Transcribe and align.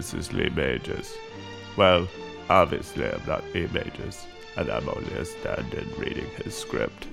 this 0.00 0.14
is 0.14 0.32
Lee 0.32 0.48
Majors. 0.48 1.14
Well, 1.76 2.08
obviously 2.48 3.04
I'm 3.04 3.20
not 3.26 3.44
Lee 3.52 3.68
Majors, 3.70 4.26
and 4.56 4.70
I'm 4.70 4.88
only 4.88 5.12
a 5.12 5.26
stand-in 5.26 5.92
reading 5.98 6.24
his 6.42 6.56
script. 6.56 7.06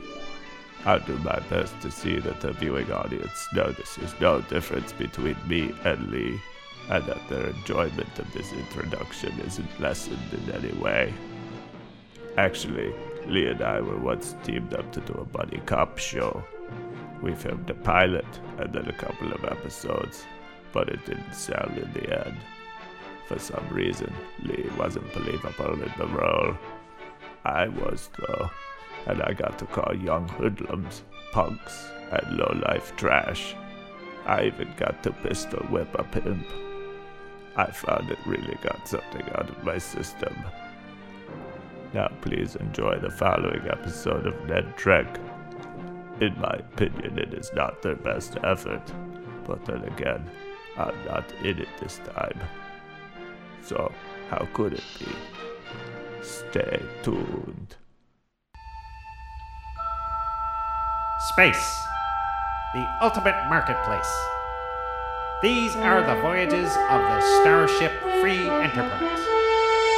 I'll 0.85 1.01
do 1.01 1.17
my 1.17 1.37
best 1.49 1.77
to 1.81 1.91
see 1.91 2.17
that 2.19 2.39
the 2.39 2.53
viewing 2.53 2.89
audience 2.89 3.45
notices 3.53 4.15
no 4.21 4.39
difference 4.39 4.93
between 4.93 5.35
me 5.49 5.73
and 5.83 6.09
Lee, 6.09 6.39
and 6.89 7.03
that 7.07 7.27
their 7.27 7.47
enjoyment 7.47 8.19
of 8.19 8.31
this 8.31 8.53
introduction 8.53 9.37
isn't 9.41 9.81
lessened 9.81 10.31
in 10.31 10.49
any 10.53 10.71
way. 10.79 11.13
Actually, 12.37 12.95
Lee 13.25 13.47
and 13.47 13.61
I 13.61 13.81
were 13.81 13.97
once 13.97 14.33
teamed 14.45 14.73
up 14.73 14.93
to 14.93 15.01
do 15.01 15.13
a 15.15 15.25
buddy 15.25 15.59
cop 15.65 15.97
show. 15.97 16.41
We 17.21 17.35
filmed 17.35 17.69
a 17.69 17.73
pilot 17.73 18.39
and 18.59 18.71
then 18.71 18.87
a 18.87 18.93
couple 18.93 19.33
of 19.33 19.43
episodes, 19.43 20.23
but 20.71 20.87
it 20.87 21.05
didn't 21.05 21.33
sell 21.33 21.69
in 21.75 21.91
the 21.91 22.25
end. 22.25 22.37
For 23.27 23.39
some 23.39 23.67
reason, 23.69 24.13
Lee 24.43 24.69
wasn't 24.77 25.13
believable 25.13 25.73
in 25.73 25.91
the 25.97 26.07
role. 26.07 26.55
I 27.43 27.67
was, 27.67 28.09
though, 28.17 28.49
and 29.05 29.21
I 29.21 29.33
got 29.33 29.59
to 29.59 29.65
call 29.65 29.95
young 29.95 30.27
hoodlums 30.29 31.03
punks 31.31 31.89
and 32.11 32.37
low-life 32.37 32.95
trash. 32.95 33.53
I 34.25 34.45
even 34.45 34.73
got 34.77 35.03
to 35.03 35.11
pistol 35.11 35.59
whip 35.67 35.93
a 35.99 36.03
pimp. 36.03 36.45
I 37.55 37.71
found 37.71 38.09
it 38.11 38.19
really 38.25 38.57
got 38.61 38.87
something 38.87 39.23
out 39.35 39.49
of 39.49 39.63
my 39.63 39.77
system. 39.77 40.35
Now 41.93 42.09
please 42.21 42.55
enjoy 42.55 42.99
the 42.99 43.09
following 43.09 43.67
episode 43.69 44.25
of 44.25 44.45
Ned 44.47 44.75
Trek. 44.77 45.19
In 46.21 46.39
my 46.39 46.59
opinion, 46.59 47.17
it 47.17 47.33
is 47.33 47.51
not 47.53 47.81
their 47.81 47.95
best 47.95 48.37
effort, 48.43 48.91
but 49.45 49.65
then 49.65 49.83
again, 49.83 50.29
I'm 50.77 51.05
not 51.05 51.31
in 51.43 51.59
it 51.59 51.69
this 51.79 51.99
time. 51.99 52.39
So, 53.67 53.91
how 54.29 54.47
could 54.53 54.71
it 54.71 54.83
be? 54.97 55.07
Stay 56.21 56.81
tuned. 57.03 57.75
Space, 61.33 61.75
the 62.73 62.87
ultimate 63.01 63.35
marketplace. 63.49 64.09
These 65.41 65.75
are 65.75 65.99
the 65.99 66.15
voyages 66.21 66.71
of 66.89 67.01
the 67.01 67.41
Starship 67.41 67.91
Free 68.21 68.39
Enterprise. 68.39 69.19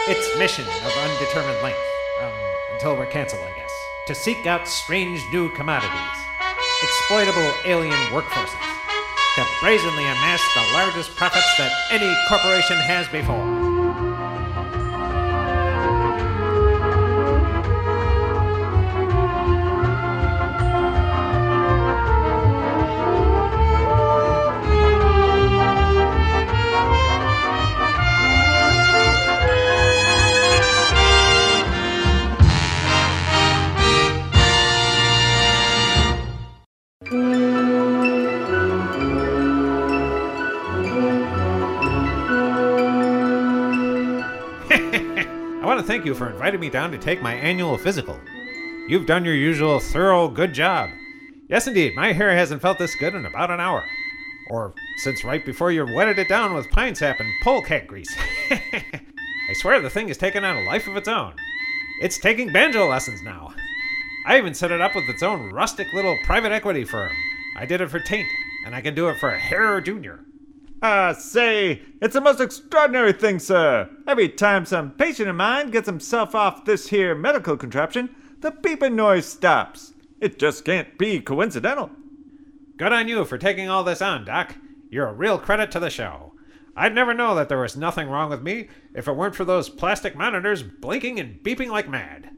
Its 0.08 0.40
mission 0.40 0.66
of 0.66 0.92
undetermined 0.98 1.62
length, 1.62 1.78
um, 2.24 2.34
until 2.74 2.96
we're 2.96 3.06
canceled, 3.06 3.44
I 3.44 3.56
guess, 3.56 3.72
to 4.08 4.16
seek 4.16 4.48
out 4.48 4.68
strange 4.68 5.22
new 5.32 5.48
commodities, 5.52 6.18
exploitable 6.82 7.54
alien 7.66 7.94
workforces, 8.10 8.69
to 9.40 9.46
brazenly 9.62 10.04
amass 10.04 10.42
the 10.54 10.74
largest 10.74 11.16
profits 11.16 11.58
that 11.58 11.72
any 11.92 12.14
corporation 12.28 12.76
has 12.76 13.08
before. 13.08 13.69
Thank 45.90 46.06
you 46.06 46.14
for 46.14 46.30
inviting 46.30 46.60
me 46.60 46.70
down 46.70 46.92
to 46.92 47.00
take 47.00 47.20
my 47.20 47.34
annual 47.34 47.76
physical. 47.76 48.20
You've 48.88 49.08
done 49.08 49.26
your 49.26 49.34
usual 49.34 49.80
thorough 49.80 50.28
good 50.28 50.54
job. 50.54 50.92
Yes, 51.48 51.66
indeed, 51.66 51.96
my 51.96 52.14
hair 52.14 52.30
hasn't 52.30 52.62
felt 52.62 52.78
this 52.78 52.94
good 52.94 53.16
in 53.16 53.26
about 53.26 53.50
an 53.50 53.60
hour. 53.60 53.84
Or 54.52 54.76
since 54.98 55.24
right 55.24 55.44
before 55.44 55.72
you 55.72 55.92
wetted 55.92 56.20
it 56.20 56.30
down 56.30 56.54
with 56.54 56.70
pine 56.70 56.94
sap 56.94 57.20
and 57.20 57.28
polecat 57.42 57.88
grease. 57.88 58.16
I 58.52 59.54
swear 59.54 59.82
the 59.82 59.90
thing 59.90 60.10
has 60.10 60.18
taken 60.18 60.44
on 60.44 60.58
a 60.58 60.68
life 60.68 60.88
of 60.88 60.96
its 60.96 61.08
own. 61.08 61.34
It's 62.04 62.20
taking 62.20 62.54
banjo 62.54 62.88
lessons 62.88 63.24
now. 63.24 63.56
I 64.28 64.38
even 64.38 64.54
set 64.54 64.72
it 64.72 64.82
up 64.82 64.94
with 64.94 65.10
its 65.10 65.24
own 65.24 65.50
rustic 65.50 65.92
little 65.92 66.20
private 66.24 66.52
equity 66.52 66.84
firm. 66.84 67.14
I 67.58 67.66
did 67.66 67.82
it 67.82 67.90
for 67.90 68.00
Taint, 68.00 68.28
and 68.64 68.76
I 68.76 68.82
can 68.82 68.94
do 68.94 69.10
it 69.10 69.18
for 69.18 69.32
Harrow 69.32 69.82
Jr. 69.82 70.18
Ah, 70.82 71.12
say, 71.12 71.82
it's 72.02 72.16
a 72.16 72.22
most 72.22 72.40
extraordinary 72.40 73.12
thing, 73.12 73.38
sir. 73.40 73.90
Every 74.08 74.30
time 74.30 74.66
some 74.66 74.92
patient 74.92 75.28
of 75.28 75.36
mine 75.36 75.72
gets 75.72 75.88
himself 75.88 76.34
off 76.34 76.64
this 76.64 76.88
here 76.88 77.14
medical 77.14 77.58
contraption, 77.58 78.16
the 78.40 78.52
beeping 78.52 78.94
noise 78.94 79.26
stops. 79.26 79.94
It 80.22 80.40
just 80.40 80.64
can't 80.64 80.98
be 80.98 81.20
coincidental. 81.20 81.92
Good 82.78 82.94
on 82.94 83.10
you 83.10 83.26
for 83.26 83.38
taking 83.38 83.68
all 83.68 83.84
this 83.84 84.02
on, 84.02 84.24
Doc. 84.24 84.56
You're 84.90 85.10
a 85.10 85.14
real 85.14 85.38
credit 85.38 85.70
to 85.72 85.82
the 85.82 85.90
show. 85.90 86.34
I'd 86.78 86.96
never 86.96 87.14
know 87.14 87.36
that 87.36 87.50
there 87.50 87.60
was 87.60 87.76
nothing 87.76 88.08
wrong 88.08 88.30
with 88.30 88.42
me 88.42 88.70
if 88.96 89.10
it 89.10 89.16
weren't 89.16 89.36
for 89.36 89.44
those 89.44 89.68
plastic 89.68 90.16
monitors 90.16 90.64
blinking 90.64 91.20
and 91.20 91.44
beeping 91.44 91.68
like 91.70 91.90
mad. 91.90 92.30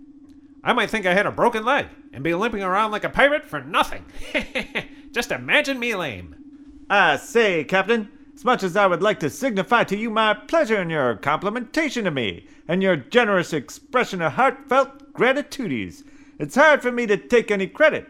I 0.64 0.74
might 0.74 0.90
think 0.90 1.06
I 1.06 1.14
had 1.14 1.28
a 1.28 1.32
broken 1.32 1.64
leg 1.64 1.88
and 2.12 2.24
be 2.24 2.34
limping 2.34 2.64
around 2.64 2.90
like 2.90 3.04
a 3.04 3.10
pirate 3.10 3.46
for 3.46 3.62
nothing. 3.62 4.04
Just 5.12 5.32
imagine 5.32 5.78
me 5.80 5.94
lame. 5.94 6.36
Ah, 6.90 7.18
say, 7.18 7.64
Captain, 7.64 8.10
as 8.42 8.46
much 8.46 8.64
as 8.64 8.76
I 8.76 8.88
would 8.88 9.04
like 9.04 9.20
to 9.20 9.30
signify 9.30 9.84
to 9.84 9.96
you 9.96 10.10
my 10.10 10.34
pleasure 10.34 10.82
in 10.82 10.90
your 10.90 11.16
complimentation 11.16 12.06
to 12.06 12.10
me 12.10 12.48
and 12.68 12.82
your 12.82 12.96
generous 12.96 13.54
expression 13.54 14.20
of 14.20 14.32
heartfelt 14.32 15.14
gratitudes, 15.14 16.04
it's 16.40 16.56
hard 16.56 16.82
for 16.82 16.92
me 16.92 17.06
to 17.06 17.18
take 17.18 17.52
any 17.52 17.68
credit. 17.68 18.08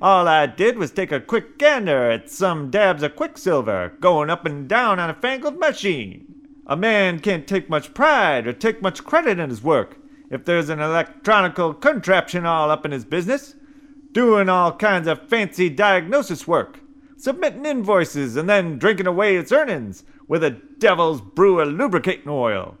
All 0.00 0.26
I 0.26 0.46
did 0.46 0.78
was 0.78 0.90
take 0.90 1.12
a 1.12 1.20
quick 1.20 1.58
gander 1.58 2.10
at 2.10 2.30
some 2.30 2.70
dabs 2.70 3.02
of 3.02 3.14
quicksilver 3.14 3.92
going 4.00 4.30
up 4.30 4.46
and 4.46 4.66
down 4.66 4.98
on 4.98 5.10
a 5.10 5.14
fangled 5.14 5.58
machine. 5.58 6.34
A 6.66 6.78
man 6.78 7.18
can't 7.18 7.46
take 7.46 7.68
much 7.68 7.92
pride 7.92 8.46
or 8.46 8.54
take 8.54 8.80
much 8.80 9.04
credit 9.04 9.38
in 9.38 9.50
his 9.50 9.62
work 9.62 9.98
if 10.30 10.46
there's 10.46 10.70
an 10.70 10.80
electronical 10.80 11.74
contraption 11.74 12.46
all 12.46 12.70
up 12.70 12.86
in 12.86 12.90
his 12.90 13.04
business, 13.04 13.54
doing 14.12 14.48
all 14.48 14.74
kinds 14.74 15.06
of 15.06 15.28
fancy 15.28 15.68
diagnosis 15.68 16.48
work 16.48 16.80
submitting 17.24 17.64
invoices, 17.64 18.36
and 18.36 18.50
then 18.50 18.78
drinking 18.78 19.06
away 19.06 19.36
its 19.36 19.50
earnings 19.50 20.04
with 20.28 20.44
a 20.44 20.50
devil's 20.50 21.22
brew 21.22 21.58
of 21.58 21.68
lubricating 21.68 22.28
oil. 22.28 22.76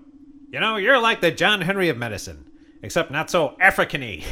You 0.52 0.60
know, 0.60 0.76
you're 0.76 1.00
like 1.00 1.22
the 1.22 1.30
John 1.30 1.62
Henry 1.62 1.88
of 1.88 1.96
medicine, 1.96 2.44
except 2.82 3.10
not 3.10 3.30
so 3.30 3.56
Africany. 3.58 4.22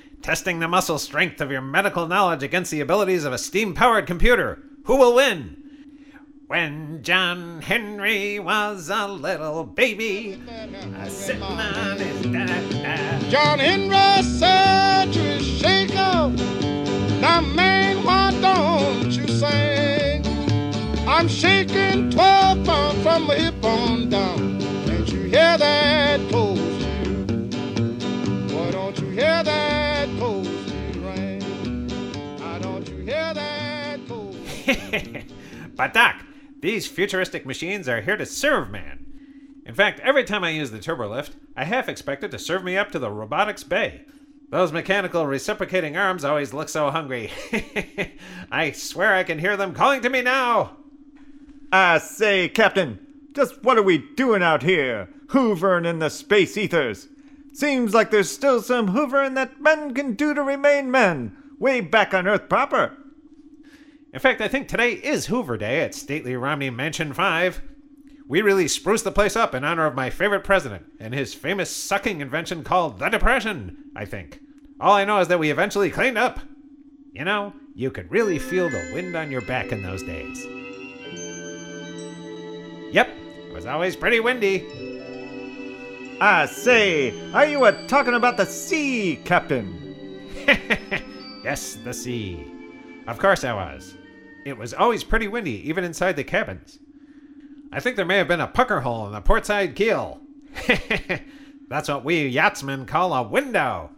Testing 0.22 0.58
the 0.58 0.66
muscle 0.66 0.98
strength 0.98 1.40
of 1.40 1.52
your 1.52 1.60
medical 1.60 2.08
knowledge 2.08 2.42
against 2.42 2.72
the 2.72 2.80
abilities 2.80 3.24
of 3.24 3.32
a 3.32 3.38
steam 3.38 3.74
powered 3.74 4.08
computer. 4.08 4.60
Who 4.86 4.96
will 4.96 5.14
win? 5.14 5.54
When 6.48 7.04
John 7.04 7.62
Henry 7.62 8.40
was 8.40 8.90
a 8.90 9.06
little 9.06 9.62
baby, 9.62 10.42
a 10.96 11.08
sitting 11.08 11.42
on 11.42 11.96
his 11.98 12.22
dad. 12.22 13.30
John 13.30 13.60
Henry 13.60 14.22
said 14.24 15.12
to 15.12 15.18
his 15.20 15.46
shaker, 15.46 16.32
Now, 17.20 17.40
man, 17.40 18.04
why 18.04 18.32
don't 18.32 18.34
you 18.34 18.37
sing? 18.37 18.37
I'm 21.18 21.26
shaking 21.26 22.10
12 22.10 22.64
pounds 22.64 23.02
from 23.02 23.26
my 23.26 23.34
hip 23.34 23.64
on 23.64 24.08
down. 24.08 24.60
Can't 24.86 25.08
you 25.08 25.22
hear 25.22 25.58
that? 25.58 26.20
Why 28.52 28.70
don't 28.70 28.96
you 29.00 29.08
hear 29.08 29.42
that? 29.42 30.08
Why 30.10 30.44
don't 32.60 32.88
you 32.88 32.98
hear 32.98 33.34
that 33.34 33.98
but, 35.76 35.92
Doc, 35.92 36.22
these 36.60 36.86
futuristic 36.86 37.44
machines 37.44 37.88
are 37.88 38.00
here 38.00 38.16
to 38.16 38.24
serve 38.24 38.70
man. 38.70 39.04
In 39.66 39.74
fact, 39.74 39.98
every 39.98 40.22
time 40.22 40.44
I 40.44 40.50
use 40.50 40.70
the 40.70 40.78
turbolift, 40.78 41.32
I 41.56 41.64
half 41.64 41.88
expect 41.88 42.22
it 42.22 42.30
to 42.30 42.38
serve 42.38 42.62
me 42.62 42.76
up 42.76 42.92
to 42.92 43.00
the 43.00 43.10
robotics 43.10 43.64
bay. 43.64 44.02
Those 44.50 44.70
mechanical 44.70 45.26
reciprocating 45.26 45.96
arms 45.96 46.24
always 46.24 46.54
look 46.54 46.68
so 46.68 46.90
hungry. 46.90 47.32
I 48.52 48.70
swear 48.70 49.14
I 49.14 49.24
can 49.24 49.40
hear 49.40 49.56
them 49.56 49.74
calling 49.74 50.00
to 50.02 50.10
me 50.10 50.22
now. 50.22 50.77
I 51.72 51.98
say, 51.98 52.48
Captain, 52.48 52.98
just 53.34 53.62
what 53.62 53.76
are 53.76 53.82
we 53.82 53.98
doing 53.98 54.42
out 54.42 54.62
here, 54.62 55.08
hoovering 55.26 55.86
in 55.86 55.98
the 55.98 56.08
space 56.08 56.56
ethers? 56.56 57.08
Seems 57.52 57.92
like 57.92 58.10
there's 58.10 58.30
still 58.30 58.62
some 58.62 58.94
hoovering 58.94 59.34
that 59.34 59.60
men 59.60 59.92
can 59.92 60.14
do 60.14 60.32
to 60.32 60.42
remain 60.42 60.90
men, 60.90 61.36
way 61.58 61.80
back 61.80 62.14
on 62.14 62.26
Earth 62.26 62.48
proper. 62.48 62.96
In 64.12 64.20
fact, 64.20 64.40
I 64.40 64.48
think 64.48 64.68
today 64.68 64.92
is 64.92 65.26
Hoover 65.26 65.58
Day 65.58 65.80
at 65.82 65.94
Stately 65.94 66.34
Romney 66.36 66.70
Mansion 66.70 67.12
5. 67.12 67.60
We 68.26 68.40
really 68.42 68.68
spruced 68.68 69.04
the 69.04 69.12
place 69.12 69.36
up 69.36 69.54
in 69.54 69.64
honor 69.64 69.86
of 69.86 69.94
my 69.94 70.08
favorite 70.08 70.44
president 70.44 70.86
and 70.98 71.12
his 71.12 71.34
famous 71.34 71.70
sucking 71.70 72.20
invention 72.20 72.64
called 72.64 72.98
the 72.98 73.08
Depression, 73.08 73.90
I 73.94 74.06
think. 74.06 74.40
All 74.80 74.94
I 74.94 75.04
know 75.04 75.20
is 75.20 75.28
that 75.28 75.38
we 75.38 75.50
eventually 75.50 75.90
cleaned 75.90 76.18
up. 76.18 76.40
You 77.12 77.24
know, 77.24 77.52
you 77.74 77.90
could 77.90 78.10
really 78.10 78.38
feel 78.38 78.70
the 78.70 78.90
wind 78.94 79.14
on 79.16 79.30
your 79.30 79.42
back 79.42 79.72
in 79.72 79.82
those 79.82 80.02
days. 80.02 80.57
Yep, 82.92 83.08
it 83.48 83.52
was 83.52 83.66
always 83.66 83.96
pretty 83.96 84.20
windy. 84.20 84.66
I 86.20 86.46
say, 86.46 87.32
are 87.32 87.46
you 87.46 87.64
a 87.64 87.86
talking 87.86 88.14
about 88.14 88.36
the 88.36 88.46
sea, 88.46 89.20
Captain? 89.24 90.26
yes, 91.44 91.76
the 91.84 91.92
sea. 91.92 92.44
Of 93.06 93.18
course 93.18 93.44
I 93.44 93.52
was. 93.52 93.94
It 94.44 94.56
was 94.56 94.74
always 94.74 95.04
pretty 95.04 95.28
windy, 95.28 95.68
even 95.68 95.84
inside 95.84 96.16
the 96.16 96.24
cabins. 96.24 96.78
I 97.70 97.80
think 97.80 97.96
there 97.96 98.06
may 98.06 98.16
have 98.16 98.28
been 98.28 98.40
a 98.40 98.46
pucker 98.46 98.80
hole 98.80 99.06
in 99.06 99.12
the 99.12 99.20
portside 99.20 99.76
keel. 99.76 100.20
That's 101.68 101.88
what 101.88 102.04
we 102.04 102.26
yachtsmen 102.26 102.86
call 102.86 103.12
a 103.12 103.22
window. 103.22 103.90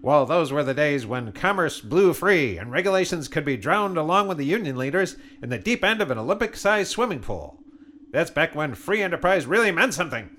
Well, 0.00 0.26
those 0.26 0.52
were 0.52 0.62
the 0.62 0.74
days 0.74 1.04
when 1.04 1.32
commerce 1.32 1.80
blew 1.80 2.14
free 2.14 2.58
and 2.58 2.70
regulations 2.70 3.26
could 3.26 3.44
be 3.44 3.56
drowned 3.56 3.96
along 3.96 4.28
with 4.28 4.38
the 4.38 4.44
union 4.44 4.76
leaders 4.76 5.16
in 5.42 5.48
the 5.48 5.58
deep 5.58 5.82
end 5.82 6.00
of 6.00 6.10
an 6.10 6.18
Olympic 6.18 6.56
sized 6.56 6.90
swimming 6.90 7.20
pool. 7.20 7.58
That's 8.14 8.30
back 8.30 8.54
when 8.54 8.76
free 8.76 9.02
enterprise 9.02 9.44
really 9.44 9.72
meant 9.72 9.92
something. 9.92 10.30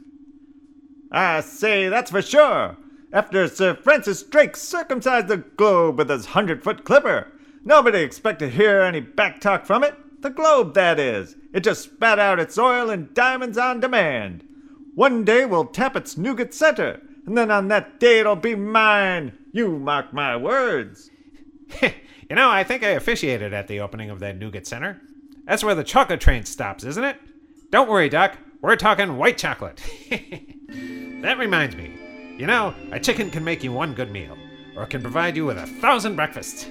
I 1.11 1.41
say, 1.41 1.89
that's 1.89 2.09
for 2.09 2.21
sure. 2.21 2.77
After 3.11 3.49
Sir 3.49 3.75
Francis 3.75 4.23
Drake 4.23 4.55
circumcised 4.55 5.27
the 5.27 5.43
globe 5.57 5.97
with 5.97 6.09
his 6.09 6.27
hundred 6.27 6.63
foot 6.63 6.85
clipper, 6.85 7.33
nobody 7.65 7.99
expected 7.99 8.51
to 8.51 8.55
hear 8.55 8.79
any 8.79 9.01
back 9.01 9.41
talk 9.41 9.65
from 9.65 9.83
it. 9.83 9.93
The 10.21 10.29
globe, 10.29 10.73
that 10.75 11.01
is. 11.01 11.35
It 11.53 11.65
just 11.65 11.83
spat 11.83 12.17
out 12.17 12.39
its 12.39 12.57
oil 12.57 12.89
and 12.89 13.13
diamonds 13.13 13.57
on 13.57 13.81
demand. 13.81 14.47
One 14.93 15.25
day 15.25 15.43
we'll 15.43 15.65
tap 15.65 15.97
its 15.97 16.17
nougat 16.17 16.53
center, 16.53 17.01
and 17.25 17.37
then 17.37 17.51
on 17.51 17.67
that 17.67 17.99
day 17.99 18.19
it'll 18.19 18.37
be 18.37 18.55
mine. 18.55 19.37
You 19.51 19.77
mark 19.79 20.13
my 20.13 20.37
words. 20.37 21.11
you 21.81 21.91
know, 22.37 22.49
I 22.49 22.63
think 22.63 22.83
I 22.83 22.91
officiated 22.91 23.53
at 23.53 23.67
the 23.67 23.81
opening 23.81 24.09
of 24.09 24.21
that 24.21 24.37
nougat 24.37 24.65
center. 24.65 25.01
That's 25.43 25.63
where 25.63 25.75
the 25.75 25.83
chocolate 25.83 26.21
train 26.21 26.45
stops, 26.45 26.85
isn't 26.85 27.03
it? 27.03 27.19
Don't 27.71 27.89
worry, 27.89 28.09
Doc. 28.09 28.37
We're 28.61 28.75
talking 28.75 29.17
white 29.17 29.37
chocolate. 29.37 29.81
that 30.09 31.37
reminds 31.37 31.75
me. 31.75 31.91
You 32.37 32.47
know, 32.47 32.73
a 32.91 32.99
chicken 32.99 33.31
can 33.31 33.43
make 33.43 33.63
you 33.63 33.71
one 33.71 33.93
good 33.93 34.11
meal, 34.11 34.37
or 34.75 34.85
can 34.85 35.01
provide 35.01 35.35
you 35.35 35.45
with 35.45 35.57
a 35.57 35.67
thousand 35.67 36.15
breakfasts. 36.15 36.67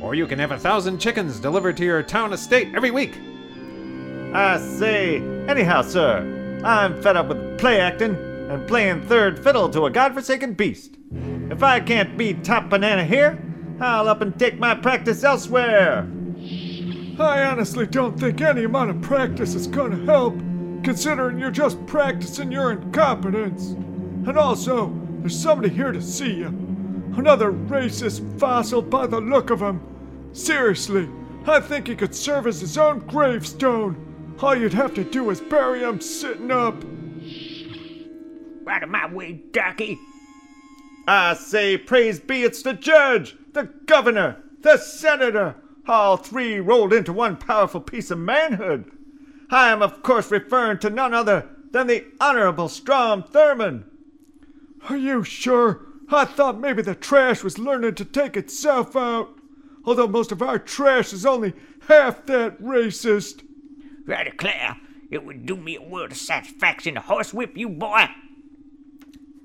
Or 0.00 0.14
you 0.14 0.26
can 0.26 0.38
have 0.38 0.52
a 0.52 0.58
thousand 0.58 0.98
chickens 0.98 1.40
delivered 1.40 1.76
to 1.78 1.84
your 1.84 2.02
town 2.02 2.32
estate 2.32 2.74
every 2.74 2.90
week. 2.90 3.18
I 4.34 4.58
say, 4.58 5.16
anyhow, 5.48 5.82
sir, 5.82 6.60
I'm 6.64 7.00
fed 7.02 7.16
up 7.16 7.28
with 7.28 7.58
play 7.58 7.80
acting 7.80 8.14
and 8.50 8.66
playing 8.68 9.02
third 9.02 9.42
fiddle 9.42 9.68
to 9.70 9.86
a 9.86 9.90
godforsaken 9.90 10.54
beast. 10.54 10.96
If 11.50 11.62
I 11.62 11.80
can't 11.80 12.16
be 12.16 12.34
top 12.34 12.68
banana 12.68 13.04
here, 13.04 13.42
I'll 13.80 14.08
up 14.08 14.20
and 14.20 14.38
take 14.38 14.58
my 14.58 14.74
practice 14.74 15.24
elsewhere. 15.24 16.08
I 17.20 17.44
honestly 17.44 17.86
don't 17.86 18.18
think 18.18 18.40
any 18.40 18.64
amount 18.64 18.90
of 18.90 19.02
practice 19.02 19.54
is 19.54 19.66
gonna 19.66 20.04
help, 20.04 20.38
considering 20.82 21.38
you're 21.38 21.50
just 21.50 21.84
practicing 21.86 22.50
your 22.50 22.72
incompetence. 22.72 23.70
And 24.26 24.38
also, 24.38 24.92
there's 25.20 25.38
somebody 25.38 25.68
here 25.68 25.92
to 25.92 26.00
see 26.00 26.34
you. 26.34 26.46
Another 27.16 27.52
racist 27.52 28.38
fossil 28.38 28.80
by 28.80 29.06
the 29.06 29.20
look 29.20 29.50
of 29.50 29.60
him. 29.60 29.80
Seriously, 30.32 31.08
I 31.46 31.60
think 31.60 31.88
he 31.88 31.96
could 31.96 32.14
serve 32.14 32.46
as 32.46 32.60
his 32.60 32.78
own 32.78 33.00
gravestone. 33.00 34.36
All 34.40 34.54
you'd 34.54 34.72
have 34.72 34.94
to 34.94 35.04
do 35.04 35.28
is 35.30 35.40
bury 35.40 35.80
him 35.80 36.00
sitting 36.00 36.50
up. 36.50 36.82
Out 38.66 38.82
of 38.84 38.88
my 38.88 39.12
way, 39.12 39.42
Ducky. 39.50 39.98
I 41.06 41.34
say, 41.34 41.76
praise 41.76 42.20
be 42.20 42.44
it's 42.44 42.62
the 42.62 42.72
judge, 42.72 43.36
the 43.52 43.64
governor, 43.86 44.42
the 44.60 44.76
senator, 44.76 45.56
all 45.86 46.16
three 46.16 46.60
rolled 46.60 46.92
into 46.92 47.12
one 47.12 47.36
powerful 47.36 47.80
piece 47.80 48.10
of 48.10 48.18
manhood. 48.18 48.90
I 49.50 49.70
am, 49.70 49.82
of 49.82 50.02
course, 50.02 50.30
referring 50.30 50.78
to 50.78 50.90
none 50.90 51.14
other 51.14 51.48
than 51.70 51.86
the 51.86 52.04
Honorable 52.20 52.68
Strom 52.68 53.22
Thurmond. 53.22 53.84
Are 54.88 54.96
you 54.96 55.24
sure? 55.24 55.86
I 56.08 56.24
thought 56.24 56.58
maybe 56.58 56.82
the 56.82 56.94
trash 56.94 57.42
was 57.42 57.58
learning 57.58 57.94
to 57.96 58.04
take 58.04 58.36
itself 58.36 58.96
out. 58.96 59.30
Although 59.84 60.08
most 60.08 60.32
of 60.32 60.42
our 60.42 60.58
trash 60.58 61.12
is 61.12 61.24
only 61.24 61.54
half 61.88 62.26
that 62.26 62.60
racist. 62.60 63.42
I 64.08 64.24
declare, 64.24 64.76
it 65.10 65.24
would 65.24 65.46
do 65.46 65.56
me 65.56 65.76
a 65.76 65.82
world 65.82 66.12
of 66.12 66.16
satisfaction 66.16 66.94
to 66.94 67.00
horsewhip 67.00 67.56
you, 67.56 67.68
boy. 67.68 68.06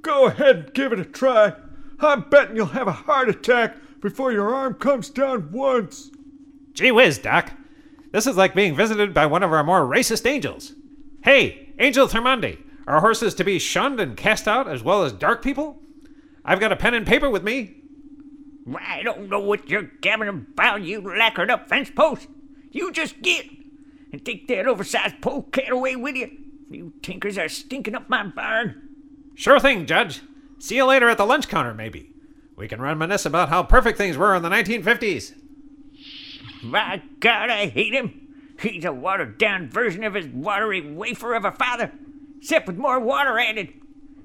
Go 0.01 0.25
ahead 0.27 0.55
and 0.57 0.73
give 0.73 0.93
it 0.93 0.99
a 0.99 1.05
try. 1.05 1.53
I'm 1.99 2.29
betting 2.29 2.55
you'll 2.55 2.67
have 2.67 2.87
a 2.87 2.91
heart 2.91 3.29
attack 3.29 3.77
before 4.01 4.31
your 4.31 4.53
arm 4.53 4.75
comes 4.75 5.09
down 5.09 5.51
once. 5.51 6.11
Gee 6.75 6.91
whiz, 6.91 7.17
Doc. 7.17 7.51
This 8.11 8.27
is 8.27 8.37
like 8.37 8.53
being 8.53 8.75
visited 8.75 9.13
by 9.13 9.25
one 9.25 9.43
of 9.43 9.51
our 9.51 9.63
more 9.63 9.81
racist 9.81 10.25
angels. 10.25 10.73
Hey, 11.23 11.73
Angel 11.79 12.07
Thermondi, 12.07 12.61
are 12.85 12.99
horses 12.99 13.33
to 13.35 13.43
be 13.43 13.59
shunned 13.59 13.99
and 13.99 14.15
cast 14.15 14.47
out 14.47 14.67
as 14.67 14.83
well 14.83 15.03
as 15.03 15.13
dark 15.13 15.41
people? 15.41 15.81
I've 16.43 16.59
got 16.59 16.71
a 16.71 16.75
pen 16.75 16.93
and 16.93 17.07
paper 17.07 17.29
with 17.29 17.43
me. 17.43 17.75
I 18.77 19.03
don't 19.03 19.29
know 19.29 19.39
what 19.39 19.69
you're 19.69 19.89
gabbing 20.01 20.27
about, 20.27 20.81
you 20.81 21.01
lacquered 21.01 21.49
up 21.49 21.69
fence 21.69 21.89
post. 21.89 22.27
You 22.71 22.91
just 22.91 23.21
get 23.21 23.47
and 24.11 24.23
take 24.25 24.47
that 24.49 24.67
oversized 24.67 25.21
pole 25.21 25.43
polecat 25.43 25.71
away 25.71 25.95
with 25.95 26.15
you. 26.15 26.29
You 26.69 26.93
tinkers 27.01 27.37
are 27.37 27.47
stinking 27.47 27.95
up 27.95 28.09
my 28.09 28.23
barn. 28.23 28.89
Sure 29.35 29.59
thing, 29.59 29.85
Judge. 29.85 30.21
See 30.59 30.75
you 30.75 30.85
later 30.85 31.07
at 31.09 31.17
the 31.17 31.25
lunch 31.25 31.47
counter, 31.47 31.73
maybe. 31.73 32.11
We 32.57 32.67
can 32.67 32.81
reminisce 32.81 33.25
about 33.25 33.49
how 33.49 33.63
perfect 33.63 33.97
things 33.97 34.17
were 34.17 34.35
in 34.35 34.43
the 34.43 34.49
1950s. 34.49 35.33
My 36.65 37.01
God, 37.19 37.49
I 37.49 37.67
hate 37.67 37.93
him. 37.93 38.21
He's 38.59 38.85
a 38.85 38.91
watered 38.91 39.37
down 39.37 39.69
version 39.69 40.03
of 40.03 40.13
his 40.13 40.27
watery 40.27 40.81
wafer 40.81 41.35
of 41.35 41.45
a 41.45 41.51
father, 41.51 41.91
except 42.37 42.67
with 42.67 42.77
more 42.77 42.99
water 42.99 43.37
added. 43.37 43.73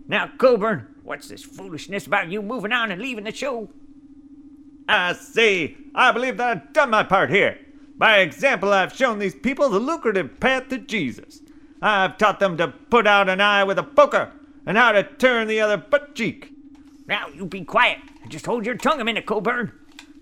Now, 0.08 0.31
Coburn, 0.38 0.94
what's 1.02 1.28
this 1.28 1.42
foolishness 1.42 2.06
about 2.06 2.31
you 2.31 2.40
moving 2.42 2.72
on 2.72 2.90
and 2.90 3.02
leaving 3.02 3.25
the 3.25 3.32
show? 3.32 3.69
I 4.88 5.12
say, 5.12 5.76
I 5.94 6.12
believe 6.12 6.37
that 6.38 6.48
I've 6.48 6.72
done 6.72 6.90
my 6.90 7.02
part 7.02 7.31
here. 7.31 7.58
By 7.96 8.19
example, 8.19 8.72
I've 8.72 8.94
shown 8.94 9.19
these 9.19 9.34
people 9.34 9.69
the 9.69 9.78
lucrative 9.78 10.40
path 10.40 10.69
to 10.69 10.78
Jesus. 10.78 11.40
I've 11.82 12.16
taught 12.19 12.40
them 12.40 12.56
to 12.56 12.69
put 12.69 13.06
out 13.06 13.28
an 13.28 13.40
eye 13.40 13.64
with 13.64 13.78
a 13.78 13.82
poker 13.82 14.32
and 14.66 14.78
how 14.78 14.92
to 14.92 15.02
turn 15.02 15.49
the 15.49 15.61
other 15.61 15.76
butt 15.76 16.14
cheek. 16.14 16.52
Now, 17.06 17.28
you 17.28 17.44
be 17.44 17.64
quiet 17.64 17.99
and 18.23 18.30
just 18.30 18.47
hold 18.47 18.64
your 18.64 18.76
tongue 18.76 19.00
a 19.00 19.04
minute, 19.04 19.26
Coburn. 19.26 19.73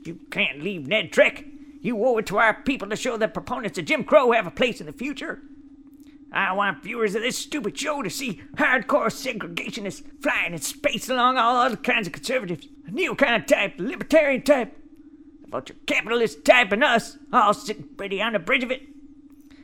You 0.04 0.18
can't 0.30 0.62
leave 0.62 0.86
Ned 0.86 1.12
Trek. 1.12 1.44
You 1.80 2.04
owe 2.04 2.18
it 2.18 2.26
to 2.26 2.38
our 2.38 2.62
people 2.62 2.88
to 2.88 2.96
show 2.96 3.16
that 3.16 3.34
proponents 3.34 3.78
of 3.78 3.84
Jim 3.84 4.04
Crow 4.04 4.32
have 4.32 4.46
a 4.46 4.50
place 4.50 4.80
in 4.80 4.86
the 4.86 4.92
future. 4.92 5.42
I 6.32 6.52
want 6.52 6.82
viewers 6.82 7.14
of 7.14 7.22
this 7.22 7.38
stupid 7.38 7.78
show 7.78 8.02
to 8.02 8.10
see 8.10 8.42
hardcore 8.56 9.06
segregationists 9.06 10.02
flying 10.20 10.52
in 10.52 10.60
space 10.60 11.08
along 11.08 11.38
all 11.38 11.56
other 11.56 11.76
kinds 11.76 12.06
of 12.06 12.12
conservatives. 12.12 12.66
A 12.86 12.90
new 12.90 13.14
kind 13.14 13.40
of 13.40 13.46
type, 13.46 13.74
libertarian 13.78 14.42
type. 14.42 14.76
The 15.42 15.48
vulture 15.48 15.74
capitalist 15.86 16.44
type 16.44 16.72
and 16.72 16.84
us, 16.84 17.16
all 17.32 17.54
sitting 17.54 17.88
pretty 17.96 18.20
on 18.20 18.34
the 18.34 18.38
bridge 18.38 18.64
of 18.64 18.70
it. 18.70 18.82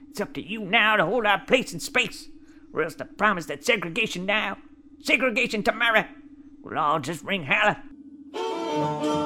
It's 0.08 0.20
up 0.20 0.32
to 0.34 0.42
you 0.42 0.60
now 0.60 0.96
to 0.96 1.04
hold 1.04 1.26
our 1.26 1.44
place 1.44 1.74
in 1.74 1.80
space, 1.80 2.28
or 2.72 2.82
else 2.82 2.94
to 2.96 3.04
promise 3.04 3.46
that 3.46 3.64
segregation 3.64 4.24
now, 4.24 4.58
segregation 5.02 5.62
tomorrow, 5.62 6.06
will 6.62 6.78
all 6.78 7.00
just 7.00 7.24
ring 7.24 7.46
holler. 7.46 9.23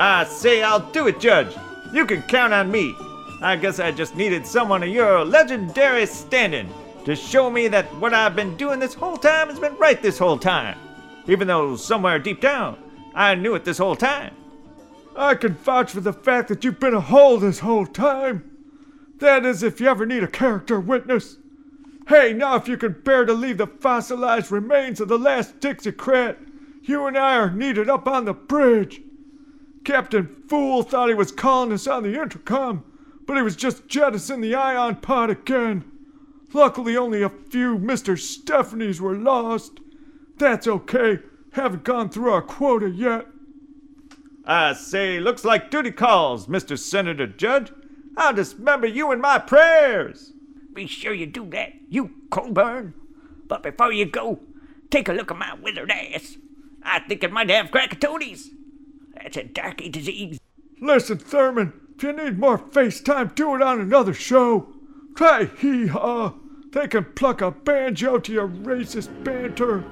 I 0.00 0.24
say 0.24 0.62
I'll 0.62 0.90
do 0.90 1.06
it, 1.06 1.20
Judge. 1.20 1.54
You 1.92 2.04
can 2.04 2.22
count 2.22 2.52
on 2.52 2.70
me. 2.70 2.96
I 3.40 3.56
guess 3.56 3.78
I 3.78 3.92
just 3.92 4.16
needed 4.16 4.46
someone 4.46 4.82
of 4.82 4.88
your 4.88 5.24
legendary 5.24 6.06
standing 6.06 6.68
to 7.04 7.14
show 7.14 7.48
me 7.48 7.68
that 7.68 7.86
what 7.96 8.12
I've 8.12 8.34
been 8.34 8.56
doing 8.56 8.80
this 8.80 8.94
whole 8.94 9.16
time 9.16 9.48
has 9.48 9.60
been 9.60 9.76
right 9.76 10.02
this 10.02 10.18
whole 10.18 10.38
time. 10.38 10.76
Even 11.28 11.46
though 11.46 11.76
somewhere 11.76 12.18
deep 12.18 12.40
down, 12.40 12.76
I 13.14 13.34
knew 13.34 13.54
it 13.54 13.64
this 13.64 13.78
whole 13.78 13.94
time. 13.94 14.34
I 15.14 15.36
can 15.36 15.54
vouch 15.54 15.92
for 15.92 16.00
the 16.00 16.12
fact 16.12 16.48
that 16.48 16.64
you've 16.64 16.80
been 16.80 16.94
a 16.94 17.00
hole 17.00 17.38
this 17.38 17.60
whole 17.60 17.86
time. 17.86 18.50
That 19.18 19.46
is, 19.46 19.62
if 19.62 19.80
you 19.80 19.86
ever 19.86 20.06
need 20.06 20.24
a 20.24 20.28
character 20.28 20.80
witness. 20.80 21.36
Hey, 22.08 22.32
now 22.32 22.56
if 22.56 22.66
you 22.66 22.76
can 22.76 23.00
bear 23.04 23.24
to 23.24 23.32
leave 23.32 23.58
the 23.58 23.68
fossilized 23.68 24.50
remains 24.50 25.00
of 25.00 25.08
the 25.08 25.18
last 25.18 25.60
Dixiecrat, 25.60 26.36
you 26.82 27.06
and 27.06 27.16
I 27.16 27.36
are 27.36 27.50
needed 27.50 27.88
up 27.88 28.08
on 28.08 28.24
the 28.24 28.34
bridge. 28.34 29.00
Captain 29.84 30.26
Fool 30.48 30.82
thought 30.82 31.08
he 31.08 31.14
was 31.14 31.30
calling 31.30 31.72
us 31.72 31.86
on 31.86 32.02
the 32.02 32.20
intercom, 32.20 32.84
but 33.26 33.36
he 33.36 33.42
was 33.42 33.56
just 33.56 33.86
jettisoning 33.86 34.40
the 34.40 34.54
ion 34.54 34.96
pod 34.96 35.30
again. 35.30 35.84
Luckily, 36.52 36.96
only 36.96 37.22
a 37.22 37.28
few 37.28 37.78
Mr. 37.78 38.16
Stephanies 38.18 39.00
were 39.00 39.16
lost. 39.16 39.80
That's 40.38 40.66
okay. 40.66 41.18
Haven't 41.52 41.84
gone 41.84 42.08
through 42.08 42.32
our 42.32 42.42
quota 42.42 42.88
yet. 42.88 43.26
I 44.46 44.74
say, 44.74 45.20
looks 45.20 45.44
like 45.44 45.70
duty 45.70 45.90
calls, 45.90 46.46
Mr. 46.46 46.78
Senator 46.78 47.26
Judge. 47.26 47.72
I'll 48.16 48.34
dismember 48.34 48.86
you 48.86 49.10
in 49.12 49.20
my 49.20 49.38
prayers. 49.38 50.32
Be 50.72 50.86
sure 50.86 51.14
you 51.14 51.26
do 51.26 51.48
that, 51.50 51.72
you 51.88 52.10
Coburn. 52.30 52.94
But 53.46 53.62
before 53.62 53.92
you 53.92 54.06
go, 54.06 54.40
take 54.90 55.08
a 55.08 55.12
look 55.12 55.30
at 55.30 55.38
my 55.38 55.54
withered 55.54 55.90
ass. 55.90 56.36
I 56.82 57.00
think 57.00 57.24
it 57.24 57.32
might 57.32 57.50
have 57.50 57.70
crackatoties. 57.70 58.48
That's 59.24 59.38
a 59.38 59.44
darky 59.44 59.88
disease. 59.88 60.38
Listen, 60.82 61.16
Thurmond, 61.16 61.72
if 61.96 62.02
you 62.02 62.12
need 62.12 62.38
more 62.38 62.58
FaceTime, 62.58 63.34
do 63.34 63.54
it 63.54 63.62
on 63.62 63.80
another 63.80 64.12
show. 64.12 64.68
Try 65.16 65.46
hee 65.46 65.86
haw. 65.86 66.34
They 66.72 66.88
can 66.88 67.04
pluck 67.04 67.40
a 67.40 67.50
banjo 67.50 68.18
to 68.18 68.32
your 68.32 68.48
racist 68.48 69.24
banter. 69.24 69.82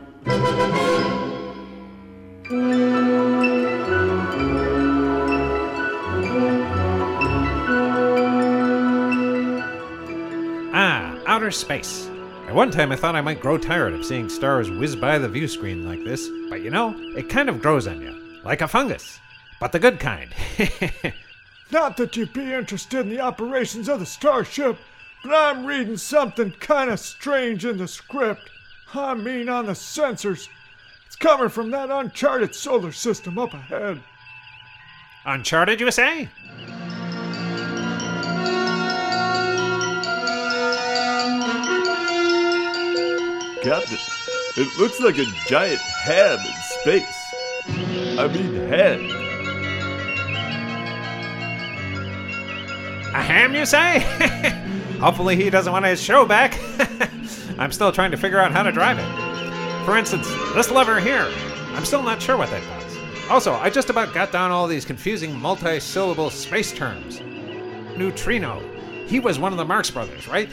Ah, 10.75 11.19
outer 11.27 11.51
space. 11.51 12.11
At 12.49 12.55
one 12.55 12.71
time, 12.71 12.93
I 12.93 12.97
thought 12.97 13.17
I 13.17 13.23
might 13.23 13.41
grow 13.41 13.57
tired 13.57 13.95
of 13.95 14.05
seeing 14.05 14.29
stars 14.29 14.71
whiz 14.71 14.95
by 14.95 15.17
the 15.17 15.29
view 15.29 15.49
screen 15.49 15.87
like 15.87 16.05
this, 16.05 16.29
but 16.51 16.61
you 16.61 16.69
know, 16.69 16.95
it 17.17 17.31
kind 17.31 17.49
of 17.49 17.63
grows 17.63 17.87
on 17.87 18.03
you, 18.03 18.41
like 18.45 18.61
a 18.61 18.69
fungus, 18.69 19.21
but 19.63 19.71
the 19.71 19.79
good 19.79 20.01
kind. 20.01 20.35
Not 21.71 21.97
that 21.97 22.17
you'd 22.17 22.33
be 22.33 22.53
interested 22.53 22.99
in 22.99 23.11
the 23.11 23.21
operations 23.21 23.89
of 23.89 24.01
the 24.01 24.07
starship, 24.07 24.77
but 25.23 25.33
I'm 25.33 25.65
reading 25.65 25.97
something 25.97 26.51
kind 26.59 26.91
of 26.91 26.99
strange 26.99 27.65
in 27.65 27.79
the 27.79 27.87
script. 27.87 28.51
I 28.93 29.15
mean, 29.15 29.49
on 29.49 29.67
the 29.67 29.73
sensors. 29.73 30.49
It's 31.07 31.15
coming 31.15 31.49
from 31.49 31.71
that 31.71 31.91
uncharted 31.91 32.57
solar 32.57 32.91
system 32.91 33.39
up 33.39 33.55
ahead. 33.55 34.03
Uncharted, 35.27 35.79
you 35.79 35.93
say? 35.93 36.29
Captain, 43.63 43.99
it 44.57 44.79
looks 44.81 44.99
like 44.99 45.19
a 45.19 45.25
giant 45.47 45.79
ham 45.79 46.41
in 46.41 46.63
space. 46.81 48.19
I 48.19 48.27
mean, 48.27 48.55
head. 48.69 49.22
A 53.15 53.23
ham, 53.23 53.55
you 53.55 53.67
say? 53.67 54.01
Hopefully, 55.01 55.37
he 55.37 55.51
doesn't 55.51 55.73
want 55.73 55.85
his 55.85 56.03
show 56.03 56.25
back. 56.25 56.59
I'm 57.59 57.71
still 57.71 57.93
trying 57.93 58.11
to 58.13 58.17
figure 58.17 58.39
out 58.39 58.53
how 58.53 58.63
to 58.63 58.73
drive 58.73 58.99
it. 58.99 59.85
For 59.85 59.99
instance, 59.99 60.27
this 60.55 60.71
lever 60.71 60.99
here. 60.99 61.31
I'm 61.75 61.85
still 61.85 62.03
not 62.03 62.23
sure 62.23 62.37
what 62.37 62.51
that 62.51 62.63
does. 62.63 63.29
Also, 63.31 63.53
I 63.55 63.69
just 63.69 63.91
about 63.91 64.15
got 64.15 64.33
down 64.33 64.51
all 64.51 64.67
these 64.67 64.85
confusing 64.85 65.39
multi 65.39 65.79
syllable 65.81 66.31
space 66.31 66.73
terms. 66.73 67.21
Neutrino. 67.97 68.61
He 69.07 69.21
was 69.21 69.39
one 69.39 69.53
of 69.53 69.59
the 69.59 69.65
Marx 69.65 69.91
brothers, 69.91 70.27
right? 70.27 70.49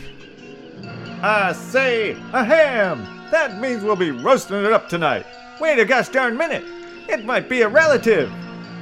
I 1.22 1.54
say, 1.54 2.12
a 2.34 2.44
ham! 2.44 3.04
That 3.32 3.60
means 3.60 3.84
we'll 3.84 3.96
be 3.96 4.12
roasting 4.12 4.66
it 4.66 4.74
up 4.74 4.90
tonight. 4.90 5.26
Wait 5.62 5.80
a 5.80 5.86
gosh 5.86 6.10
darn 6.10 6.36
minute. 6.36 6.64
It 7.08 7.24
might 7.26 7.48
be 7.48 7.62
a 7.62 7.70
relative. 7.70 8.32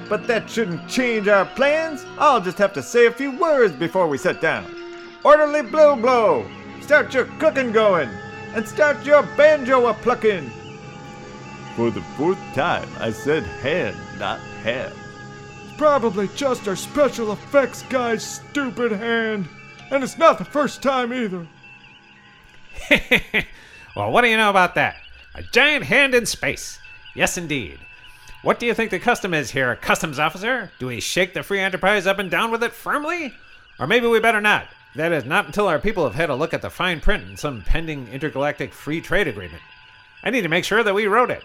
But 0.10 0.28
that 0.28 0.50
shouldn't 0.50 0.88
change 0.88 1.28
our 1.28 1.46
plans. 1.46 2.06
I'll 2.18 2.42
just 2.42 2.58
have 2.58 2.74
to 2.74 2.84
say 2.84 3.08
a 3.08 3.12
few 3.12 3.38
words 3.38 3.76
before 3.76 4.08
we 4.08 4.18
sit 4.18 4.40
down. 4.42 4.66
Orderly 5.24 5.62
blow 5.62 5.96
blow. 5.96 6.46
Start 6.82 7.14
your 7.14 7.26
cooking 7.40 7.72
going. 7.72 8.10
And 8.54 8.68
start 8.68 9.06
your 9.06 9.24
banjo 9.36 9.88
a 9.88 9.94
plucking. 9.94 10.50
For 11.76 11.92
the 11.92 12.02
fourth 12.16 12.40
time, 12.56 12.88
I 13.00 13.12
said 13.12 13.44
hand, 13.44 13.98
not 14.18 14.40
ham. 14.64 14.94
It's 15.64 15.78
probably 15.78 16.30
just 16.30 16.68
our 16.68 16.76
special 16.76 17.34
effects 17.34 17.84
guy's 17.84 18.26
stupid 18.26 18.94
hand. 18.94 19.48
And 19.92 20.04
it's 20.04 20.18
not 20.18 20.38
the 20.38 20.46
first 20.46 20.82
time 20.82 21.14
either. 21.14 21.46
well, 23.96 24.12
what 24.12 24.22
do 24.22 24.30
you 24.30 24.38
know 24.38 24.50
about 24.50 24.76
that? 24.76 24.96
A 25.36 25.44
giant 25.44 25.84
hand 25.84 26.16
in 26.16 26.26
space. 26.26 26.80
Yes, 27.16 27.38
indeed. 27.38 27.80
What 28.48 28.62
do 28.62 28.66
you 28.66 28.74
think 28.74 28.92
the 28.92 29.00
custom 29.00 29.34
is 29.34 29.51
here, 29.51 29.75
customs 29.75 30.20
officer? 30.20 30.72
Do 30.80 30.88
we 30.88 31.01
shake 31.01 31.34
the 31.34 31.44
free 31.44 31.60
enterprise 31.60 32.08
up 32.08 32.18
and 32.18 32.32
down 32.32 32.50
with 32.50 32.63
it 32.63 32.72
firmly? 32.72 33.34
Or 33.77 33.88
maybe 33.88 34.08
we 34.08 34.22
better 34.22 34.39
not. 34.39 34.70
That 34.96 35.12
is, 35.12 35.25
not 35.25 35.48
until 35.48 35.68
our 35.68 35.80
people 35.80 36.06
have 36.06 36.16
had 36.16 36.30
a 36.30 36.36
look 36.36 36.54
at 36.54 36.62
the 36.62 36.70
fine 36.70 37.01
print 37.01 37.30
in 37.30 37.36
some 37.36 37.62
pending 37.63 38.08
intergalactic 38.08 38.72
free 38.72 39.01
trade 39.01 39.27
agreement. 39.27 39.62
I 40.24 40.30
need 40.30 40.44
to 40.44 40.48
make 40.48 40.63
sure 40.63 40.82
that 40.82 40.96
we 40.96 41.08
wrote 41.08 41.30
it. 41.30 41.44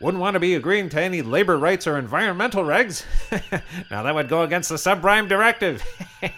Wouldn't 0.00 0.20
want 0.20 0.34
to 0.34 0.38
be 0.38 0.54
agreeing 0.54 0.88
to 0.90 1.02
any 1.02 1.20
labor 1.20 1.58
rights 1.58 1.88
or 1.88 1.98
environmental 1.98 2.62
regs. 2.62 3.04
now 3.90 4.04
that 4.04 4.14
would 4.14 4.28
go 4.28 4.44
against 4.44 4.68
the 4.68 4.76
subprime 4.76 5.28
directive. 5.28 5.82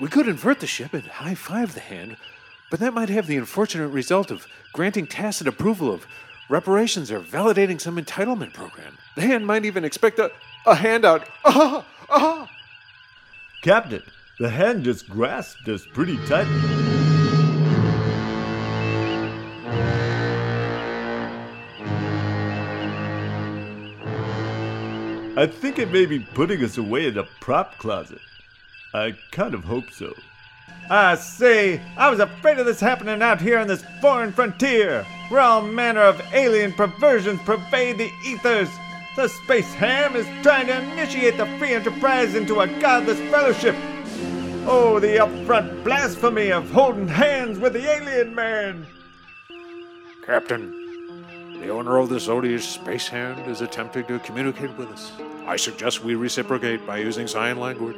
We 0.00 0.06
could 0.06 0.28
invert 0.28 0.60
the 0.60 0.68
ship 0.68 0.94
and 0.94 1.02
high 1.02 1.34
five 1.34 1.74
the 1.74 1.80
hand, 1.80 2.16
but 2.70 2.78
that 2.78 2.94
might 2.94 3.08
have 3.08 3.26
the 3.26 3.38
unfortunate 3.38 3.88
result 3.88 4.30
of 4.30 4.46
granting 4.72 5.08
tacit 5.08 5.48
approval 5.48 5.92
of 5.92 6.06
reparations 6.48 7.10
are 7.10 7.20
validating 7.20 7.80
some 7.80 7.96
entitlement 7.96 8.52
program. 8.52 8.98
The 9.16 9.22
hand 9.22 9.46
might 9.46 9.64
even 9.64 9.84
expect 9.84 10.18
a, 10.18 10.30
a 10.66 10.74
handout. 10.74 11.28
Ah! 11.44 11.86
Ah! 12.10 12.50
Captain, 13.62 14.02
the 14.38 14.50
hand 14.50 14.84
just 14.84 15.08
grasped 15.08 15.66
us 15.68 15.86
pretty 15.94 16.18
tightly. 16.26 16.60
I 25.36 25.46
think 25.46 25.80
it 25.80 25.90
may 25.90 26.06
be 26.06 26.20
putting 26.20 26.62
us 26.62 26.78
away 26.78 27.06
in 27.06 27.18
a 27.18 27.24
prop 27.40 27.76
closet. 27.78 28.20
I 28.92 29.16
kind 29.32 29.54
of 29.54 29.64
hope 29.64 29.90
so. 29.90 30.14
I 30.88 31.16
say, 31.16 31.80
I 31.96 32.08
was 32.08 32.20
afraid 32.20 32.58
of 32.58 32.66
this 32.66 32.78
happening 32.78 33.20
out 33.20 33.40
here 33.40 33.58
on 33.58 33.66
this 33.66 33.84
foreign 34.00 34.32
frontier, 34.32 35.04
where 35.28 35.40
all 35.40 35.62
manner 35.62 36.02
of 36.02 36.20
alien 36.32 36.72
perversions 36.72 37.40
pervade 37.42 37.98
the 37.98 38.12
ethers. 38.24 38.70
The 39.16 39.28
space 39.28 39.72
ham 39.74 40.16
is 40.16 40.26
trying 40.42 40.66
to 40.66 40.80
initiate 40.92 41.36
the 41.36 41.46
free 41.58 41.74
enterprise 41.74 42.34
into 42.34 42.60
a 42.60 42.66
godless 42.66 43.18
fellowship. 43.30 43.76
Oh, 44.66 44.98
the 44.98 45.18
upfront 45.18 45.84
blasphemy 45.84 46.50
of 46.50 46.70
holding 46.70 47.06
hands 47.06 47.58
with 47.58 47.74
the 47.74 47.88
alien 47.88 48.34
man! 48.34 48.86
Captain, 50.24 50.84
the 51.60 51.68
owner 51.68 51.98
of 51.98 52.08
this 52.08 52.28
odious 52.28 52.66
space 52.66 53.08
hand 53.08 53.50
is 53.50 53.60
attempting 53.60 54.06
to 54.06 54.18
communicate 54.20 54.76
with 54.76 54.88
us. 54.88 55.12
I 55.46 55.56
suggest 55.56 56.02
we 56.02 56.14
reciprocate 56.14 56.86
by 56.86 56.98
using 56.98 57.26
sign 57.26 57.60
language. 57.60 57.96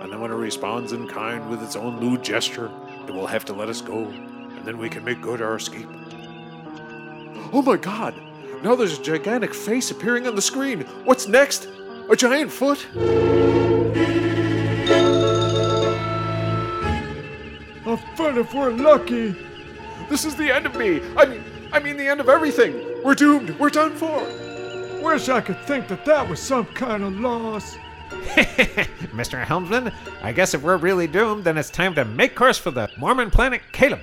And 0.00 0.12
then 0.12 0.20
when 0.20 0.30
it 0.30 0.34
responds 0.34 0.92
in 0.92 1.08
kind 1.08 1.48
with 1.50 1.62
its 1.62 1.76
own 1.76 1.98
lewd 1.98 2.22
gesture, 2.22 2.70
it 3.08 3.12
will 3.12 3.26
have 3.26 3.44
to 3.46 3.52
let 3.52 3.68
us 3.68 3.80
go, 3.80 4.04
and 4.04 4.64
then 4.64 4.78
we 4.78 4.88
can 4.88 5.02
make 5.02 5.20
good 5.20 5.42
our 5.42 5.56
escape. 5.56 5.88
Oh 7.52 7.62
my 7.62 7.76
god! 7.76 8.14
Now 8.62 8.74
there's 8.74 8.98
a 8.98 9.02
gigantic 9.02 9.54
face 9.54 9.90
appearing 9.90 10.26
on 10.26 10.34
the 10.34 10.42
screen. 10.42 10.80
What's 11.04 11.28
next? 11.28 11.68
A 12.10 12.16
giant 12.16 12.50
foot? 12.50 12.86
A 17.86 17.96
foot 18.16 18.36
if 18.36 18.52
we're 18.54 18.70
lucky. 18.70 19.36
This 20.08 20.24
is 20.24 20.34
the 20.36 20.50
end 20.52 20.66
of 20.66 20.76
me. 20.76 21.00
I 21.16 21.26
mean, 21.26 21.44
I 21.72 21.78
mean 21.78 21.96
the 21.96 22.08
end 22.08 22.20
of 22.20 22.28
everything. 22.28 23.02
We're 23.04 23.14
doomed. 23.14 23.50
We're 23.58 23.70
done 23.70 23.92
for. 23.92 24.20
Wish 25.02 25.28
I 25.28 25.40
could 25.40 25.60
think 25.62 25.88
that 25.88 26.04
that 26.04 26.28
was 26.28 26.40
some 26.40 26.66
kind 26.66 27.04
of 27.04 27.18
loss. 27.20 27.76
Mr. 28.10 29.44
Helmsman, 29.44 29.92
I 30.22 30.32
guess 30.32 30.54
if 30.54 30.62
we're 30.62 30.76
really 30.76 31.06
doomed, 31.06 31.44
then 31.44 31.58
it's 31.58 31.70
time 31.70 31.94
to 31.94 32.04
make 32.04 32.34
course 32.34 32.58
for 32.58 32.70
the 32.70 32.90
Mormon 32.98 33.30
planet 33.30 33.62
Kolob. 33.72 34.00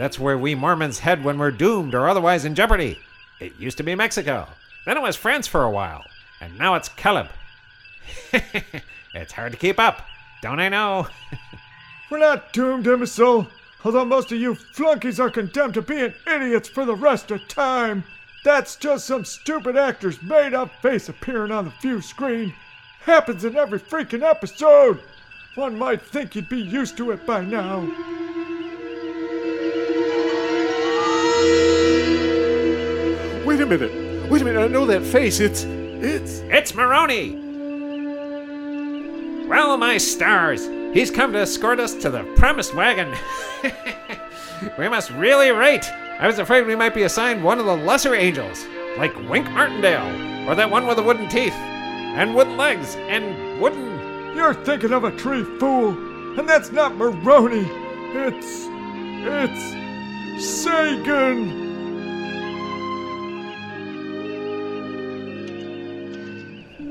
That's 0.00 0.18
where 0.18 0.38
we 0.38 0.54
Mormons 0.54 1.00
head 1.00 1.22
when 1.22 1.36
we're 1.36 1.50
doomed 1.50 1.94
or 1.94 2.08
otherwise 2.08 2.46
in 2.46 2.54
jeopardy. 2.54 2.98
It 3.38 3.52
used 3.58 3.76
to 3.76 3.82
be 3.82 3.94
Mexico. 3.94 4.48
Then 4.86 4.96
it 4.96 5.02
was 5.02 5.14
France 5.14 5.46
for 5.46 5.62
a 5.62 5.70
while. 5.70 6.06
And 6.40 6.58
now 6.58 6.74
it's 6.74 6.88
Kolob. 6.88 7.28
it's 9.14 9.32
hard 9.34 9.52
to 9.52 9.58
keep 9.58 9.78
up, 9.78 10.06
don't 10.40 10.58
I 10.58 10.70
know? 10.70 11.06
We're 12.10 12.16
not 12.16 12.50
doomed, 12.54 12.86
imbecile. 12.86 13.46
Although 13.84 14.06
most 14.06 14.32
of 14.32 14.40
you 14.40 14.54
flunkies 14.54 15.20
are 15.20 15.28
condemned 15.28 15.74
to 15.74 15.82
being 15.82 16.14
idiots 16.26 16.70
for 16.70 16.86
the 16.86 16.96
rest 16.96 17.30
of 17.30 17.46
time. 17.46 18.02
That's 18.42 18.76
just 18.76 19.04
some 19.04 19.26
stupid 19.26 19.76
actor's 19.76 20.22
made 20.22 20.54
up 20.54 20.70
face 20.80 21.10
appearing 21.10 21.52
on 21.52 21.66
the 21.66 21.74
view 21.82 22.00
screen. 22.00 22.54
Happens 23.00 23.44
in 23.44 23.54
every 23.54 23.78
freaking 23.78 24.22
episode. 24.22 25.02
One 25.56 25.76
might 25.76 26.00
think 26.00 26.34
you'd 26.34 26.48
be 26.48 26.62
used 26.62 26.96
to 26.96 27.10
it 27.10 27.26
by 27.26 27.44
now. 27.44 27.86
Minute. 33.70 34.28
Wait 34.28 34.42
a 34.42 34.44
minute. 34.44 34.60
I 34.60 34.66
know 34.66 34.84
that 34.86 35.04
face. 35.04 35.38
It's. 35.38 35.62
It's. 35.62 36.40
It's 36.46 36.74
Moroni! 36.74 37.36
Well, 39.46 39.76
my 39.76 39.96
stars, 39.96 40.66
he's 40.92 41.12
come 41.12 41.32
to 41.34 41.38
escort 41.38 41.78
us 41.78 41.94
to 42.02 42.10
the 42.10 42.24
promised 42.34 42.74
wagon. 42.74 43.14
we 44.78 44.88
must 44.88 45.10
really 45.12 45.52
rate. 45.52 45.88
I 46.18 46.26
was 46.26 46.40
afraid 46.40 46.66
we 46.66 46.74
might 46.74 46.96
be 46.96 47.04
assigned 47.04 47.44
one 47.44 47.60
of 47.60 47.66
the 47.66 47.76
lesser 47.76 48.16
angels, 48.16 48.66
like 48.98 49.14
Wink 49.30 49.48
Martindale, 49.52 50.50
or 50.50 50.56
that 50.56 50.68
one 50.68 50.88
with 50.88 50.96
the 50.96 51.04
wooden 51.04 51.28
teeth, 51.28 51.54
and 51.54 52.34
wooden 52.34 52.56
legs, 52.56 52.96
and 52.96 53.60
wooden. 53.60 54.34
You're 54.36 54.54
thinking 54.54 54.92
of 54.92 55.04
a 55.04 55.16
tree, 55.16 55.44
fool. 55.60 55.90
And 56.36 56.48
that's 56.48 56.72
not 56.72 56.96
Moroni. 56.96 57.70
It's. 58.16 58.66
It's. 59.22 60.44
Sagan. 60.44 61.69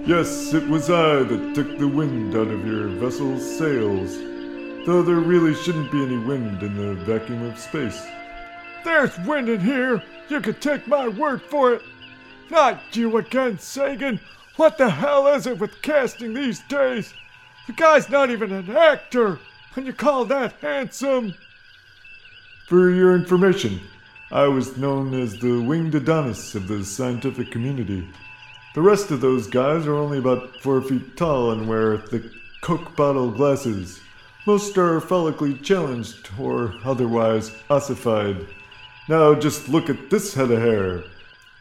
Yes, 0.09 0.55
it 0.55 0.67
was 0.67 0.89
I 0.89 1.21
that 1.21 1.53
took 1.53 1.77
the 1.77 1.87
wind 1.87 2.35
out 2.35 2.47
of 2.47 2.65
your 2.65 2.87
vessel's 2.87 3.45
sails. 3.59 4.17
though 4.87 5.03
there 5.03 5.19
really 5.19 5.53
shouldn't 5.53 5.91
be 5.91 6.03
any 6.03 6.17
wind 6.17 6.63
in 6.63 6.75
the 6.75 6.95
vacuum 7.05 7.43
of 7.43 7.59
space. 7.59 8.03
There's 8.83 9.15
wind 9.19 9.49
in 9.49 9.59
here! 9.59 10.01
You 10.27 10.41
can 10.41 10.55
take 10.55 10.87
my 10.87 11.07
word 11.07 11.43
for 11.43 11.73
it! 11.73 11.83
Not 12.49 12.95
you 12.95 13.17
again, 13.17 13.59
Sagan! 13.59 14.19
What 14.55 14.79
the 14.79 14.89
hell 14.89 15.27
is 15.27 15.45
it 15.45 15.59
with 15.59 15.79
casting 15.83 16.33
these 16.33 16.61
days? 16.61 17.13
The 17.67 17.73
guy's 17.73 18.09
not 18.09 18.31
even 18.31 18.51
an 18.51 18.75
actor, 18.75 19.37
and 19.75 19.85
you 19.85 19.93
call 19.93 20.25
that 20.25 20.53
handsome? 20.53 21.35
For 22.67 22.89
your 22.89 23.13
information, 23.15 23.79
I 24.31 24.47
was 24.47 24.75
known 24.75 25.13
as 25.13 25.37
the 25.37 25.61
winged 25.61 25.93
Adonis 25.93 26.55
of 26.55 26.67
the 26.67 26.83
scientific 26.83 27.51
community. 27.51 28.07
The 28.79 28.85
rest 28.85 29.11
of 29.11 29.19
those 29.19 29.45
guys 29.45 29.85
are 29.87 29.95
only 29.95 30.19
about 30.19 30.55
four 30.61 30.81
feet 30.81 31.17
tall 31.17 31.51
and 31.51 31.67
wear 31.67 31.97
thick 31.97 32.23
Coke 32.61 32.95
bottle 32.95 33.29
glasses. 33.29 33.99
Most 34.47 34.77
are 34.77 35.01
phallically 35.01 35.55
challenged 35.55 36.29
or 36.39 36.73
otherwise 36.85 37.51
ossified. 37.69 38.47
Now 39.09 39.35
just 39.35 39.67
look 39.67 39.89
at 39.89 40.09
this 40.09 40.33
head 40.33 40.51
of 40.51 40.59
hair. 40.59 41.03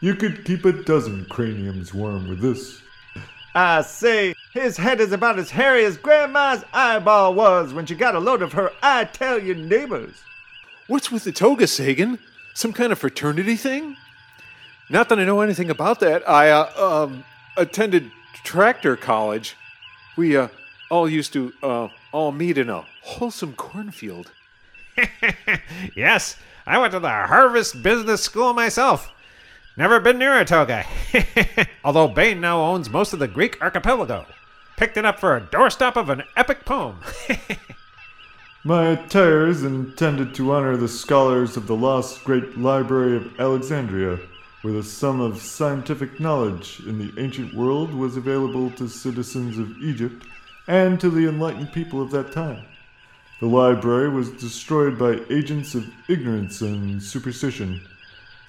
You 0.01 0.15
could 0.15 0.45
keep 0.45 0.65
a 0.65 0.71
dozen 0.71 1.25
craniums 1.25 1.93
warm 1.93 2.29
with 2.29 2.39
this. 2.39 2.81
I 3.53 3.83
say, 3.83 4.37
his 4.53 4.77
head 4.77 5.01
is 5.01 5.11
about 5.11 5.41
as 5.41 5.51
hairy 5.51 5.85
as 5.87 5.97
Grandma's 5.97 6.65
eyeball 6.73 7.35
was 7.35 7.75
when 7.75 7.85
she 7.85 7.97
got 7.97 8.15
a 8.15 8.21
load 8.21 8.43
of 8.43 8.53
her 8.53 8.71
I 8.81 9.07
tell 9.07 9.43
you 9.43 9.57
neighbors. 9.57 10.23
What's 10.87 11.11
with 11.11 11.25
the 11.25 11.33
toga, 11.33 11.67
Sagan? 11.67 12.21
Some 12.55 12.73
kind 12.73 12.93
of 12.93 13.01
fraternity 13.01 13.57
thing? 13.57 13.97
Not 14.91 15.09
that 15.09 15.19
I 15.19 15.25
know 15.25 15.41
anything 15.41 15.71
about 15.71 16.01
that. 16.01 16.29
I 16.29 16.51
uh, 16.51 17.05
um, 17.05 17.25
attended 17.57 18.11
tractor 18.43 18.97
college. 18.97 19.57
We 20.17 20.37
uh, 20.37 20.49
all 20.91 21.09
used 21.09 21.33
to 21.35 21.53
uh, 21.63 21.89
all 22.13 22.33
meet 22.33 22.59
in 22.59 22.71
a 22.71 22.85
wholesome 23.03 23.55
cornfield. 23.55 24.33
yes, 25.95 26.37
I 26.67 26.79
went 26.79 26.93
to 26.93 27.01
the 27.01 27.09
Harvest 27.09 27.83
Business 27.83 28.23
School 28.23 28.53
myself. 28.53 29.11
Never 29.77 30.01
been 30.01 30.19
near 30.19 30.39
a 30.41 30.45
toga. 30.45 30.85
Although 31.85 32.09
Bain 32.09 32.41
now 32.41 32.61
owns 32.61 32.91
most 32.91 33.13
of 33.13 33.21
the 33.21 33.29
Greek 33.29 33.61
archipelago. 33.63 34.27
Picked 34.77 34.97
it 34.97 35.05
up 35.05 35.21
for 35.21 35.37
a 35.37 35.41
doorstop 35.41 35.97
of 35.97 36.09
an 36.09 36.23
epic 36.37 36.65
poem. 36.65 36.99
My 38.65 38.89
attire 38.89 39.47
is 39.47 39.63
intended 39.63 40.35
to 40.35 40.53
honor 40.53 40.77
the 40.77 40.89
scholars 40.89 41.57
of 41.57 41.67
the 41.67 41.77
lost 41.77 42.25
great 42.25 42.59
library 42.59 43.17
of 43.17 43.39
Alexandria, 43.39 44.19
where 44.63 44.75
the 44.75 44.83
sum 44.83 45.21
of 45.21 45.41
scientific 45.41 46.19
knowledge 46.19 46.81
in 46.87 46.99
the 46.99 47.13
ancient 47.23 47.55
world 47.55 47.95
was 47.95 48.17
available 48.17 48.71
to 48.73 48.89
citizens 48.89 49.57
of 49.59 49.77
Egypt 49.83 50.27
and 50.67 51.01
to 51.01 51.11
the 51.11 51.29
enlightened 51.29 51.73
people 51.73 52.03
of 52.03 52.11
that 52.11 52.33
time. 52.33 52.65
The 53.41 53.47
library 53.47 54.09
was 54.09 54.31
destroyed 54.31 54.99
by 54.99 55.21
agents 55.31 55.77
of 55.77 55.89
ignorance 56.09 56.61
and 56.61 57.01
superstition, 57.01 57.81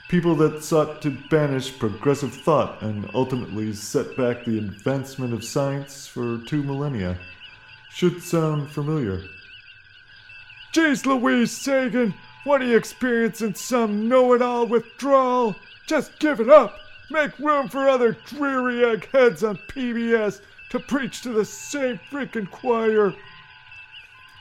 people 0.10 0.36
that 0.38 0.64
sought 0.64 1.02
to 1.04 1.16
banish 1.30 1.78
progressive 1.78 2.34
thought 2.34 2.82
and 2.82 3.08
ultimately 3.14 3.72
set 3.74 4.18
back 4.18 4.44
the 4.44 4.58
advancement 4.58 5.34
of 5.34 5.44
science 5.44 6.08
for 6.08 6.40
two 6.40 6.64
millennia. 6.64 7.20
Should 7.92 8.24
sound 8.24 8.72
familiar. 8.72 9.22
Jeez 10.74 11.06
Louise, 11.06 11.52
Sagan! 11.52 12.16
What 12.46 12.62
are 12.62 12.66
you 12.66 12.78
experiencing 12.78 13.54
some 13.54 14.08
know-it-all 14.08 14.68
withdrawal? 14.68 15.56
Just 15.88 16.18
give 16.20 16.40
it 16.40 16.50
up! 16.50 16.74
Make 17.12 17.38
room 17.38 17.68
for 17.68 17.90
other 17.90 18.14
dreary 18.28 18.86
eggheads 18.86 19.44
on 19.44 19.58
PBS 19.68 20.40
to 20.70 20.80
preach 20.80 21.22
to 21.24 21.30
the 21.30 21.44
same 21.44 22.00
freaking 22.10 22.50
choir! 22.50 23.14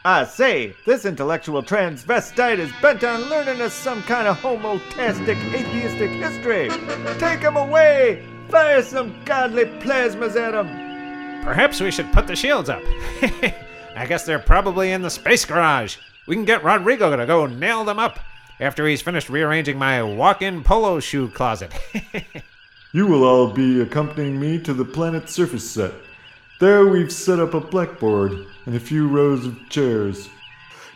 I 0.05 0.25
say, 0.25 0.75
this 0.87 1.05
intellectual 1.05 1.63
transvestite 1.63 2.59
is 2.59 2.71
bent 2.81 3.03
on 3.03 3.23
learning 3.29 3.61
us 3.61 3.75
some 3.75 4.03
kind 4.05 4.29
of 4.29 4.39
homotastic 4.39 5.37
atheistic 5.53 6.11
history. 6.11 6.69
Take 7.19 7.41
him 7.41 7.57
away! 7.57 8.25
Fire 8.49 8.83
some 8.83 9.15
godly 9.25 9.65
plasmas 9.65 10.37
at 10.37 10.55
him! 10.55 11.43
Perhaps 11.45 11.81
we 11.81 11.91
should 11.91 12.13
put 12.13 12.29
the 12.29 12.37
shields 12.37 12.69
up. 12.69 12.83
I 13.97 14.07
guess 14.07 14.25
they're 14.25 14.39
probably 14.39 14.93
in 14.93 15.03
the 15.03 15.11
space 15.11 15.45
garage. 15.45 15.97
We 16.29 16.37
can 16.37 16.45
get 16.45 16.63
Rodrigo 16.63 17.17
to 17.17 17.27
go 17.27 17.47
nail 17.47 17.85
them 17.85 17.99
up 17.99 18.21
after 18.61 18.87
he's 18.87 19.03
finished 19.03 19.29
rearranging 19.29 19.79
my 19.79 20.03
walk 20.03 20.43
in 20.43 20.63
polo 20.63 21.01
shoe 21.01 21.29
closet. 21.29 21.73
You 22.93 23.07
will 23.07 23.23
all 23.23 23.49
be 23.51 23.83
accompanying 23.83 24.41
me 24.41 24.59
to 24.61 24.73
the 24.73 24.85
planet 24.85 25.29
surface 25.29 25.71
set. 25.71 25.93
There 26.59 26.87
we've 26.87 27.13
set 27.13 27.39
up 27.39 27.53
a 27.53 27.61
blackboard 27.61 28.33
and 28.65 28.75
a 28.75 28.81
few 28.81 29.07
rows 29.07 29.45
of 29.45 29.69
chairs. 29.69 30.31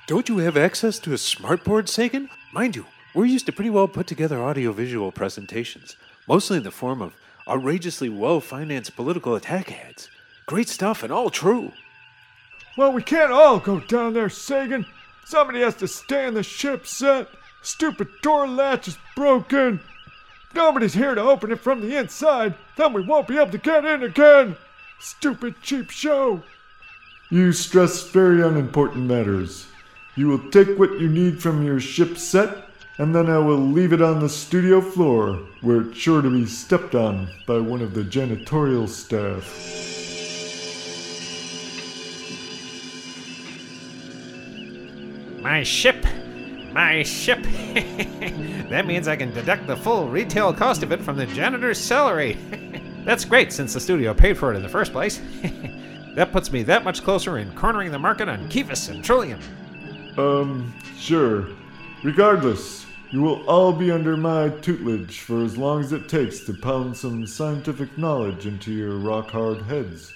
Don't 0.06 0.26
you 0.26 0.38
have 0.38 0.56
access 0.56 0.98
to 1.00 1.12
a 1.12 1.16
smartboard, 1.16 1.90
Sagan? 1.90 2.30
Mind 2.50 2.76
you, 2.76 2.86
we're 3.14 3.26
used 3.26 3.44
to 3.44 3.52
pretty 3.52 3.68
well 3.68 3.88
put 3.88 4.06
together 4.06 4.40
audiovisual 4.40 5.12
presentations, 5.12 5.96
mostly 6.26 6.56
in 6.56 6.62
the 6.62 6.70
form 6.70 7.02
of 7.02 7.14
outrageously 7.46 8.08
well 8.08 8.40
financed 8.40 8.96
political 8.96 9.34
attack 9.34 9.70
ads. 9.70 10.08
Great 10.46 10.70
stuff 10.70 11.02
and 11.02 11.12
all 11.12 11.28
true. 11.28 11.72
Well, 12.78 12.90
we 12.90 13.02
can't 13.02 13.32
all 13.32 13.58
go 13.58 13.80
down 13.80 14.14
there, 14.14 14.30
Sagan. 14.30 14.86
Somebody 15.24 15.60
has 15.60 15.76
to 15.76 15.88
stay 15.88 16.26
in 16.26 16.34
the 16.34 16.42
ship 16.42 16.86
set. 16.86 17.28
Stupid 17.62 18.08
door 18.22 18.46
latch 18.48 18.88
is 18.88 18.98
broken. 19.14 19.80
Nobody's 20.54 20.94
here 20.94 21.14
to 21.14 21.22
open 21.22 21.52
it 21.52 21.60
from 21.60 21.80
the 21.80 21.96
inside. 21.96 22.54
Then 22.76 22.92
we 22.92 23.02
won't 23.02 23.28
be 23.28 23.36
able 23.36 23.52
to 23.52 23.58
get 23.58 23.84
in 23.84 24.02
again. 24.02 24.56
Stupid 25.00 25.54
cheap 25.62 25.90
show. 25.90 26.42
You 27.30 27.52
stress 27.52 28.08
very 28.10 28.42
unimportant 28.42 29.06
matters. 29.06 29.66
You 30.16 30.28
will 30.28 30.50
take 30.50 30.78
what 30.78 31.00
you 31.00 31.08
need 31.08 31.40
from 31.40 31.64
your 31.64 31.80
ship 31.80 32.18
set, 32.18 32.66
and 32.98 33.14
then 33.14 33.30
I 33.30 33.38
will 33.38 33.56
leave 33.56 33.94
it 33.94 34.02
on 34.02 34.20
the 34.20 34.28
studio 34.28 34.82
floor, 34.82 35.38
where 35.62 35.80
it's 35.80 35.96
sure 35.96 36.20
to 36.20 36.28
be 36.28 36.44
stepped 36.44 36.94
on 36.94 37.30
by 37.46 37.58
one 37.58 37.80
of 37.80 37.94
the 37.94 38.02
janitorial 38.02 38.88
staff. 38.88 40.01
My 45.42 45.62
ship. 45.62 46.06
My 46.72 47.02
ship. 47.02 47.42
that 48.70 48.86
means 48.86 49.08
I 49.08 49.16
can 49.16 49.34
deduct 49.34 49.66
the 49.66 49.76
full 49.76 50.08
retail 50.08 50.54
cost 50.54 50.82
of 50.82 50.92
it 50.92 51.02
from 51.02 51.16
the 51.16 51.26
janitor's 51.26 51.78
salary. 51.78 52.34
That's 53.04 53.24
great 53.24 53.52
since 53.52 53.74
the 53.74 53.80
studio 53.80 54.14
paid 54.14 54.38
for 54.38 54.52
it 54.52 54.56
in 54.56 54.62
the 54.62 54.68
first 54.68 54.92
place. 54.92 55.20
that 56.14 56.30
puts 56.30 56.52
me 56.52 56.62
that 56.62 56.84
much 56.84 57.02
closer 57.02 57.38
in 57.38 57.52
cornering 57.56 57.90
the 57.90 57.98
market 57.98 58.28
on 58.28 58.48
Kivas 58.48 58.88
and 58.88 59.04
Trillium. 59.04 59.40
Um, 60.16 60.72
sure. 60.96 61.48
Regardless, 62.04 62.86
you 63.10 63.20
will 63.20 63.44
all 63.48 63.72
be 63.72 63.90
under 63.90 64.16
my 64.16 64.48
tutelage 64.48 65.20
for 65.20 65.42
as 65.42 65.58
long 65.58 65.80
as 65.80 65.92
it 65.92 66.08
takes 66.08 66.40
to 66.44 66.54
pound 66.54 66.96
some 66.96 67.26
scientific 67.26 67.98
knowledge 67.98 68.46
into 68.46 68.72
your 68.72 68.96
rock 68.96 69.30
hard 69.30 69.62
heads. 69.62 70.14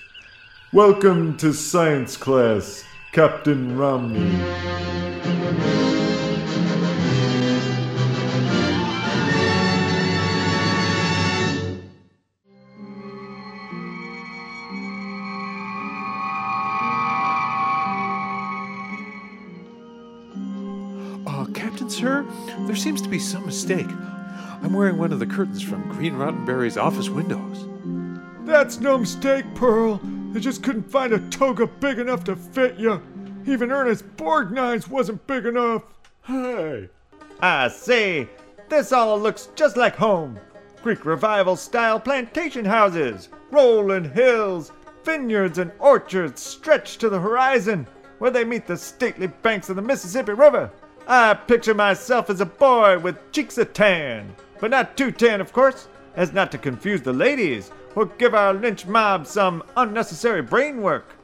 Welcome 0.72 1.36
to 1.38 1.52
science 1.52 2.16
class, 2.16 2.84
Captain 3.16 3.78
Romney. 3.78 4.30
Uh, 21.26 21.46
Captain, 21.54 21.88
sir, 21.88 22.26
there 22.66 22.76
seems 22.76 23.00
to 23.00 23.08
be 23.08 23.18
some 23.18 23.46
mistake. 23.46 23.86
I'm 24.62 24.74
wearing 24.74 24.98
one 24.98 25.10
of 25.10 25.20
the 25.20 25.26
curtains 25.26 25.62
from 25.62 25.90
Gene 25.98 26.16
Roddenberry's 26.16 26.76
office 26.76 27.08
windows. 27.08 27.64
That's 28.44 28.78
no 28.78 28.98
mistake, 28.98 29.46
Pearl. 29.54 30.02
They 30.36 30.42
just 30.42 30.62
couldn't 30.62 30.90
find 30.90 31.14
a 31.14 31.30
toga 31.30 31.66
big 31.66 31.98
enough 31.98 32.22
to 32.24 32.36
fit 32.36 32.76
you. 32.76 33.00
Even 33.46 33.72
Ernest 33.72 34.04
Borgnine's 34.18 34.86
wasn't 34.86 35.26
big 35.26 35.46
enough. 35.46 35.84
Hey. 36.26 36.90
I 37.40 37.68
say, 37.68 38.28
this 38.68 38.92
all 38.92 39.18
looks 39.18 39.48
just 39.54 39.78
like 39.78 39.96
home. 39.96 40.38
Greek 40.82 41.06
revival 41.06 41.56
style 41.56 41.98
plantation 41.98 42.66
houses, 42.66 43.30
rolling 43.50 44.12
hills, 44.12 44.72
vineyards, 45.04 45.56
and 45.56 45.72
orchards 45.78 46.42
stretch 46.42 46.98
to 46.98 47.08
the 47.08 47.18
horizon 47.18 47.86
where 48.18 48.30
they 48.30 48.44
meet 48.44 48.66
the 48.66 48.76
stately 48.76 49.28
banks 49.28 49.70
of 49.70 49.76
the 49.76 49.80
Mississippi 49.80 50.34
River. 50.34 50.70
I 51.08 51.32
picture 51.32 51.72
myself 51.72 52.28
as 52.28 52.42
a 52.42 52.44
boy 52.44 52.98
with 52.98 53.32
cheeks 53.32 53.56
a 53.56 53.64
tan, 53.64 54.36
but 54.60 54.70
not 54.70 54.98
too 54.98 55.12
tan, 55.12 55.40
of 55.40 55.54
course, 55.54 55.88
as 56.14 56.34
not 56.34 56.52
to 56.52 56.58
confuse 56.58 57.00
the 57.00 57.14
ladies 57.14 57.70
or 57.96 58.06
give 58.06 58.34
our 58.34 58.54
lynch 58.54 58.86
mob 58.86 59.26
some 59.26 59.64
unnecessary 59.76 60.42
brain 60.42 60.82
work. 60.82 61.16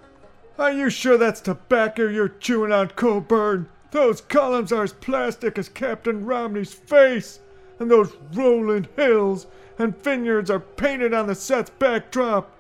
Are 0.59 0.73
you 0.73 0.91
sure 0.91 1.17
that's 1.17 1.41
tobacco 1.41 2.09
you're 2.09 2.29
chewing 2.29 2.73
on, 2.73 2.89
Coburn? 2.89 3.69
Those 3.93 4.23
columns 4.23 4.73
are 4.73 4.83
as 4.83 4.95
plastic 4.95 5.59
as 5.59 5.69
Captain 5.69 6.25
Romney's 6.25 6.73
face, 6.73 7.41
and 7.79 7.91
those 7.91 8.17
rolling 8.33 8.89
hills 8.97 9.47
and 9.79 9.97
vineyards 10.03 10.51
are 10.51 10.61
painted 10.61 11.13
on 11.13 11.27
the 11.27 11.35
set's 11.35 11.71
backdrop. 11.71 12.51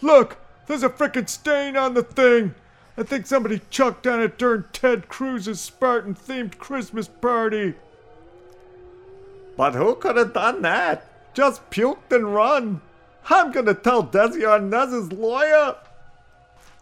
Look, 0.00 0.38
there's 0.66 0.82
a 0.82 0.88
frickin' 0.88 1.28
stain 1.28 1.76
on 1.76 1.94
the 1.94 2.02
thing. 2.02 2.54
I 2.96 3.02
think 3.02 3.26
somebody 3.26 3.60
chucked 3.70 4.06
on 4.06 4.20
it 4.22 4.38
during 4.38 4.64
Ted 4.72 5.08
Cruz's 5.08 5.60
Spartan 5.60 6.14
themed 6.14 6.58
Christmas 6.58 7.06
party. 7.06 7.74
But 9.56 9.74
who 9.74 9.94
could 9.94 10.16
have 10.16 10.32
done 10.32 10.62
that? 10.62 11.04
Just 11.34 11.68
puked 11.70 12.12
and 12.12 12.34
run. 12.34 12.80
I'm 13.30 13.52
gonna 13.52 13.74
tell 13.74 14.04
Desi 14.04 14.48
Arnaz's 14.48 15.12
lawyer. 15.12 15.76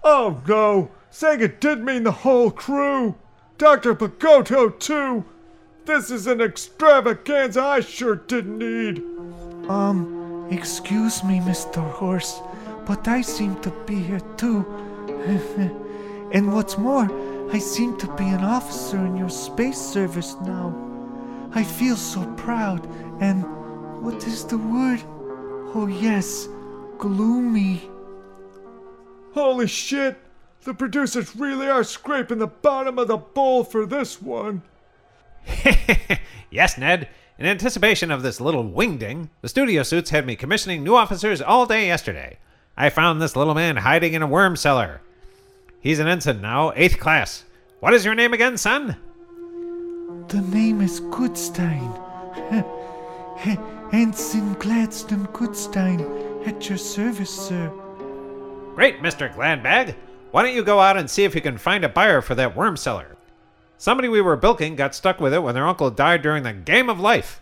Oh 0.04 0.40
no, 0.46 0.90
Sega 1.10 1.58
did 1.58 1.82
mean 1.82 2.04
the 2.04 2.12
whole 2.12 2.50
crew. 2.50 3.16
Dr. 3.58 3.94
Pagoto, 3.94 4.78
too. 4.78 5.24
This 5.86 6.10
is 6.10 6.26
an 6.26 6.40
extravaganza 6.40 7.62
I 7.62 7.80
sure 7.80 8.16
didn't 8.16 8.58
need. 8.58 8.98
Um, 9.68 10.48
excuse 10.50 11.24
me, 11.24 11.40
Mr. 11.40 11.80
Horse, 11.92 12.40
but 12.86 13.08
I 13.08 13.22
seem 13.22 13.58
to 13.62 13.70
be 13.86 13.94
here 13.94 14.20
too. 14.36 14.64
and 16.32 16.52
what's 16.52 16.76
more, 16.76 17.08
I 17.52 17.58
seem 17.58 17.96
to 17.98 18.14
be 18.16 18.28
an 18.28 18.44
officer 18.44 18.98
in 18.98 19.16
your 19.16 19.30
space 19.30 19.78
service 19.78 20.36
now. 20.42 20.74
I 21.52 21.64
feel 21.64 21.96
so 21.96 22.24
proud 22.34 22.86
and 23.20 23.44
what 24.02 24.26
is 24.26 24.44
the 24.44 24.58
word? 24.58 25.02
Oh, 25.74 25.86
yes, 25.86 26.48
gloomy. 26.98 27.90
Holy 29.34 29.66
shit! 29.66 30.16
The 30.62 30.74
producers 30.74 31.36
really 31.36 31.68
are 31.68 31.84
scraping 31.84 32.38
the 32.38 32.46
bottom 32.46 32.98
of 32.98 33.08
the 33.08 33.18
bowl 33.18 33.64
for 33.64 33.86
this 33.86 34.20
one. 34.20 34.62
yes, 36.50 36.78
Ned. 36.78 37.08
In 37.38 37.46
anticipation 37.46 38.10
of 38.10 38.22
this 38.22 38.40
little 38.40 38.64
wingding, 38.64 39.28
the 39.42 39.48
studio 39.48 39.82
suits 39.82 40.10
had 40.10 40.26
me 40.26 40.36
commissioning 40.36 40.82
new 40.82 40.96
officers 40.96 41.42
all 41.42 41.66
day 41.66 41.86
yesterday. 41.86 42.38
I 42.76 42.88
found 42.88 43.20
this 43.20 43.36
little 43.36 43.54
man 43.54 43.76
hiding 43.76 44.14
in 44.14 44.22
a 44.22 44.26
worm 44.26 44.56
cellar. 44.56 45.02
He's 45.80 45.98
an 45.98 46.08
ensign 46.08 46.40
now, 46.40 46.72
eighth 46.74 46.98
class. 46.98 47.44
What 47.80 47.92
is 47.94 48.04
your 48.04 48.14
name 48.14 48.32
again, 48.32 48.56
son? 48.56 48.96
The 50.28 50.40
name 50.40 50.80
is 50.80 51.00
Goodstein. 51.00 51.92
Ensign 53.92 54.54
Gladstone 54.54 55.26
Goodstein, 55.28 56.46
at 56.46 56.68
your 56.68 56.78
service, 56.78 57.30
sir. 57.30 57.72
Great, 58.74 59.00
Mr. 59.00 59.32
Gladbag. 59.32 59.94
Why 60.32 60.42
don't 60.42 60.54
you 60.54 60.64
go 60.64 60.80
out 60.80 60.96
and 60.96 61.08
see 61.08 61.24
if 61.24 61.34
you 61.34 61.40
can 61.40 61.56
find 61.56 61.84
a 61.84 61.88
buyer 61.88 62.20
for 62.20 62.34
that 62.34 62.56
worm 62.56 62.76
cellar? 62.76 63.16
Somebody 63.78 64.08
we 64.08 64.20
were 64.20 64.36
bilking 64.36 64.74
got 64.74 64.94
stuck 64.94 65.20
with 65.20 65.32
it 65.32 65.42
when 65.42 65.54
their 65.54 65.66
uncle 65.66 65.90
died 65.90 66.22
during 66.22 66.42
the 66.42 66.52
game 66.52 66.90
of 66.90 66.98
life. 66.98 67.40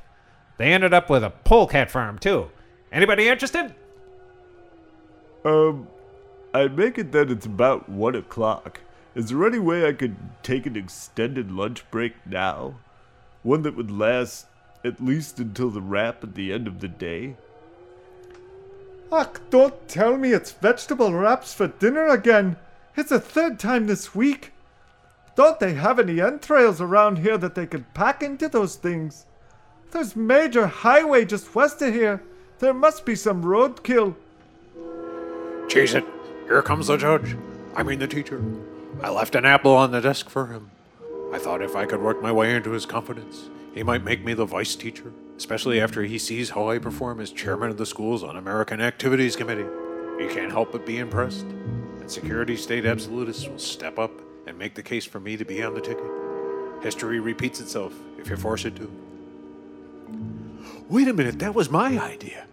They 0.58 0.72
ended 0.72 0.92
up 0.92 1.08
with 1.08 1.24
a 1.24 1.30
polecat 1.30 1.90
farm, 1.90 2.18
too. 2.18 2.50
Anybody 2.92 3.28
interested? 3.28 3.74
Um, 5.44 5.88
I 6.52 6.68
make 6.68 6.98
it 6.98 7.10
that 7.12 7.30
it's 7.30 7.46
about 7.46 7.88
one 7.88 8.14
o'clock. 8.14 8.80
Is 9.14 9.30
there 9.30 9.46
any 9.46 9.58
way 9.58 9.88
I 9.88 9.92
could 9.92 10.16
take 10.42 10.66
an 10.66 10.76
extended 10.76 11.50
lunch 11.50 11.88
break 11.90 12.14
now? 12.26 12.74
One 13.42 13.62
that 13.62 13.76
would 13.76 13.90
last 13.90 14.46
at 14.84 15.02
least 15.02 15.40
until 15.40 15.70
the 15.70 15.80
wrap 15.80 16.22
at 16.22 16.34
the 16.34 16.52
end 16.52 16.66
of 16.66 16.80
the 16.80 16.88
day? 16.88 17.36
Ach, 19.10 19.40
don't 19.50 19.88
tell 19.88 20.16
me 20.16 20.32
it's 20.32 20.52
vegetable 20.52 21.12
wraps 21.12 21.54
for 21.54 21.68
dinner 21.68 22.08
again. 22.08 22.56
It's 22.96 23.10
the 23.10 23.20
third 23.20 23.58
time 23.58 23.86
this 23.86 24.14
week. 24.14 24.52
Don't 25.36 25.58
they 25.58 25.74
have 25.74 25.98
any 25.98 26.20
entrails 26.20 26.80
around 26.80 27.18
here 27.18 27.38
that 27.38 27.54
they 27.54 27.66
could 27.66 27.92
pack 27.94 28.22
into 28.22 28.48
those 28.48 28.76
things? 28.76 29.26
There's 29.90 30.16
major 30.16 30.66
highway 30.66 31.24
just 31.24 31.54
west 31.54 31.82
of 31.82 31.92
here. 31.92 32.22
There 32.58 32.74
must 32.74 33.04
be 33.04 33.14
some 33.14 33.42
roadkill. 33.42 34.14
Cheese 35.68 35.94
it. 35.94 36.04
Here 36.46 36.62
comes 36.62 36.88
the 36.88 36.96
judge. 36.96 37.36
I 37.74 37.82
mean 37.82 37.98
the 37.98 38.06
teacher. 38.06 38.42
I 39.02 39.10
left 39.10 39.34
an 39.34 39.44
apple 39.44 39.74
on 39.74 39.90
the 39.90 40.00
desk 40.00 40.28
for 40.28 40.46
him. 40.46 40.70
I 41.32 41.38
thought 41.38 41.62
if 41.62 41.74
I 41.74 41.86
could 41.86 42.00
work 42.00 42.22
my 42.22 42.30
way 42.30 42.54
into 42.54 42.70
his 42.70 42.86
confidence, 42.86 43.48
he 43.74 43.82
might 43.82 44.04
make 44.04 44.24
me 44.24 44.34
the 44.34 44.44
vice 44.44 44.76
teacher, 44.76 45.12
especially 45.36 45.80
after 45.80 46.02
he 46.02 46.18
sees 46.18 46.50
how 46.50 46.70
I 46.70 46.78
perform 46.78 47.20
as 47.20 47.30
chairman 47.30 47.70
of 47.70 47.76
the 47.76 47.86
school's 47.86 48.24
Un 48.24 48.36
American 48.36 48.80
Activities 48.80 49.36
Committee. 49.36 49.66
He 50.18 50.32
can't 50.32 50.52
help 50.52 50.72
but 50.72 50.86
be 50.86 50.98
impressed 50.98 51.46
and 52.04 52.10
security 52.10 52.54
state 52.54 52.84
absolutists 52.84 53.48
will 53.48 53.58
step 53.58 53.98
up 53.98 54.12
and 54.46 54.58
make 54.58 54.74
the 54.74 54.82
case 54.82 55.06
for 55.06 55.20
me 55.20 55.38
to 55.38 55.44
be 55.46 55.62
on 55.62 55.72
the 55.72 55.80
ticket. 55.80 56.04
History 56.82 57.18
repeats 57.18 57.60
itself 57.60 57.94
if 58.18 58.28
you 58.28 58.36
force 58.36 58.66
it 58.66 58.76
to. 58.76 58.92
Wait 60.90 61.08
a 61.08 61.14
minute, 61.14 61.38
that 61.38 61.54
was 61.54 61.70
my 61.70 61.98
idea. 61.98 62.44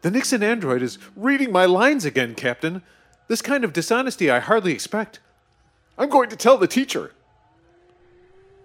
The 0.00 0.10
Nixon 0.10 0.42
android 0.42 0.80
is 0.80 0.98
reading 1.14 1.52
my 1.52 1.66
lines 1.66 2.06
again, 2.06 2.34
Captain. 2.34 2.80
This 3.26 3.42
kind 3.42 3.62
of 3.62 3.74
dishonesty 3.74 4.30
I 4.30 4.38
hardly 4.38 4.72
expect. 4.72 5.20
I'm 5.98 6.08
going 6.08 6.30
to 6.30 6.36
tell 6.36 6.56
the 6.56 6.66
teacher. 6.66 7.12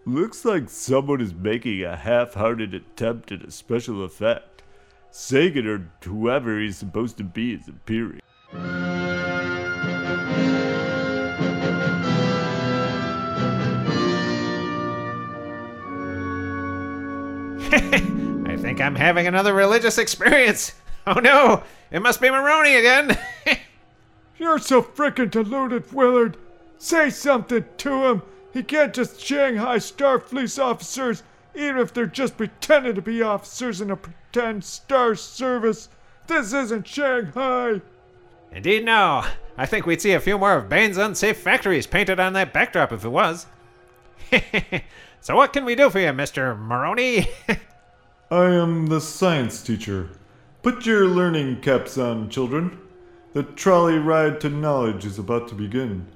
Looks 0.06 0.44
like 0.44 0.70
someone 0.70 1.22
is 1.22 1.34
making 1.34 1.82
a 1.84 1.96
half 1.96 2.34
hearted 2.34 2.74
attempt 2.74 3.32
at 3.32 3.42
a 3.42 3.52
special 3.52 4.04
effect. 4.04 4.62
Sagan 5.12 5.66
or 5.66 5.90
whoever 6.04 6.60
he's 6.60 6.76
supposed 6.76 7.16
to 7.18 7.24
be 7.24 7.54
is 7.54 7.70
appearing. 7.70 8.20
I 18.46 18.58
think 18.58 18.82
I'm 18.82 18.96
having 18.96 19.26
another 19.26 19.54
religious 19.54 19.98
experience. 19.98 20.74
Oh 21.06 21.20
no, 21.20 21.64
it 21.92 22.02
must 22.02 22.22
be 22.22 22.30
Moroni 22.30 22.78
again. 22.78 23.18
You're 24.38 24.58
so 24.58 24.82
frickin' 24.82 25.32
deluded, 25.32 25.92
Willard. 25.92 26.38
Say 26.78 27.10
something 27.10 27.66
to 27.76 28.06
him. 28.06 28.22
He 28.54 28.62
can't 28.62 28.94
just 28.94 29.20
Shanghai 29.20 29.78
Starfleet 29.78 30.64
officers, 30.64 31.24
even 31.56 31.80
if 31.80 31.92
they're 31.92 32.06
just 32.06 32.38
pretending 32.38 32.94
to 32.94 33.02
be 33.02 33.22
officers 33.24 33.82
in 33.82 33.90
a 33.90 33.96
pretend 33.98 34.64
star 34.64 35.16
service. 35.16 35.90
This 36.28 36.54
isn't 36.54 36.88
Shanghai. 36.88 37.82
Indeed, 38.52 38.86
no. 38.86 39.26
I 39.58 39.66
think 39.66 39.86
we'd 39.86 40.02
see 40.02 40.14
a 40.14 40.20
few 40.20 40.38
more 40.38 40.56
of 40.56 40.70
Bain's 40.70 40.98
unsafe 40.98 41.38
factories 41.38 41.88
painted 41.88 42.20
on 42.20 42.34
that 42.34 42.54
backdrop 42.54 42.92
if 42.92 43.04
it 43.04 43.10
was. 43.10 43.48
so, 45.22 45.36
what 45.36 45.52
can 45.52 45.66
we 45.66 45.76
do 45.76 45.90
for 45.90 46.00
you, 46.00 46.08
Mr. 46.10 46.58
Moroni? 46.58 47.28
I 48.32 48.46
am 48.46 48.88
the 48.88 49.02
science 49.02 49.62
teacher. 49.64 50.10
Put 50.62 50.86
your 50.86 51.08
learning 51.08 51.62
caps 51.62 51.98
on, 51.98 52.30
children. 52.30 52.80
The 53.34 53.44
trolley 53.44 53.98
ride 53.98 54.40
to 54.42 54.50
knowledge 54.50 55.06
is 55.06 55.18
about 55.18 55.48
to 55.50 55.56
begin. 55.56 56.08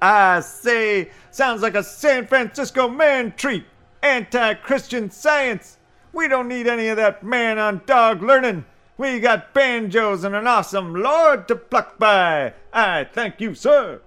I 0.00 0.40
say, 0.40 1.10
sounds 1.30 1.62
like 1.62 1.74
a 1.74 1.82
San 1.82 2.26
Francisco 2.26 2.88
man 2.88 3.32
treat. 3.36 3.64
Anti 4.02 4.54
Christian 4.54 5.10
science. 5.10 5.78
We 6.12 6.28
don't 6.28 6.48
need 6.48 6.66
any 6.66 6.88
of 6.88 6.96
that 6.96 7.22
man 7.22 7.58
on 7.58 7.82
dog 7.86 8.22
learning. 8.22 8.64
We 8.96 9.20
got 9.20 9.54
banjos 9.54 10.24
and 10.24 10.34
an 10.34 10.46
awesome 10.46 10.94
lord 10.94 11.46
to 11.48 11.56
pluck 11.56 11.98
by. 11.98 12.54
I 12.72 13.04
thank 13.04 13.40
you, 13.40 13.54
sir. 13.54 14.00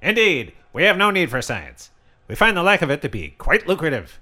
Indeed, 0.00 0.52
we 0.72 0.84
have 0.84 0.96
no 0.96 1.10
need 1.10 1.30
for 1.30 1.42
science. 1.42 1.90
We 2.28 2.34
find 2.34 2.56
the 2.56 2.62
lack 2.62 2.82
of 2.82 2.90
it 2.90 3.02
to 3.02 3.08
be 3.08 3.34
quite 3.38 3.68
lucrative. 3.68 4.20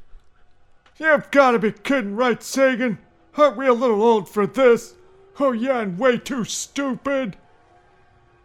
You've 0.98 1.30
got 1.30 1.52
to 1.52 1.58
be 1.58 1.72
kidding, 1.72 2.16
right, 2.16 2.42
Sagan? 2.42 2.98
Aren't 3.36 3.56
we 3.56 3.66
a 3.66 3.72
little 3.72 4.02
old 4.02 4.28
for 4.28 4.46
this? 4.46 4.94
Oh, 5.38 5.52
yeah, 5.52 5.80
and 5.80 5.98
way 5.98 6.18
too 6.18 6.44
stupid. 6.44 7.36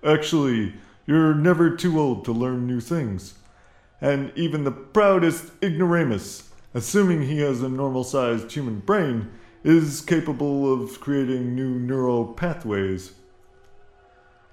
Actually, 0.03 0.75
you're 1.05 1.35
never 1.35 1.75
too 1.75 1.99
old 1.99 2.25
to 2.25 2.31
learn 2.31 2.67
new 2.67 2.79
things. 2.79 3.35
And 4.01 4.31
even 4.35 4.63
the 4.63 4.71
proudest 4.71 5.51
ignoramus, 5.63 6.49
assuming 6.73 7.23
he 7.23 7.39
has 7.39 7.61
a 7.61 7.69
normal 7.69 8.03
sized 8.03 8.51
human 8.51 8.79
brain, 8.79 9.31
is 9.63 10.01
capable 10.01 10.71
of 10.71 10.99
creating 10.99 11.55
new 11.55 11.79
neural 11.79 12.25
pathways. 12.33 13.13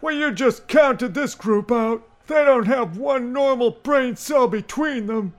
Well, 0.01 0.15
you 0.15 0.33
just 0.33 0.69
counted 0.69 1.15
this 1.15 1.35
group 1.35 1.71
out. 1.71 2.03
They 2.27 2.45
don't 2.45 2.67
have 2.67 2.97
one 2.97 3.33
normal 3.33 3.71
brain 3.71 4.17
cell 4.17 4.49
between 4.49 5.07
them. 5.07 5.35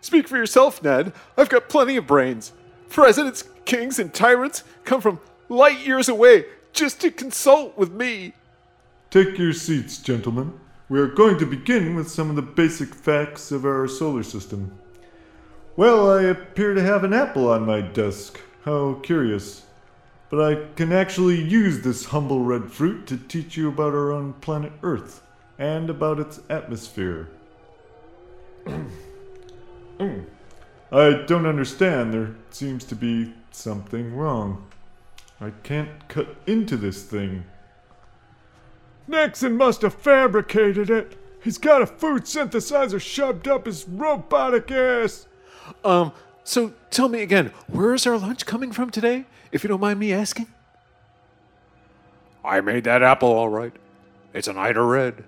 Speak 0.00 0.28
for 0.28 0.36
yourself, 0.36 0.82
Ned. 0.82 1.12
I've 1.36 1.48
got 1.48 1.68
plenty 1.68 1.96
of 1.96 2.06
brains. 2.06 2.52
Presidents, 2.88 3.44
kings, 3.64 3.98
and 3.98 4.12
tyrants 4.12 4.62
come 4.84 5.00
from 5.00 5.20
light 5.48 5.84
years 5.84 6.08
away 6.08 6.44
just 6.72 7.00
to 7.00 7.10
consult 7.10 7.76
with 7.76 7.90
me. 7.90 8.34
Take 9.16 9.38
your 9.38 9.54
seats, 9.54 9.96
gentlemen. 9.96 10.52
We 10.90 11.00
are 11.00 11.06
going 11.06 11.38
to 11.38 11.46
begin 11.46 11.94
with 11.94 12.10
some 12.10 12.28
of 12.28 12.36
the 12.36 12.42
basic 12.42 12.94
facts 12.94 13.50
of 13.50 13.64
our 13.64 13.88
solar 13.88 14.22
system. 14.22 14.78
Well, 15.74 16.10
I 16.10 16.24
appear 16.24 16.74
to 16.74 16.82
have 16.82 17.02
an 17.02 17.14
apple 17.14 17.48
on 17.48 17.64
my 17.64 17.80
desk. 17.80 18.38
How 18.66 19.00
curious. 19.02 19.64
But 20.28 20.42
I 20.42 20.66
can 20.74 20.92
actually 20.92 21.40
use 21.40 21.80
this 21.80 22.04
humble 22.04 22.40
red 22.40 22.70
fruit 22.70 23.06
to 23.06 23.16
teach 23.16 23.56
you 23.56 23.68
about 23.68 23.94
our 23.94 24.12
own 24.12 24.34
planet 24.34 24.72
Earth 24.82 25.22
and 25.58 25.88
about 25.88 26.20
its 26.20 26.40
atmosphere. 26.50 27.30
Hmm. 29.98 30.24
I 30.92 31.22
don't 31.26 31.46
understand. 31.46 32.12
There 32.12 32.34
seems 32.50 32.84
to 32.84 32.94
be 32.94 33.32
something 33.50 34.14
wrong. 34.14 34.66
I 35.40 35.52
can't 35.62 36.06
cut 36.06 36.36
into 36.46 36.76
this 36.76 37.02
thing. 37.02 37.46
Nixon 39.08 39.56
must 39.56 39.82
have 39.82 39.94
fabricated 39.94 40.90
it. 40.90 41.16
He's 41.42 41.58
got 41.58 41.82
a 41.82 41.86
food 41.86 42.24
synthesizer 42.24 43.00
shoved 43.00 43.46
up 43.46 43.66
his 43.66 43.86
robotic 43.88 44.70
ass. 44.70 45.26
Um, 45.84 46.12
so 46.42 46.72
tell 46.90 47.08
me 47.08 47.22
again, 47.22 47.52
where 47.68 47.94
is 47.94 48.06
our 48.06 48.18
lunch 48.18 48.46
coming 48.46 48.72
from 48.72 48.90
today, 48.90 49.26
if 49.52 49.62
you 49.62 49.68
don't 49.68 49.80
mind 49.80 50.00
me 50.00 50.12
asking? 50.12 50.48
I 52.44 52.60
made 52.60 52.84
that 52.84 53.02
apple 53.02 53.28
all 53.28 53.48
right. 53.48 53.72
It's 54.32 54.48
an 54.48 54.58
Ida 54.58 54.82
red. 54.82 55.24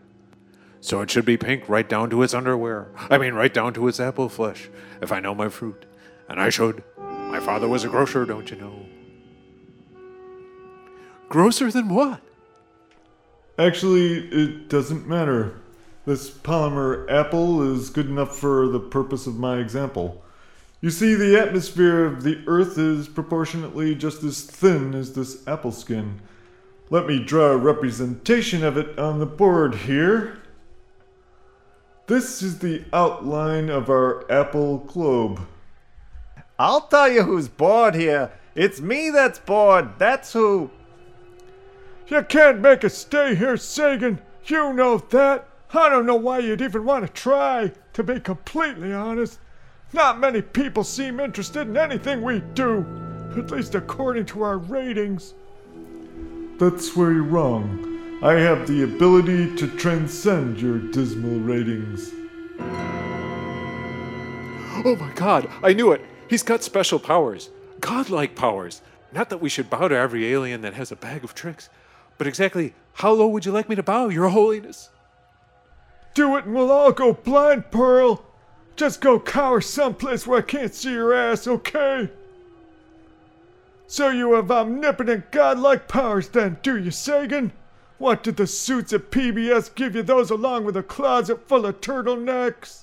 So 0.81 1.01
it 1.01 1.11
should 1.11 1.25
be 1.25 1.37
pink 1.37 1.69
right 1.69 1.89
down 1.89 2.11
to 2.11 2.23
its 2.23 2.35
underwear. 2.35 2.89
I 3.11 3.19
mean, 3.19 3.35
right 3.35 3.53
down 3.53 3.75
to 3.75 3.89
its 3.89 3.99
apple 3.99 4.29
flesh, 4.29 4.69
if 5.01 5.11
I 5.11 5.19
know 5.19 5.35
my 5.35 5.49
fruit. 5.49 5.85
And 6.29 6.41
I 6.41 6.51
should. 6.51 6.85
My 6.97 7.41
father 7.41 7.67
was 7.67 7.85
a 7.85 7.89
grocer, 7.89 8.25
don't 8.25 8.51
you 8.51 8.57
know? 8.57 8.87
Grosser 11.29 11.71
than 11.71 11.89
what? 11.89 12.21
Actually, 13.59 14.29
it 14.29 14.69
doesn't 14.69 15.09
matter. 15.09 15.59
This 16.07 16.31
polymer 16.31 17.11
apple 17.11 17.61
is 17.75 17.91
good 17.91 18.07
enough 18.07 18.39
for 18.39 18.69
the 18.69 18.81
purpose 18.81 19.27
of 19.27 19.37
my 19.37 19.59
example. 19.59 20.23
You 20.81 20.91
see, 20.91 21.15
the 21.15 21.37
atmosphere 21.37 22.05
of 22.05 22.23
the 22.23 22.41
Earth 22.47 22.79
is 22.79 23.09
proportionately 23.09 23.97
just 23.97 24.23
as 24.23 24.43
thin 24.43 24.95
as 24.95 25.15
this 25.15 25.47
apple 25.47 25.73
skin. 25.73 26.21
Let 26.89 27.07
me 27.07 27.23
draw 27.23 27.49
a 27.49 27.57
representation 27.57 28.63
of 28.63 28.77
it 28.77 28.97
on 28.97 29.19
the 29.19 29.27
board 29.27 29.75
here. 29.75 30.39
This 32.07 32.43
is 32.43 32.61
the 32.61 32.85
outline 32.93 33.69
of 33.69 33.91
our 33.91 34.25
apple 34.31 34.79
globe. 34.79 35.41
I'll 36.59 36.83
tell 36.83 37.11
you 37.11 37.25
who's 37.25 37.49
bored 37.49 37.97
here. 37.97 38.33
It's 38.55 38.81
me 38.81 39.11
that's 39.11 39.41
bored. 39.41 39.99
That's 39.99 40.33
who. 40.33 40.71
You 42.09 42.23
can't 42.23 42.61
make 42.61 42.85
us 42.85 42.95
stay 42.95 43.35
here, 43.35 43.57
Sagan. 43.57 44.21
You 44.45 44.73
know 44.73 44.99
that. 44.99 45.47
I 45.75 45.91
don't 45.91 46.07
know 46.07 46.17
why 46.17 46.39
you'd 46.39 46.63
even 46.63 46.85
want 46.85 47.07
to 47.07 47.13
try, 47.13 47.73
to 47.93 48.03
be 48.03 48.19
completely 48.19 48.95
honest. 48.95 49.39
Not 49.93 50.19
many 50.19 50.41
people 50.41 50.85
seem 50.85 51.21
interested 51.21 51.69
in 51.69 51.77
anything 51.77 52.23
we 52.23 52.41
do, 52.55 52.87
at 53.37 53.51
least 53.51 53.75
according 53.75 54.25
to 54.27 54.43
our 54.43 54.57
ratings. 54.57 55.35
That's 56.59 56.97
where 56.97 57.13
you're 57.13 57.23
wrong. 57.23 58.19
I 58.23 58.33
have 58.33 58.67
the 58.67 58.83
ability 58.83 59.55
to 59.57 59.69
transcend 59.77 60.61
your 60.61 60.79
dismal 60.79 61.39
ratings. 61.41 62.11
Oh 64.85 64.97
my 64.99 65.13
god, 65.15 65.51
I 65.63 65.75
knew 65.75 65.93
it! 65.93 66.01
He's 66.29 66.43
got 66.43 66.63
special 66.65 66.99
powers. 66.99 67.51
Godlike 67.81 68.35
powers. 68.35 68.81
Not 69.13 69.31
that 69.31 69.41
we 69.41 69.49
should 69.49 69.71
bow 69.71 69.89
to 69.89 69.95
every 69.95 70.33
alien 70.33 70.63
that 70.63 70.75
has 70.75 70.91
a 70.91 70.97
bag 70.97 71.25
of 71.25 71.35
tricks, 71.35 71.69
but 72.19 72.27
exactly 72.27 72.75
how 72.95 73.13
low 73.13 73.29
would 73.29 73.47
you 73.47 73.53
like 73.53 73.69
me 73.69 73.77
to 73.77 73.83
bow, 73.83 74.09
Your 74.09 74.29
Holiness? 74.29 74.91
Do 76.15 76.37
it 76.37 76.45
and 76.45 76.55
we'll 76.55 76.73
all 76.73 76.93
go 76.93 77.13
blind, 77.13 77.71
Pearl. 77.71 78.25
Just 78.75 79.01
go 79.01 79.19
cower 79.21 79.61
someplace 79.61 80.27
where 80.27 80.41
I 80.41 80.43
can't 80.43 80.75
see 80.75 80.93
your 80.93 81.15
ass, 81.15 81.47
okay? 81.47 82.11
So 83.87 84.11
you 84.11 84.35
have 84.35 84.51
omnipotent 84.51 85.31
godlike 85.31 85.89
powers 85.89 86.29
then, 86.29 86.59
do 86.63 86.77
you, 86.77 86.91
Sagan? 86.91 87.53
What 87.99 88.23
did 88.23 88.37
the 88.37 88.47
suits 88.47 88.93
at 88.93 89.11
PBS 89.11 89.75
give 89.75 89.97
you 89.97 90.03
those 90.03 90.31
along 90.31 90.65
with 90.65 90.77
a 90.77 90.83
closet 90.83 91.49
full 91.49 91.67
of 91.67 91.81
turtlenecks? 91.81 92.83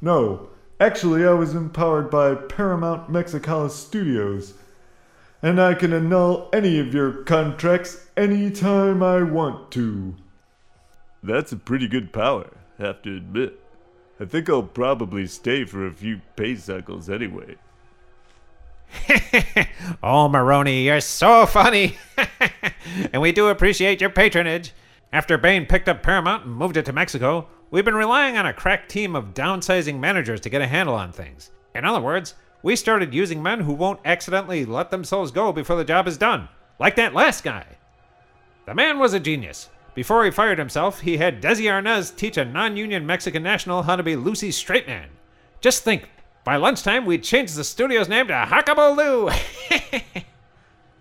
No, 0.00 0.48
actually, 0.80 1.26
I 1.26 1.32
was 1.32 1.54
empowered 1.54 2.10
by 2.10 2.34
Paramount 2.34 3.10
Mexicalis 3.10 3.72
Studios, 3.72 4.54
and 5.42 5.60
I 5.60 5.74
can 5.74 5.92
annul 5.92 6.48
any 6.52 6.78
of 6.78 6.94
your 6.94 7.12
contracts 7.24 8.06
anytime 8.16 9.02
I 9.02 9.22
want 9.22 9.72
to. 9.72 10.14
That's 11.22 11.52
a 11.52 11.56
pretty 11.56 11.88
good 11.88 12.12
power, 12.12 12.50
have 12.78 13.02
to 13.02 13.16
admit. 13.16 13.58
I 14.20 14.24
think 14.24 14.48
I'll 14.48 14.62
probably 14.62 15.26
stay 15.26 15.64
for 15.64 15.86
a 15.86 15.92
few 15.92 16.20
pay 16.36 16.54
cycles 16.54 17.10
anyway. 17.10 17.56
oh, 20.02 20.28
Moroni, 20.28 20.84
you're 20.84 21.00
so 21.00 21.46
funny. 21.46 21.96
and 23.12 23.20
we 23.20 23.32
do 23.32 23.48
appreciate 23.48 24.00
your 24.00 24.10
patronage. 24.10 24.72
After 25.12 25.36
Bain 25.36 25.66
picked 25.66 25.88
up 25.88 26.02
Paramount 26.02 26.44
and 26.44 26.54
moved 26.54 26.76
it 26.76 26.84
to 26.86 26.92
Mexico, 26.92 27.48
we've 27.70 27.84
been 27.84 27.94
relying 27.94 28.36
on 28.36 28.46
a 28.46 28.52
crack 28.52 28.88
team 28.88 29.16
of 29.16 29.34
downsizing 29.34 29.98
managers 29.98 30.40
to 30.42 30.50
get 30.50 30.62
a 30.62 30.66
handle 30.66 30.94
on 30.94 31.12
things. 31.12 31.50
In 31.74 31.84
other 31.84 32.00
words, 32.00 32.34
we 32.62 32.76
started 32.76 33.14
using 33.14 33.42
men 33.42 33.60
who 33.60 33.72
won't 33.72 34.00
accidentally 34.04 34.64
let 34.64 34.90
themselves 34.90 35.30
go 35.30 35.52
before 35.52 35.76
the 35.76 35.84
job 35.84 36.06
is 36.06 36.16
done, 36.16 36.48
like 36.78 36.96
that 36.96 37.14
last 37.14 37.44
guy. 37.44 37.64
The 38.66 38.74
man 38.74 38.98
was 38.98 39.12
a 39.12 39.20
genius. 39.20 39.68
Before 39.94 40.24
he 40.24 40.30
fired 40.30 40.58
himself, 40.58 41.00
he 41.00 41.18
had 41.18 41.42
Desi 41.42 41.64
Arnaz 41.64 42.14
teach 42.14 42.36
a 42.36 42.44
non 42.44 42.76
union 42.76 43.04
Mexican 43.04 43.42
national 43.42 43.82
how 43.82 43.96
to 43.96 44.02
be 44.02 44.16
Lucy's 44.16 44.56
straight 44.56 44.86
man. 44.86 45.08
Just 45.60 45.84
think, 45.84 46.08
by 46.44 46.56
lunchtime, 46.56 47.04
we'd 47.04 47.22
changed 47.22 47.56
the 47.56 47.64
studio's 47.64 48.08
name 48.08 48.28
to 48.28 48.32
Hakabaloo. 48.34 49.32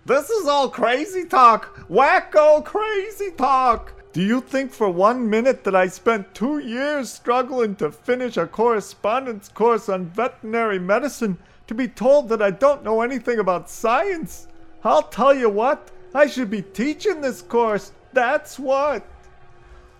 This 0.04 0.32
is 0.32 0.47
all 0.47 0.67
crazy 0.67 1.26
talk. 1.26 1.88
Wacko 1.88 2.65
crazy 2.65 3.30
talk. 3.38 3.93
Do 4.13 4.21
you 4.24 4.41
think 4.41 4.71
for 4.74 4.89
one 4.89 5.30
minute 5.30 5.63
that 5.63 5.76
I 5.76 5.88
spent 5.88 6.34
two 6.34 6.58
years 6.58 7.12
struggling 7.13 7.76
to 7.76 7.91
finish 7.91 8.36
a 8.36 8.47
correspondence 8.47 9.47
course 9.47 9.89
on 9.89 10.08
veterinary 10.08 10.80
medicine 10.80 11.38
to 11.72 11.76
be 11.76 11.88
told 11.88 12.28
that 12.28 12.42
I 12.42 12.52
don't 12.52 12.84
know 12.84 13.02
anything 13.02 13.40
about 13.40 13.70
science? 13.70 14.46
I'll 14.84 15.04
tell 15.04 15.34
you 15.34 15.50
what, 15.50 15.90
I 16.14 16.28
should 16.28 16.50
be 16.50 16.62
teaching 16.62 17.22
this 17.22 17.42
course. 17.42 17.94
That's 18.12 18.60
what. 18.60 19.08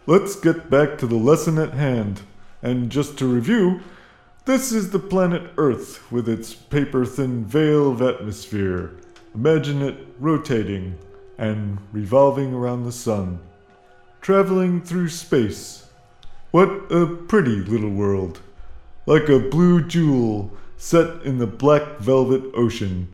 Let's 0.06 0.36
get 0.36 0.70
back 0.70 0.98
to 0.98 1.08
the 1.08 1.16
lesson 1.16 1.58
at 1.58 1.74
hand. 1.74 2.24
And 2.62 2.90
just 2.90 3.18
to 3.20 3.26
review, 3.26 3.80
this 4.44 4.74
is 4.74 4.90
the 4.90 5.00
planet 5.00 5.50
Earth 5.56 6.12
with 6.12 6.28
its 6.28 6.54
paper 6.54 7.06
thin 7.06 7.46
veil 7.46 7.92
of 7.92 8.02
atmosphere. 8.02 8.92
Imagine 9.34 9.82
it 9.82 10.08
rotating 10.20 10.98
and 11.38 11.78
revolving 11.94 12.54
around 12.54 12.84
the 12.84 12.92
sun, 12.92 13.40
traveling 14.20 14.82
through 14.82 15.08
space. 15.08 15.86
What 16.52 16.92
a 16.92 17.06
pretty 17.06 17.62
little 17.62 17.92
world! 17.92 18.42
Like 19.06 19.30
a 19.30 19.40
blue 19.40 19.88
jewel 19.88 20.52
set 20.82 21.22
in 21.22 21.38
the 21.38 21.46
black 21.46 22.00
velvet 22.00 22.42
ocean. 22.56 23.08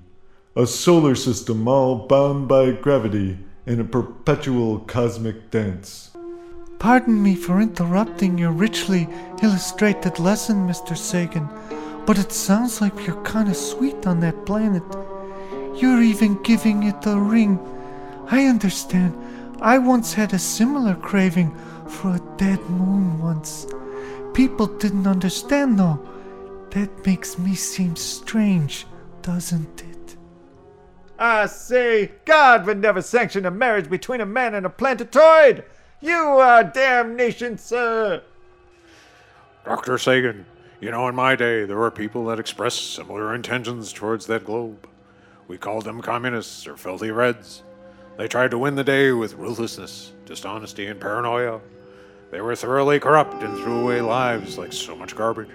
A 0.55 0.65
solar 0.65 1.15
system 1.15 1.67
all 1.67 2.07
bound 2.07 2.47
by 2.47 2.71
gravity 2.71 3.37
in 3.65 3.81
a 3.81 3.83
perpetual 3.83 4.79
cosmic 4.79 5.51
dance. 5.51 6.11
Pardon 6.79 7.21
me 7.21 7.35
for 7.35 7.59
interrupting 7.59 8.37
your 8.37 8.53
richly 8.53 9.09
illustrated 9.43 10.17
lesson, 10.17 10.65
Mr. 10.65 10.95
Sagan, 10.95 11.49
but 12.05 12.17
it 12.17 12.31
sounds 12.31 12.79
like 12.79 13.05
you're 13.05 13.21
kind 13.23 13.49
of 13.49 13.57
sweet 13.57 14.07
on 14.07 14.21
that 14.21 14.45
planet. 14.45 14.83
You're 15.75 16.01
even 16.01 16.41
giving 16.43 16.83
it 16.83 17.05
a 17.05 17.19
ring. 17.19 17.59
I 18.31 18.45
understand. 18.45 19.13
I 19.59 19.77
once 19.77 20.13
had 20.13 20.31
a 20.31 20.39
similar 20.39 20.95
craving 20.95 21.53
for 21.85 22.15
a 22.15 22.37
dead 22.37 22.61
moon 22.69 23.19
once. 23.19 23.67
People 24.33 24.67
didn't 24.67 25.05
understand, 25.05 25.77
though. 25.77 25.99
That 26.77 27.07
makes 27.07 27.39
me 27.39 27.55
seem 27.55 27.95
strange, 27.95 28.85
doesn't 29.23 29.81
it? 29.81 30.15
I 31.17 31.47
say, 31.47 32.11
God 32.23 32.67
would 32.67 32.77
never 32.77 33.01
sanction 33.01 33.47
a 33.47 33.49
marriage 33.49 33.89
between 33.89 34.21
a 34.21 34.27
man 34.27 34.53
and 34.53 34.63
a 34.63 34.69
planetoid. 34.69 35.63
You 36.01 36.13
are 36.13 36.63
damnation, 36.63 37.57
sir. 37.57 38.21
Dr. 39.65 39.97
Sagan, 39.97 40.45
you 40.79 40.91
know, 40.91 41.07
in 41.07 41.15
my 41.15 41.35
day, 41.35 41.65
there 41.65 41.77
were 41.77 41.89
people 41.89 42.27
that 42.27 42.39
expressed 42.39 42.93
similar 42.93 43.33
intentions 43.33 43.91
towards 43.91 44.27
that 44.27 44.45
globe. 44.45 44.87
We 45.47 45.57
called 45.57 45.85
them 45.85 46.03
communists 46.03 46.67
or 46.67 46.77
filthy 46.77 47.09
reds. 47.09 47.63
They 48.19 48.27
tried 48.27 48.51
to 48.51 48.59
win 48.59 48.75
the 48.75 48.83
day 48.83 49.13
with 49.13 49.33
ruthlessness, 49.33 50.13
dishonesty, 50.27 50.85
and 50.85 51.01
paranoia. 51.01 51.59
They 52.29 52.41
were 52.41 52.55
thoroughly 52.55 52.99
corrupt 52.99 53.41
and 53.41 53.57
threw 53.57 53.79
away 53.79 54.01
lives 54.01 54.59
like 54.59 54.73
so 54.73 54.95
much 54.95 55.15
garbage. 55.15 55.49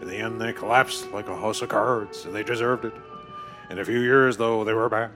In 0.00 0.08
the 0.08 0.16
end, 0.16 0.40
they 0.40 0.52
collapsed 0.52 1.10
like 1.12 1.28
a 1.28 1.36
house 1.36 1.62
of 1.62 1.68
cards, 1.68 2.24
and 2.24 2.34
they 2.34 2.42
deserved 2.42 2.84
it. 2.84 2.92
In 3.70 3.78
a 3.78 3.84
few 3.84 4.00
years, 4.00 4.36
though, 4.36 4.64
they 4.64 4.72
were 4.72 4.88
back 4.88 5.10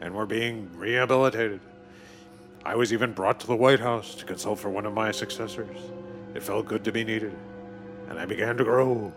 and 0.00 0.14
were 0.14 0.26
being 0.26 0.68
rehabilitated. 0.76 1.60
I 2.64 2.74
was 2.74 2.92
even 2.92 3.12
brought 3.12 3.40
to 3.40 3.46
the 3.46 3.56
White 3.56 3.80
House 3.80 4.14
to 4.16 4.24
consult 4.24 4.58
for 4.58 4.70
one 4.70 4.86
of 4.86 4.94
my 4.94 5.10
successors. 5.10 5.76
It 6.34 6.42
felt 6.42 6.66
good 6.66 6.82
to 6.84 6.92
be 6.92 7.04
needed, 7.04 7.36
and 8.08 8.18
I 8.18 8.24
began 8.24 8.56
to 8.56 8.64
grow. 8.64 9.12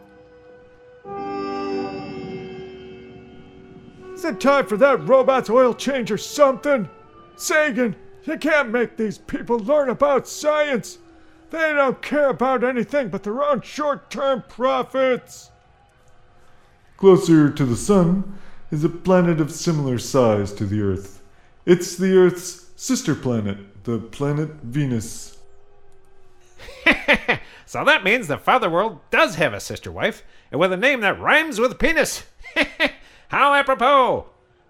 Is 4.14 4.26
it 4.26 4.42
time 4.42 4.66
for 4.66 4.78
that 4.78 5.08
robot's 5.08 5.50
oil 5.50 5.74
change 5.74 6.12
or 6.12 6.18
something? 6.18 6.90
Sagan, 7.36 7.96
you 8.24 8.38
can't 8.38 8.70
make 8.70 8.98
these 8.98 9.20
people 9.20 9.60
learn 9.60 9.90
about 9.90 10.28
science. 10.28 10.98
They 11.50 11.74
don't 11.74 12.02
care 12.02 12.30
about 12.30 12.64
anything 12.64 13.10
but 13.10 13.24
their 13.24 13.42
own 13.42 13.62
short 13.62 14.10
term 14.10 14.44
profits. 14.48 15.52
Closer 16.98 17.50
to 17.50 17.66
the 17.66 17.76
Sun 17.76 18.38
is 18.72 18.84
a 18.84 18.90
planet 18.90 19.40
of 19.40 19.52
similar 19.52 19.98
size 19.98 20.52
to 20.54 20.66
the 20.66 20.82
Earth. 20.82 21.22
It's 21.66 21.96
the 21.96 22.18
Earth's 22.18 22.72
sister 22.76 23.16
planet, 23.16 23.84
the 23.86 24.00
planet 24.00 24.50
Venus. 24.64 25.38
so 27.66 27.86
that 27.86 28.04
means 28.04 28.28
the 28.28 28.38
Father 28.38 28.70
World 28.70 29.00
does 29.12 29.36
have 29.36 29.54
a 29.54 29.60
sister 29.60 29.92
wife, 29.92 30.24
and 30.52 30.60
with 30.60 30.74
a 30.74 30.78
name 30.78 31.02
that 31.02 31.20
rhymes 31.20 31.60
with 31.60 31.80
penis. 31.80 32.24
How 33.30 33.54
apropos! 33.54 34.28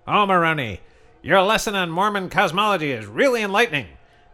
Oh, 0.08 0.26
Moroni, 0.26 0.82
your 1.22 1.42
lesson 1.42 1.76
on 1.76 1.90
Mormon 1.90 2.30
cosmology 2.30 2.92
is 2.92 3.06
really 3.06 3.42
enlightening. 3.42 3.88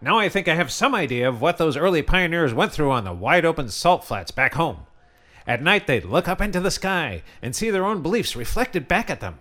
Now 0.03 0.19
I 0.19 0.27
think 0.27 0.49
I 0.49 0.55
have 0.55 0.69
some 0.69 0.93
idea 0.93 1.29
of 1.29 1.39
what 1.39 1.57
those 1.57 1.77
early 1.77 2.01
pioneers 2.01 2.53
went 2.53 2.73
through 2.73 2.91
on 2.91 3.05
the 3.05 3.13
wide 3.13 3.45
open 3.45 3.69
salt 3.69 4.03
flats 4.03 4.31
back 4.31 4.55
home. 4.55 4.79
At 5.47 5.63
night, 5.63 5.87
they'd 5.87 6.03
look 6.03 6.27
up 6.27 6.41
into 6.41 6.59
the 6.59 6.71
sky 6.71 7.23
and 7.41 7.55
see 7.55 7.69
their 7.69 7.85
own 7.85 8.01
beliefs 8.01 8.35
reflected 8.35 8.89
back 8.89 9.09
at 9.09 9.21
them, 9.21 9.39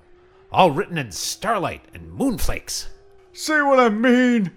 all 0.53 0.71
written 0.71 0.99
in 0.99 1.11
starlight 1.11 1.85
and 1.93 2.13
moonflakes. 2.13 2.87
See 3.33 3.61
what 3.61 3.81
I 3.81 3.89
mean? 3.89 4.53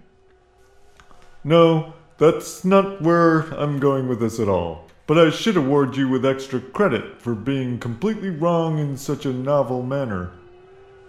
No, 1.43 1.95
that's 2.19 2.63
not 2.63 3.01
where 3.01 3.39
I'm 3.55 3.79
going 3.79 4.07
with 4.07 4.19
this 4.19 4.39
at 4.39 4.47
all. 4.47 4.85
But 5.07 5.17
I 5.17 5.31
should 5.31 5.57
award 5.57 5.97
you 5.97 6.07
with 6.07 6.23
extra 6.23 6.59
credit 6.59 7.19
for 7.19 7.33
being 7.33 7.79
completely 7.79 8.29
wrong 8.29 8.77
in 8.77 8.95
such 8.95 9.25
a 9.25 9.33
novel 9.33 9.81
manner. 9.81 10.33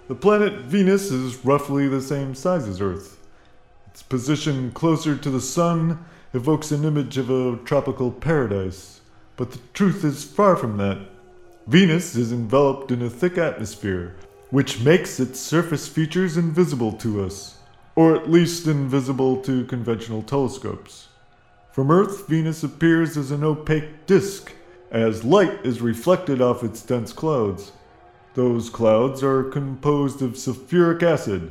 The 0.09 0.14
planet 0.14 0.62
Venus 0.62 1.11
is 1.11 1.44
roughly 1.44 1.87
the 1.87 2.00
same 2.00 2.35
size 2.35 2.66
as 2.66 2.80
Earth. 2.80 3.15
Its 3.96 4.02
position 4.02 4.70
closer 4.72 5.16
to 5.16 5.30
the 5.30 5.40
Sun 5.40 6.04
evokes 6.35 6.70
an 6.70 6.85
image 6.85 7.16
of 7.16 7.30
a 7.30 7.56
tropical 7.64 8.11
paradise, 8.12 9.00
but 9.38 9.52
the 9.52 9.59
truth 9.72 10.04
is 10.04 10.22
far 10.22 10.54
from 10.54 10.76
that. 10.76 10.98
Venus 11.66 12.14
is 12.14 12.30
enveloped 12.30 12.90
in 12.90 13.00
a 13.00 13.09
thick 13.09 13.38
atmosphere, 13.38 14.14
which 14.50 14.82
makes 14.82 15.18
its 15.18 15.40
surface 15.40 15.88
features 15.88 16.37
invisible 16.37 16.92
to 16.92 17.24
us, 17.24 17.56
or 17.94 18.14
at 18.14 18.30
least 18.30 18.66
invisible 18.66 19.40
to 19.40 19.64
conventional 19.64 20.20
telescopes. 20.20 21.09
From 21.72 21.90
Earth, 21.90 22.28
Venus 22.28 22.62
appears 22.62 23.16
as 23.16 23.30
an 23.30 23.42
opaque 23.42 24.04
disk, 24.04 24.52
as 24.90 25.24
light 25.24 25.64
is 25.64 25.80
reflected 25.80 26.42
off 26.42 26.62
its 26.62 26.82
dense 26.82 27.14
clouds. 27.14 27.72
Those 28.35 28.68
clouds 28.68 29.22
are 29.22 29.44
composed 29.44 30.20
of 30.20 30.32
sulfuric 30.32 31.02
acid. 31.02 31.50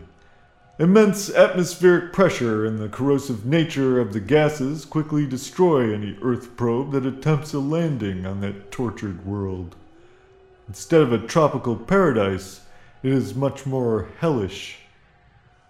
Immense 0.78 1.30
atmospheric 1.30 2.12
pressure 2.12 2.66
and 2.66 2.78
the 2.78 2.90
corrosive 2.90 3.46
nature 3.46 3.98
of 3.98 4.12
the 4.12 4.20
gases 4.20 4.84
quickly 4.84 5.26
destroy 5.26 5.94
any 5.94 6.18
Earth 6.22 6.58
probe 6.58 6.92
that 6.92 7.06
attempts 7.06 7.54
a 7.54 7.60
landing 7.60 8.26
on 8.26 8.42
that 8.42 8.72
tortured 8.72 9.26
world. 9.26 9.78
Instead 10.68 11.00
of 11.00 11.14
a 11.14 11.18
tropical 11.18 11.78
paradise, 11.78 12.60
it 13.04 13.14
is 13.14 13.34
much 13.34 13.66
more 13.66 14.10
hellish. 14.20 14.80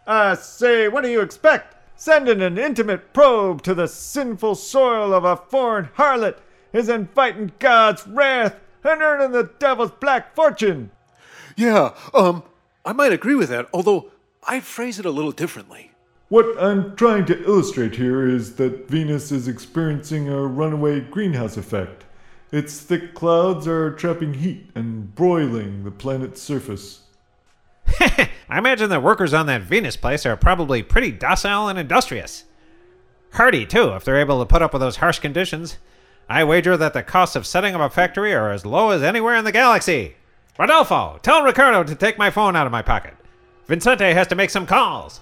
I 0.07 0.33
say, 0.33 0.87
what 0.87 1.03
do 1.03 1.11
you 1.11 1.21
expect? 1.21 1.75
Sending 1.95 2.41
an 2.41 2.57
intimate 2.57 3.13
probe 3.13 3.61
to 3.61 3.75
the 3.75 3.87
sinful 3.87 4.55
soil 4.55 5.13
of 5.13 5.23
a 5.23 5.37
foreign 5.37 5.89
harlot 5.97 6.39
is 6.73 6.89
inviting 6.89 7.51
God's 7.59 8.07
wrath 8.07 8.55
and 8.83 9.03
earning 9.03 9.33
the 9.33 9.51
devil's 9.59 9.91
black 9.91 10.33
fortune. 10.33 10.89
Yeah, 11.55 11.93
um, 12.15 12.41
I 12.83 12.91
might 12.93 13.13
agree 13.13 13.35
with 13.35 13.49
that, 13.49 13.67
although 13.71 14.09
I'd 14.47 14.63
phrase 14.63 14.99
it 14.99 15.05
a 15.05 15.11
little 15.11 15.31
differently. 15.31 15.91
What 16.29 16.61
I'm 16.61 16.95
trying 16.95 17.25
to 17.25 17.43
illustrate 17.43 17.95
here 17.95 18.27
is 18.27 18.55
that 18.55 18.87
Venus 18.87 19.31
is 19.31 19.47
experiencing 19.47 20.29
a 20.29 20.45
runaway 20.45 21.01
greenhouse 21.01 21.57
effect. 21.57 22.03
Its 22.51 22.79
thick 22.79 23.13
clouds 23.15 23.67
are 23.67 23.91
trapping 23.91 24.35
heat 24.35 24.69
and 24.75 25.13
broiling 25.15 25.83
the 25.83 25.91
planet's 25.91 26.41
surface. 26.41 27.01
I 27.99 28.57
imagine 28.57 28.89
the 28.89 28.99
workers 28.99 29.33
on 29.33 29.47
that 29.47 29.63
Venus 29.63 29.97
place 29.97 30.25
are 30.25 30.37
probably 30.37 30.83
pretty 30.83 31.11
docile 31.11 31.67
and 31.67 31.79
industrious. 31.79 32.45
Hardy, 33.33 33.65
too, 33.65 33.89
if 33.89 34.05
they're 34.05 34.19
able 34.19 34.39
to 34.39 34.45
put 34.45 34.61
up 34.61 34.73
with 34.73 34.81
those 34.81 34.97
harsh 34.97 35.19
conditions. 35.19 35.77
I 36.29 36.43
wager 36.43 36.77
that 36.77 36.93
the 36.93 37.03
costs 37.03 37.35
of 37.35 37.45
setting 37.45 37.75
up 37.75 37.81
a 37.81 37.89
factory 37.89 38.33
are 38.33 38.51
as 38.51 38.65
low 38.65 38.91
as 38.91 39.03
anywhere 39.03 39.35
in 39.35 39.45
the 39.45 39.51
galaxy. 39.51 40.15
Rodolfo, 40.57 41.19
tell 41.21 41.43
Ricardo 41.43 41.83
to 41.83 41.95
take 41.95 42.17
my 42.17 42.29
phone 42.29 42.55
out 42.55 42.65
of 42.65 42.71
my 42.71 42.81
pocket. 42.81 43.15
Vincente 43.67 44.13
has 44.13 44.27
to 44.27 44.35
make 44.35 44.51
some 44.51 44.67
calls. 44.67 45.21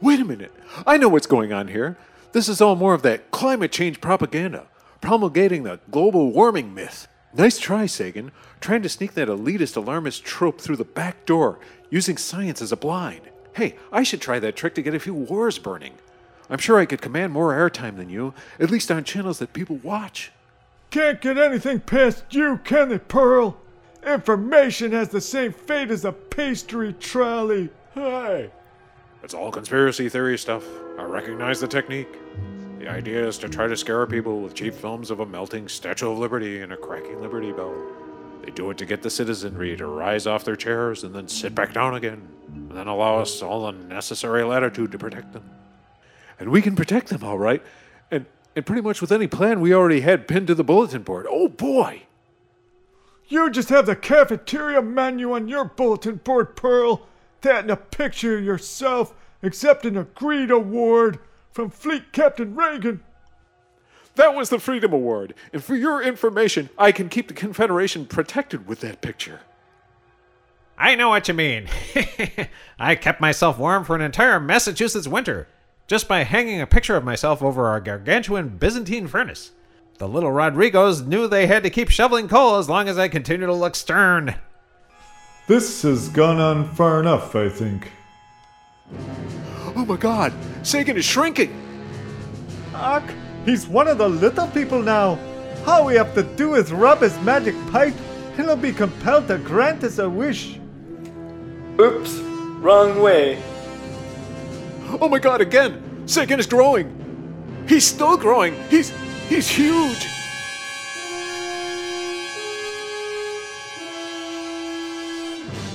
Wait 0.00 0.20
a 0.20 0.24
minute. 0.24 0.52
I 0.86 0.96
know 0.96 1.08
what's 1.08 1.26
going 1.26 1.52
on 1.52 1.68
here. 1.68 1.98
This 2.32 2.48
is 2.48 2.60
all 2.60 2.76
more 2.76 2.94
of 2.94 3.02
that 3.02 3.30
climate 3.30 3.72
change 3.72 4.00
propaganda, 4.00 4.66
promulgating 5.00 5.62
the 5.62 5.80
global 5.90 6.32
warming 6.32 6.72
myth. 6.72 7.08
Nice 7.34 7.58
try, 7.58 7.84
Sagan, 7.84 8.32
trying 8.60 8.82
to 8.82 8.88
sneak 8.88 9.12
that 9.14 9.28
elitist 9.28 9.76
alarmist 9.76 10.24
trope 10.24 10.60
through 10.60 10.76
the 10.76 10.84
back 10.84 11.26
door, 11.26 11.58
using 11.90 12.16
science 12.16 12.62
as 12.62 12.72
a 12.72 12.76
blind. 12.76 13.22
Hey, 13.54 13.76
I 13.92 14.02
should 14.02 14.22
try 14.22 14.38
that 14.38 14.56
trick 14.56 14.74
to 14.76 14.82
get 14.82 14.94
a 14.94 15.00
few 15.00 15.14
wars 15.14 15.58
burning. 15.58 15.94
I'm 16.48 16.58
sure 16.58 16.78
I 16.78 16.86
could 16.86 17.02
command 17.02 17.34
more 17.34 17.52
airtime 17.52 17.96
than 17.96 18.08
you, 18.08 18.32
at 18.58 18.70
least 18.70 18.90
on 18.90 19.04
channels 19.04 19.40
that 19.40 19.52
people 19.52 19.76
watch. 19.76 20.32
Can't 20.90 21.20
get 21.20 21.36
anything 21.36 21.80
past 21.80 22.24
you, 22.30 22.60
can 22.64 22.88
they, 22.88 22.98
Pearl? 22.98 23.58
Information 24.08 24.92
has 24.92 25.10
the 25.10 25.20
same 25.20 25.52
fate 25.52 25.90
as 25.90 26.06
a 26.06 26.12
pastry 26.12 26.94
trolley. 26.94 27.68
Hey. 27.94 28.50
It's 29.22 29.34
all 29.34 29.50
conspiracy 29.50 30.08
theory 30.08 30.38
stuff. 30.38 30.64
I 30.98 31.02
recognize 31.02 31.60
the 31.60 31.68
technique. 31.68 32.08
The 32.78 32.88
idea 32.88 33.26
is 33.26 33.36
to 33.38 33.50
try 33.50 33.66
to 33.66 33.76
scare 33.76 34.06
people 34.06 34.40
with 34.40 34.54
cheap 34.54 34.72
films 34.72 35.10
of 35.10 35.20
a 35.20 35.26
melting 35.26 35.68
Statue 35.68 36.10
of 36.10 36.18
Liberty 36.18 36.62
and 36.62 36.72
a 36.72 36.76
cracking 36.76 37.20
Liberty 37.20 37.52
Bell. 37.52 37.74
They 38.42 38.50
do 38.50 38.70
it 38.70 38.78
to 38.78 38.86
get 38.86 39.02
the 39.02 39.10
citizenry 39.10 39.76
to 39.76 39.86
rise 39.86 40.26
off 40.26 40.42
their 40.42 40.56
chairs 40.56 41.04
and 41.04 41.14
then 41.14 41.28
sit 41.28 41.54
back 41.54 41.74
down 41.74 41.94
again, 41.94 42.26
and 42.54 42.70
then 42.70 42.86
allow 42.86 43.18
us 43.18 43.42
all 43.42 43.66
the 43.66 43.72
necessary 43.72 44.42
latitude 44.42 44.90
to 44.92 44.98
protect 44.98 45.34
them. 45.34 45.50
And 46.40 46.48
we 46.48 46.62
can 46.62 46.76
protect 46.76 47.08
them, 47.08 47.22
all 47.22 47.38
right, 47.38 47.62
and, 48.10 48.24
and 48.56 48.64
pretty 48.64 48.80
much 48.80 49.02
with 49.02 49.12
any 49.12 49.26
plan 49.26 49.60
we 49.60 49.74
already 49.74 50.00
had 50.00 50.26
pinned 50.26 50.46
to 50.46 50.54
the 50.54 50.64
bulletin 50.64 51.02
board. 51.02 51.26
Oh 51.28 51.48
boy! 51.48 52.04
You 53.28 53.50
just 53.50 53.68
have 53.68 53.86
the 53.86 53.94
cafeteria 53.94 54.80
menu 54.80 55.32
on 55.34 55.48
your 55.48 55.66
bulletin 55.66 56.16
board, 56.16 56.56
Pearl. 56.56 57.06
That 57.42 57.62
and 57.62 57.70
a 57.70 57.76
picture 57.76 58.38
of 58.38 58.44
yourself 58.44 59.14
accepting 59.42 59.96
a 59.96 60.04
Greed 60.04 60.50
Award 60.50 61.18
from 61.52 61.70
Fleet 61.70 62.12
Captain 62.12 62.54
Reagan. 62.54 63.02
That 64.16 64.34
was 64.34 64.48
the 64.48 64.58
Freedom 64.58 64.92
Award, 64.92 65.34
and 65.52 65.62
for 65.62 65.76
your 65.76 66.02
information, 66.02 66.70
I 66.76 66.90
can 66.90 67.08
keep 67.08 67.28
the 67.28 67.34
Confederation 67.34 68.04
protected 68.04 68.66
with 68.66 68.80
that 68.80 69.00
picture. 69.00 69.42
I 70.76 70.96
know 70.96 71.10
what 71.10 71.28
you 71.28 71.34
mean. 71.34 71.68
I 72.78 72.96
kept 72.96 73.20
myself 73.20 73.58
warm 73.58 73.84
for 73.84 73.94
an 73.94 74.02
entire 74.02 74.40
Massachusetts 74.40 75.06
winter 75.06 75.46
just 75.86 76.08
by 76.08 76.24
hanging 76.24 76.60
a 76.60 76.66
picture 76.66 76.96
of 76.96 77.04
myself 77.04 77.42
over 77.42 77.66
our 77.66 77.80
gargantuan 77.80 78.48
Byzantine 78.58 79.06
furnace. 79.06 79.52
The 79.98 80.06
little 80.08 80.30
Rodrigos 80.30 81.04
knew 81.04 81.26
they 81.26 81.48
had 81.48 81.64
to 81.64 81.70
keep 81.70 81.90
shoveling 81.90 82.28
coal 82.28 82.56
as 82.56 82.68
long 82.68 82.88
as 82.88 82.98
I 82.98 83.08
continued 83.08 83.46
to 83.46 83.52
look 83.52 83.74
stern. 83.74 84.36
This 85.48 85.82
has 85.82 86.08
gone 86.08 86.38
on 86.38 86.72
far 86.74 87.00
enough, 87.00 87.34
I 87.34 87.48
think. 87.48 87.90
Oh 89.74 89.84
my 89.84 89.96
god, 89.96 90.32
Sagan 90.62 90.96
is 90.96 91.04
shrinking! 91.04 91.52
Ark, 92.74 93.02
he's 93.44 93.66
one 93.66 93.88
of 93.88 93.98
the 93.98 94.08
little 94.08 94.46
people 94.48 94.80
now. 94.80 95.18
All 95.66 95.84
we 95.84 95.96
have 95.96 96.14
to 96.14 96.22
do 96.22 96.54
is 96.54 96.70
rub 96.70 97.00
his 97.00 97.18
magic 97.22 97.56
pipe, 97.72 97.94
and 98.36 98.46
he'll 98.46 98.54
be 98.54 98.72
compelled 98.72 99.26
to 99.28 99.38
grant 99.38 99.82
us 99.82 99.98
a 99.98 100.08
wish. 100.08 100.60
Oops, 101.80 102.14
wrong 102.60 103.02
way. 103.02 103.42
Oh 105.00 105.08
my 105.08 105.18
god, 105.18 105.40
again! 105.40 106.04
Sagan 106.06 106.38
is 106.38 106.46
growing! 106.46 106.94
He's 107.66 107.84
still 107.84 108.16
growing! 108.16 108.54
He's 108.70 108.92
he's 109.28 109.48
huge! 109.48 110.06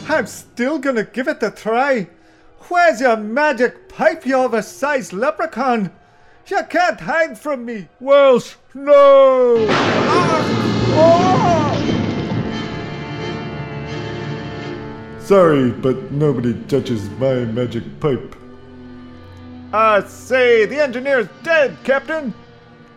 I'm 0.10 0.28
still 0.28 0.80
gonna 0.80 1.04
give 1.04 1.28
it 1.28 1.42
a 1.42 1.52
try. 1.52 2.08
Where's 2.70 3.02
your 3.02 3.18
magic 3.18 3.90
pipe, 3.90 4.26
you 4.26 4.36
oversized 4.36 5.14
leprechaun? 5.14 5.92
You 6.48 6.62
can't 6.70 7.00
hide 7.00 7.40
from 7.40 7.66
me. 7.66 7.88
Welsh, 8.00 8.56
ah! 8.76 8.80
no! 8.80 9.68
Sorry, 15.20 15.72
but 15.72 16.12
nobody 16.12 16.54
touches 16.68 17.10
my 17.12 17.46
magic 17.46 18.00
pipe. 18.02 18.36
I 19.72 20.04
say, 20.04 20.66
the 20.66 20.80
engineer's 20.82 21.30
dead, 21.44 21.78
Captain. 21.86 22.34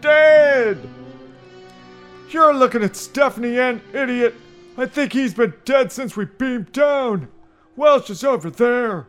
Dead. 0.01 0.88
You're 2.30 2.55
looking 2.55 2.82
at 2.82 2.97
Stephanie 2.97 3.59
N, 3.59 3.80
idiot. 3.92 4.34
I 4.76 4.86
think 4.86 5.12
he's 5.12 5.34
been 5.34 5.55
dead 5.64 5.90
since 5.92 6.16
we 6.16 6.26
beamed 6.26 6.72
down. 6.72 7.28
Welsh 7.76 8.11
is 8.11 8.24
over 8.24 8.51
there. 8.51 9.07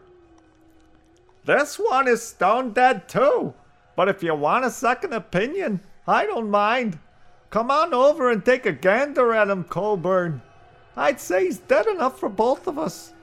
This 1.45 1.77
one 1.77 2.07
is 2.07 2.21
stone 2.21 2.73
dead 2.73 3.07
too. 3.09 3.53
But 3.95 4.09
if 4.09 4.21
you 4.21 4.35
want 4.35 4.65
a 4.65 4.71
second 4.71 5.13
opinion, 5.13 5.81
I 6.07 6.25
don't 6.25 6.51
mind. 6.51 6.99
Come 7.49 7.71
on 7.71 7.93
over 7.93 8.29
and 8.29 8.43
take 8.43 8.65
a 8.65 8.71
gander 8.71 9.33
at 9.33 9.49
him, 9.49 9.63
Coburn. 9.63 10.41
I'd 10.95 11.19
say 11.19 11.45
he's 11.45 11.59
dead 11.59 11.87
enough 11.87 12.19
for 12.19 12.29
both 12.29 12.67
of 12.67 12.77
us. 12.77 13.13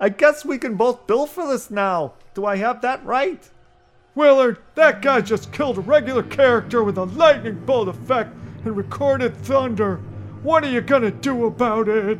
I 0.00 0.08
guess 0.08 0.44
we 0.44 0.58
can 0.58 0.76
both 0.76 1.06
bill 1.06 1.26
for 1.26 1.46
this 1.46 1.70
now. 1.70 2.14
Do 2.34 2.46
I 2.46 2.56
have 2.56 2.82
that 2.82 3.04
right? 3.04 3.50
Willard, 4.16 4.56
that 4.76 5.02
guy 5.02 5.20
just 5.20 5.52
killed 5.52 5.76
a 5.76 5.82
regular 5.82 6.22
character 6.22 6.82
with 6.82 6.96
a 6.96 7.04
lightning 7.04 7.62
bolt 7.66 7.88
effect 7.88 8.34
and 8.64 8.74
recorded 8.74 9.36
thunder. 9.36 9.96
What 10.42 10.64
are 10.64 10.70
you 10.70 10.80
gonna 10.80 11.10
do 11.10 11.44
about 11.44 11.86
it? 11.86 12.18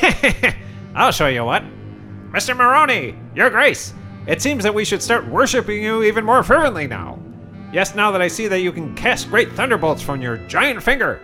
I'll 0.94 1.12
show 1.12 1.26
you 1.26 1.44
what. 1.44 1.62
Mr. 2.32 2.56
Moroni, 2.56 3.14
Your 3.34 3.50
Grace, 3.50 3.92
it 4.26 4.40
seems 4.40 4.64
that 4.64 4.74
we 4.74 4.86
should 4.86 5.02
start 5.02 5.28
worshiping 5.28 5.82
you 5.82 6.02
even 6.02 6.24
more 6.24 6.42
fervently 6.42 6.86
now. 6.86 7.18
Yes, 7.74 7.94
now 7.94 8.10
that 8.10 8.22
I 8.22 8.28
see 8.28 8.48
that 8.48 8.60
you 8.60 8.72
can 8.72 8.94
cast 8.94 9.28
great 9.28 9.52
thunderbolts 9.52 10.00
from 10.00 10.22
your 10.22 10.38
giant 10.48 10.82
finger. 10.82 11.20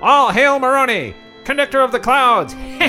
All 0.00 0.30
hail 0.30 0.60
Moroni, 0.60 1.16
conductor 1.42 1.80
of 1.80 1.90
the 1.90 1.98
clouds! 1.98 2.54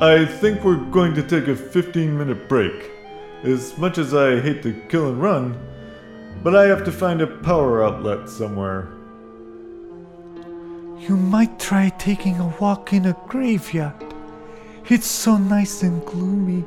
I 0.00 0.24
think 0.40 0.64
we're 0.64 0.82
going 0.90 1.12
to 1.14 1.22
take 1.22 1.48
a 1.48 1.56
15 1.56 2.16
minute 2.16 2.48
break. 2.48 2.97
As 3.44 3.78
much 3.78 3.98
as 3.98 4.14
I 4.14 4.40
hate 4.40 4.62
to 4.64 4.72
kill 4.88 5.08
and 5.08 5.22
run, 5.22 5.56
but 6.42 6.56
I 6.56 6.66
have 6.66 6.84
to 6.84 6.92
find 6.92 7.20
a 7.20 7.26
power 7.26 7.84
outlet 7.84 8.28
somewhere. 8.28 8.88
You 10.98 11.16
might 11.16 11.58
try 11.60 11.90
taking 11.90 12.36
a 12.38 12.52
walk 12.60 12.92
in 12.92 13.06
a 13.06 13.16
graveyard. 13.28 13.94
It's 14.88 15.06
so 15.06 15.36
nice 15.36 15.82
and 15.82 16.04
gloomy. 16.04 16.64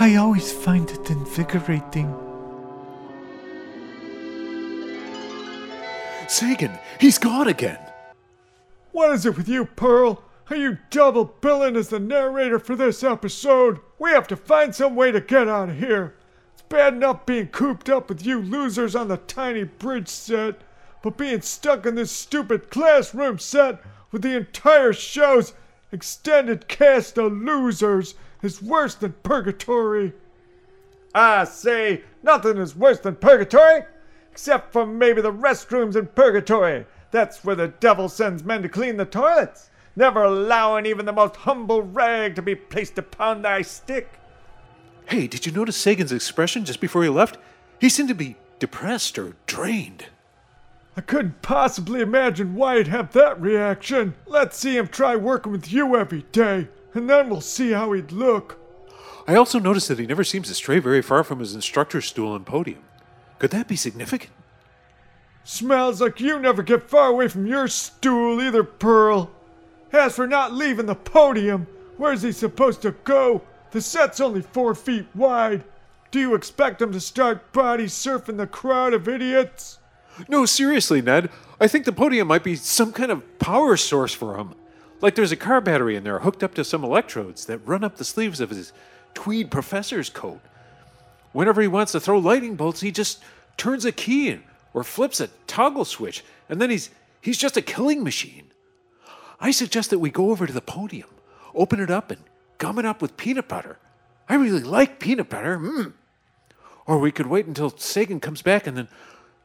I 0.00 0.16
always 0.16 0.52
find 0.52 0.90
it 0.90 1.10
invigorating. 1.10 2.12
Sagan, 6.26 6.72
he's 7.00 7.18
gone 7.18 7.48
again. 7.48 7.78
What 8.92 9.12
is 9.12 9.26
it 9.26 9.36
with 9.36 9.48
you, 9.48 9.66
Pearl? 9.66 10.22
Are 10.50 10.56
you 10.56 10.76
double 10.90 11.24
billing 11.24 11.74
as 11.74 11.88
the 11.88 11.98
narrator 11.98 12.58
for 12.58 12.76
this 12.76 13.02
episode? 13.02 13.80
We 13.98 14.10
have 14.10 14.28
to 14.28 14.36
find 14.36 14.74
some 14.74 14.94
way 14.94 15.10
to 15.10 15.20
get 15.20 15.48
out 15.48 15.70
of 15.70 15.78
here. 15.78 16.16
It's 16.52 16.60
bad 16.60 16.92
enough 16.92 17.24
being 17.24 17.48
cooped 17.48 17.88
up 17.88 18.10
with 18.10 18.26
you 18.26 18.42
losers 18.42 18.94
on 18.94 19.08
the 19.08 19.16
tiny 19.16 19.64
bridge 19.64 20.08
set, 20.08 20.60
but 21.02 21.16
being 21.16 21.40
stuck 21.40 21.86
in 21.86 21.94
this 21.94 22.10
stupid 22.10 22.68
classroom 22.68 23.38
set 23.38 23.80
with 24.12 24.20
the 24.20 24.36
entire 24.36 24.92
show's 24.92 25.54
extended 25.90 26.68
cast 26.68 27.16
of 27.16 27.32
losers 27.32 28.14
is 28.42 28.60
worse 28.60 28.94
than 28.94 29.14
purgatory. 29.22 30.12
I 31.14 31.44
say, 31.44 32.02
nothing 32.22 32.58
is 32.58 32.76
worse 32.76 33.00
than 33.00 33.16
purgatory, 33.16 33.84
except 34.30 34.74
for 34.74 34.84
maybe 34.84 35.22
the 35.22 35.32
restrooms 35.32 35.96
in 35.96 36.08
purgatory. 36.08 36.84
That's 37.12 37.42
where 37.44 37.56
the 37.56 37.68
devil 37.68 38.10
sends 38.10 38.44
men 38.44 38.60
to 38.60 38.68
clean 38.68 38.98
the 38.98 39.06
toilets, 39.06 39.70
never 39.96 40.22
allowing 40.22 40.86
even 40.86 41.06
the 41.06 41.12
most 41.12 41.36
humble 41.36 41.82
rag 41.82 42.34
to 42.36 42.42
be 42.42 42.54
placed 42.54 42.98
upon 42.98 43.42
thy 43.42 43.62
stick. 43.62 44.18
Hey, 45.06 45.26
did 45.26 45.46
you 45.46 45.52
notice 45.52 45.76
Sagan's 45.76 46.12
expression 46.12 46.64
just 46.64 46.80
before 46.80 47.02
he 47.02 47.08
left? 47.08 47.38
He 47.80 47.88
seemed 47.88 48.08
to 48.08 48.14
be 48.14 48.36
depressed 48.58 49.18
or 49.18 49.36
drained. 49.46 50.06
I 50.96 51.00
couldn't 51.00 51.42
possibly 51.42 52.00
imagine 52.00 52.54
why 52.54 52.78
he'd 52.78 52.88
have 52.88 53.12
that 53.12 53.40
reaction. 53.40 54.14
Let's 54.26 54.56
see 54.56 54.76
him 54.76 54.88
try 54.88 55.16
working 55.16 55.52
with 55.52 55.72
you 55.72 55.96
every 55.96 56.24
day, 56.32 56.68
and 56.94 57.10
then 57.10 57.28
we'll 57.28 57.40
see 57.40 57.72
how 57.72 57.92
he'd 57.92 58.12
look. 58.12 58.58
I 59.26 59.34
also 59.34 59.58
noticed 59.58 59.88
that 59.88 59.98
he 59.98 60.06
never 60.06 60.22
seems 60.22 60.48
to 60.48 60.54
stray 60.54 60.78
very 60.78 61.02
far 61.02 61.24
from 61.24 61.40
his 61.40 61.54
instructor's 61.54 62.04
stool 62.06 62.36
and 62.36 62.46
podium. 62.46 62.84
Could 63.38 63.50
that 63.50 63.68
be 63.68 63.76
significant? 63.76 64.32
Smells 65.42 66.00
like 66.00 66.20
you 66.20 66.38
never 66.38 66.62
get 66.62 66.88
far 66.88 67.08
away 67.08 67.28
from 67.28 67.46
your 67.46 67.68
stool 67.68 68.40
either, 68.40 68.62
Pearl. 68.62 69.30
As 69.92 70.16
for 70.16 70.26
not 70.26 70.52
leaving 70.52 70.86
the 70.86 70.94
podium, 70.94 71.66
where's 71.96 72.22
he 72.22 72.32
supposed 72.32 72.82
to 72.82 72.92
go? 73.04 73.42
The 73.70 73.80
set's 73.80 74.20
only 74.20 74.42
four 74.42 74.74
feet 74.74 75.06
wide. 75.14 75.64
Do 76.10 76.20
you 76.20 76.34
expect 76.34 76.80
him 76.80 76.92
to 76.92 77.00
start 77.00 77.52
body 77.52 77.86
surfing 77.86 78.36
the 78.36 78.46
crowd 78.46 78.94
of 78.94 79.08
idiots? 79.08 79.78
No, 80.28 80.46
seriously, 80.46 81.02
Ned. 81.02 81.30
I 81.60 81.66
think 81.66 81.84
the 81.84 81.92
podium 81.92 82.28
might 82.28 82.44
be 82.44 82.56
some 82.56 82.92
kind 82.92 83.10
of 83.10 83.38
power 83.38 83.76
source 83.76 84.14
for 84.14 84.36
him. 84.36 84.54
Like 85.00 85.16
there's 85.16 85.32
a 85.32 85.36
car 85.36 85.60
battery 85.60 85.96
in 85.96 86.04
there 86.04 86.20
hooked 86.20 86.42
up 86.42 86.54
to 86.54 86.64
some 86.64 86.84
electrodes 86.84 87.46
that 87.46 87.66
run 87.66 87.84
up 87.84 87.96
the 87.96 88.04
sleeves 88.04 88.40
of 88.40 88.50
his 88.50 88.72
tweed 89.12 89.50
professor's 89.50 90.08
coat. 90.08 90.40
Whenever 91.32 91.60
he 91.60 91.68
wants 91.68 91.92
to 91.92 92.00
throw 92.00 92.18
lightning 92.18 92.54
bolts, 92.54 92.80
he 92.80 92.92
just 92.92 93.22
turns 93.56 93.84
a 93.84 93.92
key 93.92 94.38
or 94.72 94.84
flips 94.84 95.20
a 95.20 95.28
toggle 95.46 95.84
switch, 95.84 96.24
and 96.48 96.60
then 96.60 96.70
he's 96.70 96.90
he's 97.20 97.38
just 97.38 97.56
a 97.56 97.62
killing 97.62 98.04
machine. 98.04 98.46
I 99.44 99.50
suggest 99.50 99.90
that 99.90 99.98
we 99.98 100.08
go 100.08 100.30
over 100.30 100.46
to 100.46 100.52
the 100.54 100.62
podium, 100.62 101.10
open 101.54 101.78
it 101.78 101.90
up, 101.90 102.10
and 102.10 102.22
gum 102.56 102.78
it 102.78 102.86
up 102.86 103.02
with 103.02 103.18
peanut 103.18 103.46
butter. 103.46 103.76
I 104.26 104.36
really 104.36 104.62
like 104.62 104.98
peanut 104.98 105.28
butter. 105.28 105.58
Mm. 105.58 105.92
Or 106.86 106.98
we 106.98 107.12
could 107.12 107.26
wait 107.26 107.44
until 107.44 107.68
Sagan 107.68 108.20
comes 108.20 108.40
back 108.40 108.66
and 108.66 108.74
then 108.74 108.88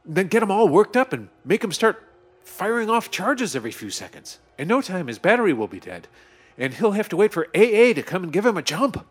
then 0.02 0.28
get 0.28 0.42
him 0.42 0.50
all 0.50 0.70
worked 0.70 0.96
up 0.96 1.12
and 1.12 1.28
make 1.44 1.62
him 1.62 1.70
start 1.70 2.02
firing 2.42 2.88
off 2.88 3.10
charges 3.10 3.54
every 3.54 3.72
few 3.72 3.90
seconds. 3.90 4.38
In 4.56 4.68
no 4.68 4.80
time, 4.80 5.06
his 5.06 5.18
battery 5.18 5.52
will 5.52 5.68
be 5.68 5.80
dead, 5.80 6.08
and 6.56 6.72
he'll 6.72 6.92
have 6.92 7.10
to 7.10 7.16
wait 7.18 7.34
for 7.34 7.48
AA 7.54 7.92
to 7.92 8.02
come 8.02 8.22
and 8.22 8.32
give 8.32 8.46
him 8.46 8.56
a 8.56 8.62
jump. 8.62 9.06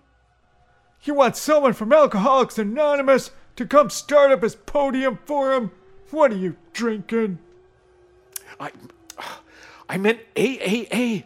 You 1.04 1.14
want 1.14 1.38
someone 1.38 1.74
from 1.74 1.94
Alcoholics 1.94 2.58
Anonymous 2.58 3.30
to 3.58 3.68
come 3.68 3.92
start 3.92 4.32
up 4.32 4.42
his 4.42 4.56
podium 4.56 5.20
for 5.26 5.54
him? 5.54 5.70
What 6.10 6.32
are 6.32 6.38
you 6.38 6.56
drinking? 6.74 7.38
I, 8.60 8.72
I 9.90 9.98
meant 9.98 10.20
AAA. 10.36 11.24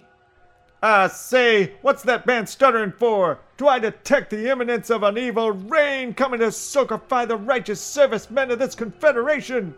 I 0.81 1.07
say, 1.07 1.73
what's 1.81 2.03
that 2.03 2.25
man 2.25 2.47
stuttering 2.47 2.93
for? 2.93 3.39
Do 3.57 3.67
I 3.67 3.79
detect 3.79 4.29
the 4.29 4.49
imminence 4.49 4.89
of 4.89 5.03
an 5.03 5.17
evil 5.17 5.51
rain 5.51 6.13
coming 6.13 6.39
to 6.39 6.47
soakify 6.47 7.27
the 7.27 7.35
righteous 7.35 7.81
servicemen 7.81 8.51
of 8.51 8.59
this 8.59 8.73
confederation? 8.73 9.75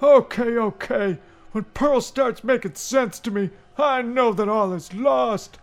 Okay, 0.00 0.56
okay. 0.58 1.18
When 1.50 1.64
Pearl 1.74 2.00
starts 2.00 2.44
making 2.44 2.74
sense 2.76 3.18
to 3.20 3.30
me, 3.32 3.50
I 3.78 4.02
know 4.02 4.32
that 4.32 4.48
all 4.48 4.72
is 4.72 4.94
lost. 4.94 5.58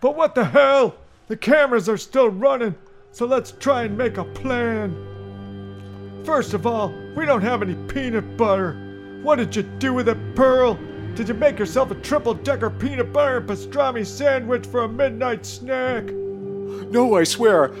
But 0.00 0.16
what 0.16 0.34
the 0.34 0.44
hell? 0.44 0.96
The 1.28 1.36
cameras 1.36 1.88
are 1.88 1.96
still 1.96 2.28
running, 2.28 2.74
so 3.12 3.26
let's 3.26 3.52
try 3.52 3.84
and 3.84 3.96
make 3.96 4.18
a 4.18 4.24
plan. 4.24 4.94
First 6.24 6.54
of 6.54 6.66
all, 6.66 6.92
we 7.14 7.24
don't 7.24 7.42
have 7.42 7.62
any 7.62 7.74
peanut 7.88 8.36
butter. 8.36 8.74
What 9.22 9.36
did 9.36 9.56
you 9.56 9.62
do 9.62 9.94
with 9.94 10.08
it, 10.08 10.34
Pearl? 10.34 10.78
Did 11.16 11.28
you 11.28 11.34
make 11.34 11.58
yourself 11.58 11.90
a 11.90 11.94
triple 11.94 12.34
decker 12.34 12.68
peanut 12.68 13.10
butter 13.10 13.38
and 13.38 13.48
pastrami 13.48 14.04
sandwich 14.04 14.66
for 14.66 14.82
a 14.82 14.88
midnight 14.88 15.46
snack? 15.46 16.04
No, 16.04 17.16
I 17.16 17.24
swear. 17.24 17.72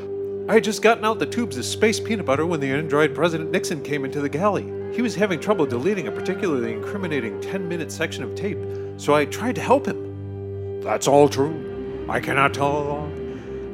I 0.48 0.54
had 0.54 0.64
just 0.64 0.80
gotten 0.80 1.04
out 1.04 1.18
the 1.18 1.26
tubes 1.26 1.58
of 1.58 1.66
space 1.66 2.00
peanut 2.00 2.24
butter 2.24 2.46
when 2.46 2.60
the 2.60 2.72
android 2.72 3.14
President 3.14 3.50
Nixon 3.50 3.82
came 3.82 4.06
into 4.06 4.22
the 4.22 4.30
galley. 4.30 4.72
He 4.94 5.02
was 5.02 5.14
having 5.14 5.38
trouble 5.38 5.66
deleting 5.66 6.08
a 6.08 6.12
particularly 6.12 6.72
incriminating 6.72 7.38
10 7.42 7.68
minute 7.68 7.92
section 7.92 8.24
of 8.24 8.34
tape, 8.34 8.58
so 8.96 9.14
I 9.14 9.26
tried 9.26 9.56
to 9.56 9.60
help 9.60 9.84
him. 9.84 10.80
That's 10.80 11.06
all 11.06 11.28
true. 11.28 12.06
I 12.08 12.20
cannot 12.20 12.54
tell 12.54 12.78
a 12.78 12.84
lie. 12.88 13.12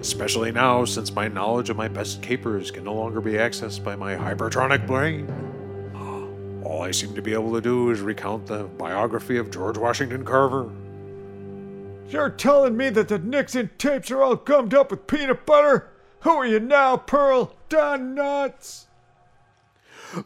Especially 0.00 0.50
now, 0.50 0.84
since 0.84 1.14
my 1.14 1.28
knowledge 1.28 1.70
of 1.70 1.76
my 1.76 1.86
best 1.86 2.20
capers 2.20 2.72
can 2.72 2.82
no 2.82 2.94
longer 2.94 3.20
be 3.20 3.34
accessed 3.34 3.84
by 3.84 3.94
my 3.94 4.16
hypertronic 4.16 4.88
brain. 4.88 5.51
All 6.64 6.82
I 6.82 6.90
seem 6.90 7.14
to 7.14 7.22
be 7.22 7.32
able 7.32 7.52
to 7.54 7.60
do 7.60 7.90
is 7.90 8.00
recount 8.00 8.46
the 8.46 8.64
biography 8.64 9.36
of 9.36 9.50
George 9.50 9.76
Washington 9.76 10.24
Carver. 10.24 10.70
You're 12.08 12.30
telling 12.30 12.76
me 12.76 12.90
that 12.90 13.08
the 13.08 13.18
Nixon 13.18 13.70
tapes 13.78 14.10
are 14.10 14.22
all 14.22 14.36
gummed 14.36 14.74
up 14.74 14.90
with 14.90 15.06
peanut 15.06 15.46
butter? 15.46 15.88
Who 16.20 16.30
are 16.30 16.46
you 16.46 16.60
now, 16.60 16.96
Pearl? 16.96 17.54
Don 17.68 18.14
Nuts? 18.14 18.86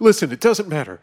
Listen, 0.00 0.32
it 0.32 0.40
doesn't 0.40 0.68
matter. 0.68 1.00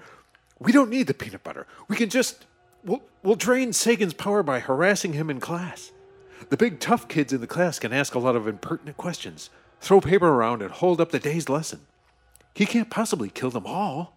We 0.60 0.72
don't 0.72 0.90
need 0.90 1.08
the 1.08 1.14
peanut 1.14 1.44
butter. 1.44 1.68
We 1.88 1.96
can 1.96 2.10
just. 2.10 2.46
We'll, 2.84 3.02
we'll 3.24 3.36
drain 3.36 3.72
Sagan's 3.72 4.14
power 4.14 4.44
by 4.44 4.60
harassing 4.60 5.14
him 5.14 5.30
in 5.30 5.40
class. 5.40 5.94
The 6.50 6.58
big 6.58 6.82
tough 6.82 7.08
kids 7.08 7.32
in 7.32 7.40
the 7.40 7.48
class 7.48 7.80
can 7.80 7.94
ask 7.94 8.14
a 8.14 8.20
lot 8.20 8.36
of 8.36 8.46
impertinent 8.46 8.98
questions, 8.98 9.50
throw 9.80 10.02
paper 10.02 10.28
around, 10.28 10.62
and 10.62 10.70
hold 10.70 11.00
up 11.00 11.12
the 11.12 11.20
day's 11.20 11.48
lesson. 11.48 11.80
He 12.54 12.66
can't 12.66 12.90
possibly 12.90 13.30
kill 13.30 13.52
them 13.52 13.66
all. 13.66 14.14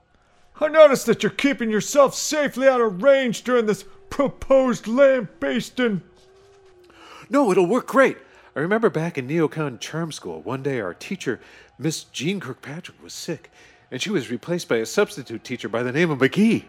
I 0.58 0.68
notice 0.68 1.04
that 1.04 1.22
you're 1.22 1.30
keeping 1.30 1.70
yourself 1.70 2.14
safely 2.14 2.66
out 2.66 2.80
of 2.80 3.02
range 3.02 3.42
during 3.44 3.66
this 3.66 3.84
proposed 4.08 4.86
lambasting. 4.86 6.00
No, 7.28 7.50
it'll 7.50 7.66
work 7.66 7.86
great. 7.86 8.16
I 8.54 8.60
remember 8.60 8.88
back 8.88 9.18
in 9.18 9.28
Neocon 9.28 9.80
Charm 9.80 10.12
School, 10.12 10.40
one 10.40 10.62
day 10.62 10.80
our 10.80 10.94
teacher, 10.94 11.40
Miss 11.78 12.04
Jeane 12.04 12.40
Kirkpatrick, 12.40 13.02
was 13.02 13.12
sick, 13.12 13.50
and 13.90 14.00
she 14.00 14.08
was 14.08 14.30
replaced 14.30 14.66
by 14.66 14.76
a 14.76 14.86
substitute 14.86 15.44
teacher 15.44 15.68
by 15.68 15.82
the 15.82 15.92
name 15.92 16.10
of 16.10 16.20
McGee. 16.20 16.64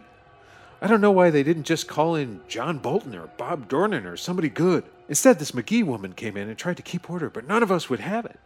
I 0.82 0.86
don't 0.86 1.00
know 1.00 1.10
why 1.10 1.30
they 1.30 1.42
didn't 1.42 1.64
just 1.64 1.88
call 1.88 2.14
in 2.14 2.42
John 2.46 2.78
Bolton 2.78 3.14
or 3.14 3.28
Bob 3.38 3.70
Dornan 3.70 4.04
or 4.04 4.18
somebody 4.18 4.50
good. 4.50 4.84
Instead, 5.08 5.38
this 5.38 5.52
McGee 5.52 5.84
woman 5.84 6.12
came 6.12 6.36
in 6.36 6.48
and 6.48 6.58
tried 6.58 6.76
to 6.76 6.82
keep 6.82 7.08
order, 7.08 7.30
but 7.30 7.48
none 7.48 7.62
of 7.62 7.72
us 7.72 7.88
would 7.88 8.00
have 8.00 8.26
it. 8.26 8.38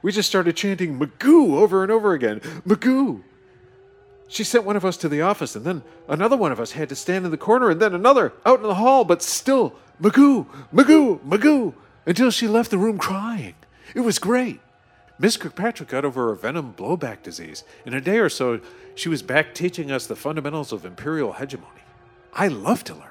We 0.00 0.10
just 0.10 0.28
started 0.28 0.56
chanting 0.56 0.98
Magoo 0.98 1.56
over 1.56 1.82
and 1.82 1.92
over 1.92 2.14
again. 2.14 2.40
Magoo! 2.66 3.22
She 4.28 4.44
sent 4.44 4.64
one 4.64 4.76
of 4.76 4.84
us 4.84 4.98
to 4.98 5.08
the 5.08 5.22
office, 5.22 5.56
and 5.56 5.64
then 5.64 5.82
another 6.06 6.36
one 6.36 6.52
of 6.52 6.60
us 6.60 6.72
had 6.72 6.90
to 6.90 6.94
stand 6.94 7.24
in 7.24 7.30
the 7.30 7.38
corner, 7.38 7.70
and 7.70 7.80
then 7.80 7.94
another 7.94 8.34
out 8.44 8.60
in 8.60 8.66
the 8.66 8.74
hall, 8.74 9.04
but 9.04 9.22
still 9.22 9.74
Magoo, 10.00 10.46
Magoo, 10.72 11.18
Magoo, 11.20 11.74
until 12.06 12.30
she 12.30 12.46
left 12.46 12.70
the 12.70 12.78
room 12.78 12.98
crying. 12.98 13.54
It 13.94 14.00
was 14.00 14.18
great. 14.18 14.60
Miss 15.18 15.36
Kirkpatrick 15.36 15.88
got 15.88 16.04
over 16.04 16.28
her 16.28 16.34
venom 16.34 16.74
blowback 16.76 17.22
disease. 17.22 17.64
In 17.84 17.94
a 17.94 18.00
day 18.00 18.18
or 18.18 18.28
so, 18.28 18.60
she 18.94 19.08
was 19.08 19.22
back 19.22 19.54
teaching 19.54 19.90
us 19.90 20.06
the 20.06 20.14
fundamentals 20.14 20.72
of 20.72 20.84
imperial 20.84 21.32
hegemony. 21.32 21.82
I 22.32 22.48
love 22.48 22.84
to 22.84 22.94
learn. 22.94 23.04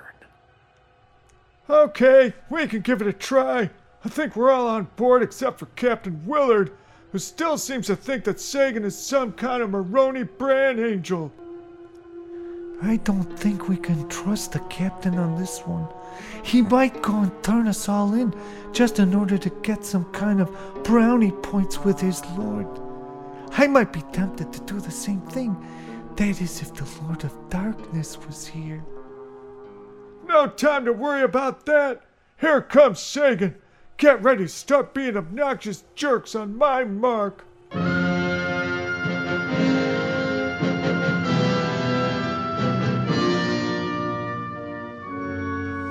Okay, 1.70 2.34
we 2.50 2.68
can 2.68 2.80
give 2.80 3.02
it 3.02 3.08
a 3.08 3.14
try. 3.14 3.70
I 4.06 4.10
think 4.10 4.36
we're 4.36 4.52
all 4.52 4.68
on 4.68 4.88
board 4.96 5.22
except 5.22 5.60
for 5.60 5.66
Captain 5.76 6.22
Willard, 6.26 6.72
who 7.12 7.20
still 7.20 7.58
seems 7.58 7.88
to 7.88 7.96
think 7.96 8.24
that 8.26 8.40
Sagan 8.40 8.84
is 8.84 8.98
some 8.98 9.32
kind 9.34 9.64
of 9.64 9.70
Moroni 9.70 10.24
brand 10.24 10.80
angel. 10.80 11.32
I 12.82 12.98
don't 12.98 13.40
think 13.40 13.68
we 13.68 13.78
can 13.78 14.08
trust 14.08 14.52
the 14.52 14.60
captain 14.70 15.18
on 15.18 15.40
this 15.40 15.60
one. 15.62 15.88
He 16.44 16.62
might 16.62 17.02
go 17.02 17.22
and 17.22 17.44
turn 17.44 17.68
us 17.68 17.90
all 17.90 18.14
in 18.14 18.34
just 18.72 19.00
in 19.00 19.16
order 19.16 19.38
to 19.38 19.50
get 19.64 19.84
some 19.84 20.06
kind 20.12 20.40
of 20.42 20.56
brownie 20.84 21.32
points 21.32 21.84
with 21.84 22.00
his 22.00 22.24
lord. 22.38 22.68
I 23.52 23.68
might 23.68 23.92
be 23.92 24.04
tempted 24.14 24.54
to 24.54 24.60
do 24.62 24.80
the 24.80 24.92
same 24.92 25.22
thing. 25.22 25.56
That 26.18 26.42
is, 26.42 26.62
if 26.62 26.74
the 26.74 26.88
Lord 27.04 27.24
of 27.24 27.50
Darkness 27.50 28.18
was 28.26 28.48
here. 28.48 28.84
No 30.28 30.48
time 30.48 30.86
to 30.86 30.94
worry 30.94 31.24
about 31.24 31.66
that. 31.66 32.02
Here 32.40 32.62
comes 32.62 33.00
Sagan. 33.00 33.56
Get 33.98 34.22
ready 34.22 34.44
to 34.44 34.50
start 34.50 34.94
being 34.94 35.18
obnoxious 35.18 35.84
jerks 35.96 36.36
on 36.36 36.56
my 36.56 36.84
mark. 36.84 37.44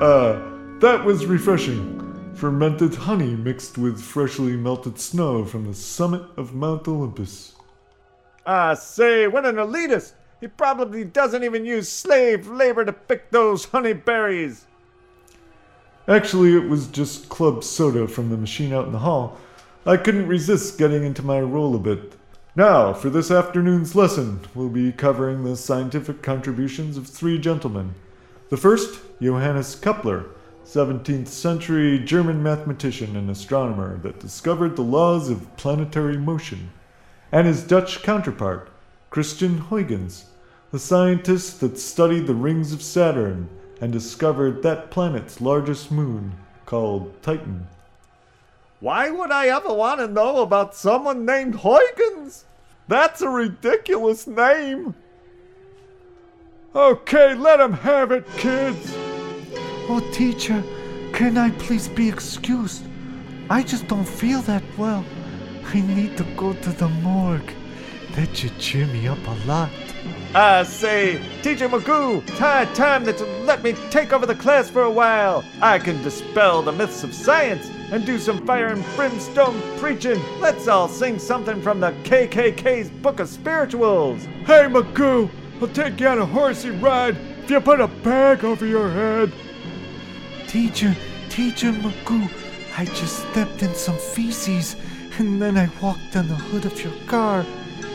Ah, 0.01 0.41
that 0.79 1.05
was 1.05 1.27
refreshing. 1.27 1.95
Fermented 2.37 2.95
honey 2.95 3.35
mixed 3.35 3.77
with 3.77 4.01
freshly 4.01 4.57
melted 4.57 5.01
snow 5.01 5.45
from 5.45 5.67
the 5.67 5.75
summit 5.75 6.23
of 6.37 6.55
Mount 6.55 6.87
Olympus. 6.87 7.57
Ah, 8.47 8.75
say, 8.75 9.27
what 9.27 9.45
an 9.45 9.57
elitist! 9.57 10.13
He 10.41 10.47
probably 10.47 11.03
doesn't 11.03 11.43
even 11.43 11.65
use 11.65 11.89
slave 11.89 12.47
labor 12.47 12.85
to 12.85 12.93
pick 12.93 13.33
those 13.33 13.65
honey 13.65 13.95
berries. 13.95 14.67
Actually, 16.09 16.55
it 16.55 16.69
was 16.69 16.87
just 16.87 17.29
club 17.29 17.65
soda 17.65 18.07
from 18.07 18.31
the 18.31 18.37
machine 18.37 18.73
out 18.73 18.87
in 18.87 18.93
the 18.93 19.01
hall. 19.01 19.39
I 19.85 19.97
couldn't 19.97 20.29
resist 20.29 20.79
getting 20.79 21.03
into 21.03 21.23
my 21.23 21.41
role 21.41 21.75
a 21.75 21.81
bit. 21.81 22.15
Now, 22.55 22.93
for 22.93 23.11
this 23.11 23.31
afternoon's 23.31 23.97
lesson, 23.97 24.41
we'll 24.55 24.69
be 24.69 24.93
covering 24.93 25.43
the 25.43 25.57
scientific 25.57 26.23
contributions 26.23 26.97
of 26.97 27.09
three 27.09 27.39
gentlemen. 27.39 27.95
The 28.51 28.57
first, 28.57 29.01
Johannes 29.21 29.75
Kepler, 29.75 30.27
17th 30.65 31.29
century 31.29 31.99
German 31.99 32.41
mathematician 32.41 33.17
and 33.17 33.29
astronomer 33.29 33.99
that 33.99 34.21
discovered 34.21 34.77
the 34.77 34.83
laws 34.83 35.29
of 35.29 35.57
planetary 35.57 36.19
motion, 36.19 36.71
and 37.33 37.49
his 37.49 37.65
Dutch 37.65 38.03
counterpart, 38.03 38.71
Christian 39.11 39.59
Huygens, 39.59 40.27
the 40.71 40.79
scientist 40.79 41.61
that 41.61 41.79
studied 41.79 42.29
the 42.29 42.35
rings 42.35 42.73
of 42.73 42.81
Saturn 42.81 43.49
and 43.81 43.93
discovered 43.93 44.63
that 44.63 44.91
planet's 44.91 45.41
largest 45.41 45.91
moon, 45.91 46.33
called 46.65 47.23
Titan. 47.23 47.67
Why 48.81 49.11
would 49.11 49.31
I 49.31 49.49
ever 49.49 49.73
want 49.73 50.01
to 50.01 50.09
know 50.09 50.43
about 50.43 50.75
someone 50.75 51.25
named 51.25 51.57
Huygens? 51.57 52.45
That's 52.89 53.23
a 53.23 53.29
ridiculous 53.29 54.27
name. 54.27 54.95
Okay, 56.75 57.35
let 57.35 57.59
him 57.59 57.73
have 57.73 58.13
it, 58.13 58.27
kids. 58.37 58.93
Oh, 59.89 60.07
teacher, 60.13 60.63
can 61.13 61.39
I 61.39 61.51
please 61.53 61.89
be 61.89 62.09
excused? 62.09 62.85
I 63.49 63.63
just 63.63 63.89
don't 63.89 64.05
feel 64.05 64.43
that 64.43 64.63
well. 64.77 65.05
I 65.65 65.81
need 65.81 66.17
to 66.19 66.25
go 66.37 66.53
to 66.53 66.71
the 66.71 66.89
morgue. 66.89 67.53
That 68.13 68.37
should 68.37 68.59
cheer 68.59 68.87
me 68.87 69.09
up 69.09 69.19
a 69.27 69.47
lot. 69.47 69.71
I 70.37 70.65
say, 70.65 71.19
Teacher 71.41 71.67
Magoo, 71.67 72.21
it's 72.29 72.39
high 72.39 72.67
time 72.75 73.05
that 73.05 73.19
you 73.19 73.25
let 73.47 73.63
me 73.63 73.73
take 73.89 74.13
over 74.13 74.27
the 74.27 74.35
class 74.35 74.69
for 74.69 74.83
a 74.83 74.91
while. 74.91 75.43
I 75.63 75.79
can 75.79 76.03
dispel 76.03 76.61
the 76.61 76.73
myths 76.73 77.03
of 77.03 77.15
science 77.15 77.71
and 77.91 78.05
do 78.05 78.19
some 78.19 78.47
fire 78.47 78.67
and 78.67 78.85
brimstone 78.97 79.59
preaching. 79.79 80.21
Let's 80.39 80.69
all 80.69 80.89
sing 80.89 81.19
something 81.19 81.63
from 81.63 81.81
the 81.81 81.93
KKK's 82.05 82.91
Book 82.91 83.19
of 83.19 83.31
Spirituals. 83.31 84.27
Hey, 84.45 84.67
Magoo, 84.69 85.31
I'll 85.59 85.69
take 85.69 85.99
you 86.01 86.09
on 86.09 86.19
a 86.19 86.27
horsey 86.27 86.69
ride 86.69 87.17
if 87.43 87.51
you 87.51 87.59
put 87.59 87.81
a 87.81 87.87
bag 87.87 88.45
over 88.45 88.67
your 88.67 88.91
head. 88.91 89.33
Teacher, 90.49 90.95
Teacher 91.31 91.73
Magoo, 91.73 92.31
I 92.77 92.85
just 92.85 93.27
stepped 93.31 93.63
in 93.63 93.75
some 93.75 93.97
feces, 93.97 94.77
and 95.19 95.41
then 95.41 95.57
I 95.57 95.71
walked 95.81 96.15
on 96.15 96.29
the 96.29 96.35
hood 96.35 96.67
of 96.67 96.85
your 96.85 96.93
car, 97.07 97.43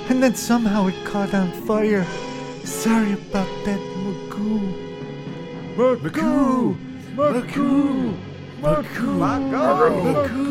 and 0.10 0.24
then 0.24 0.34
somehow 0.34 0.88
it 0.88 1.06
caught 1.06 1.36
on 1.36 1.52
fire. 1.68 2.04
Sorry 2.64 3.14
about 3.14 3.47
that, 3.66 3.80
Magoo. 3.80 4.74
Magoo! 5.76 6.76
Magoo! 7.16 8.18
Magoo! 8.62 9.18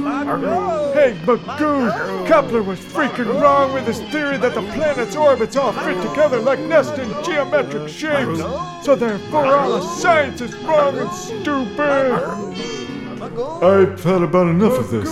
Magoo! 0.03 0.95
Hey, 0.95 1.15
Magoo! 1.25 2.27
Kepler 2.27 2.63
was 2.63 2.81
freaking 2.81 3.41
wrong 3.41 3.73
with 3.73 3.87
his 3.87 4.01
theory 4.11 4.37
that 4.39 4.55
the 4.55 4.63
planet's 4.63 5.15
orbits 5.15 5.57
all 5.57 5.73
fit 5.73 6.01
together 6.09 6.41
like 6.41 6.59
nests 6.61 6.99
in 6.99 7.09
geometric 7.25 7.89
shapes. 7.89 8.41
So 8.85 8.97
therefore, 8.97 9.47
all 9.47 9.73
of 9.75 9.85
science 9.85 10.41
is 10.41 10.55
wrong 10.57 10.99
and 10.99 11.11
stupid. 11.13 12.13
I've 13.63 14.03
had 14.03 14.23
about 14.23 14.49
enough 14.49 14.79
of 14.79 14.91
this. 14.91 15.11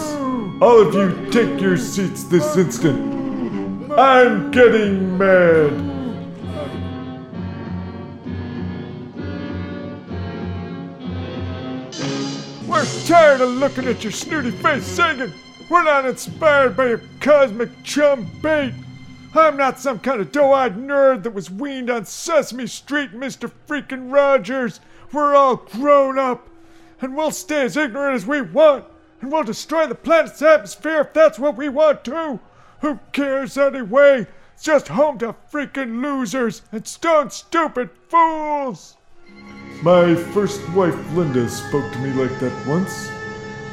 All 0.61 0.81
of 0.81 0.95
you 0.95 1.31
take 1.31 1.61
your 1.61 1.77
seats 1.77 2.25
this 2.25 2.57
instant. 2.57 3.93
I'm 3.93 4.51
getting 4.51 5.17
mad. 5.17 5.98
We're 12.79 13.07
tired 13.07 13.41
of 13.41 13.49
looking 13.49 13.89
at 13.89 14.05
your 14.05 14.13
snooty 14.13 14.53
face, 14.53 14.85
Sagan. 14.85 15.35
We're 15.69 15.83
not 15.83 16.07
inspired 16.07 16.77
by 16.77 16.87
your 16.87 17.03
cosmic 17.19 17.71
chum 17.83 18.31
bait. 18.41 18.73
I'm 19.35 19.57
not 19.57 19.81
some 19.81 19.99
kind 19.99 20.21
of 20.21 20.31
doe-eyed 20.31 20.77
nerd 20.77 21.25
that 21.25 21.35
was 21.35 21.51
weaned 21.51 21.91
on 21.91 22.05
Sesame 22.05 22.69
Street, 22.69 23.11
Mr. 23.11 23.51
Freakin' 23.67 24.13
Rogers. 24.13 24.79
We're 25.13 25.35
all 25.35 25.57
grown 25.57 26.21
up, 26.21 26.49
and 27.01 27.17
we'll 27.17 27.33
stay 27.33 27.63
as 27.63 27.77
ignorant 27.77 28.15
as 28.15 28.27
we 28.27 28.43
want, 28.43 28.85
and 29.21 29.33
we'll 29.33 29.43
destroy 29.43 29.89
the 29.89 29.97
planet's 29.97 30.41
atmosphere 30.41 31.01
if 31.01 31.13
that's 31.13 31.41
what 31.41 31.57
we 31.57 31.69
want 31.69 32.05
to. 32.05 32.39
Who 32.83 33.01
cares 33.11 33.59
anyway? 33.59 34.29
It's 34.55 34.63
just 34.63 34.87
home 34.87 35.19
to 35.19 35.35
freaking 35.53 36.01
losers 36.01 36.63
and 36.71 36.87
stone 36.87 37.31
stupid 37.31 37.91
fools. 38.09 38.98
My 39.83 40.17
first 40.17 40.69
wife 40.71 40.97
Linda 41.13 41.49
spoke 41.49 41.93
to 41.93 41.99
me 42.01 42.11
like 42.11 42.37
that 42.41 42.67
once, 42.67 43.09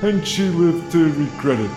and 0.03 0.26
she 0.26 0.49
lived 0.49 0.91
to 0.91 1.12
regret 1.14 1.60
it. 1.60 1.72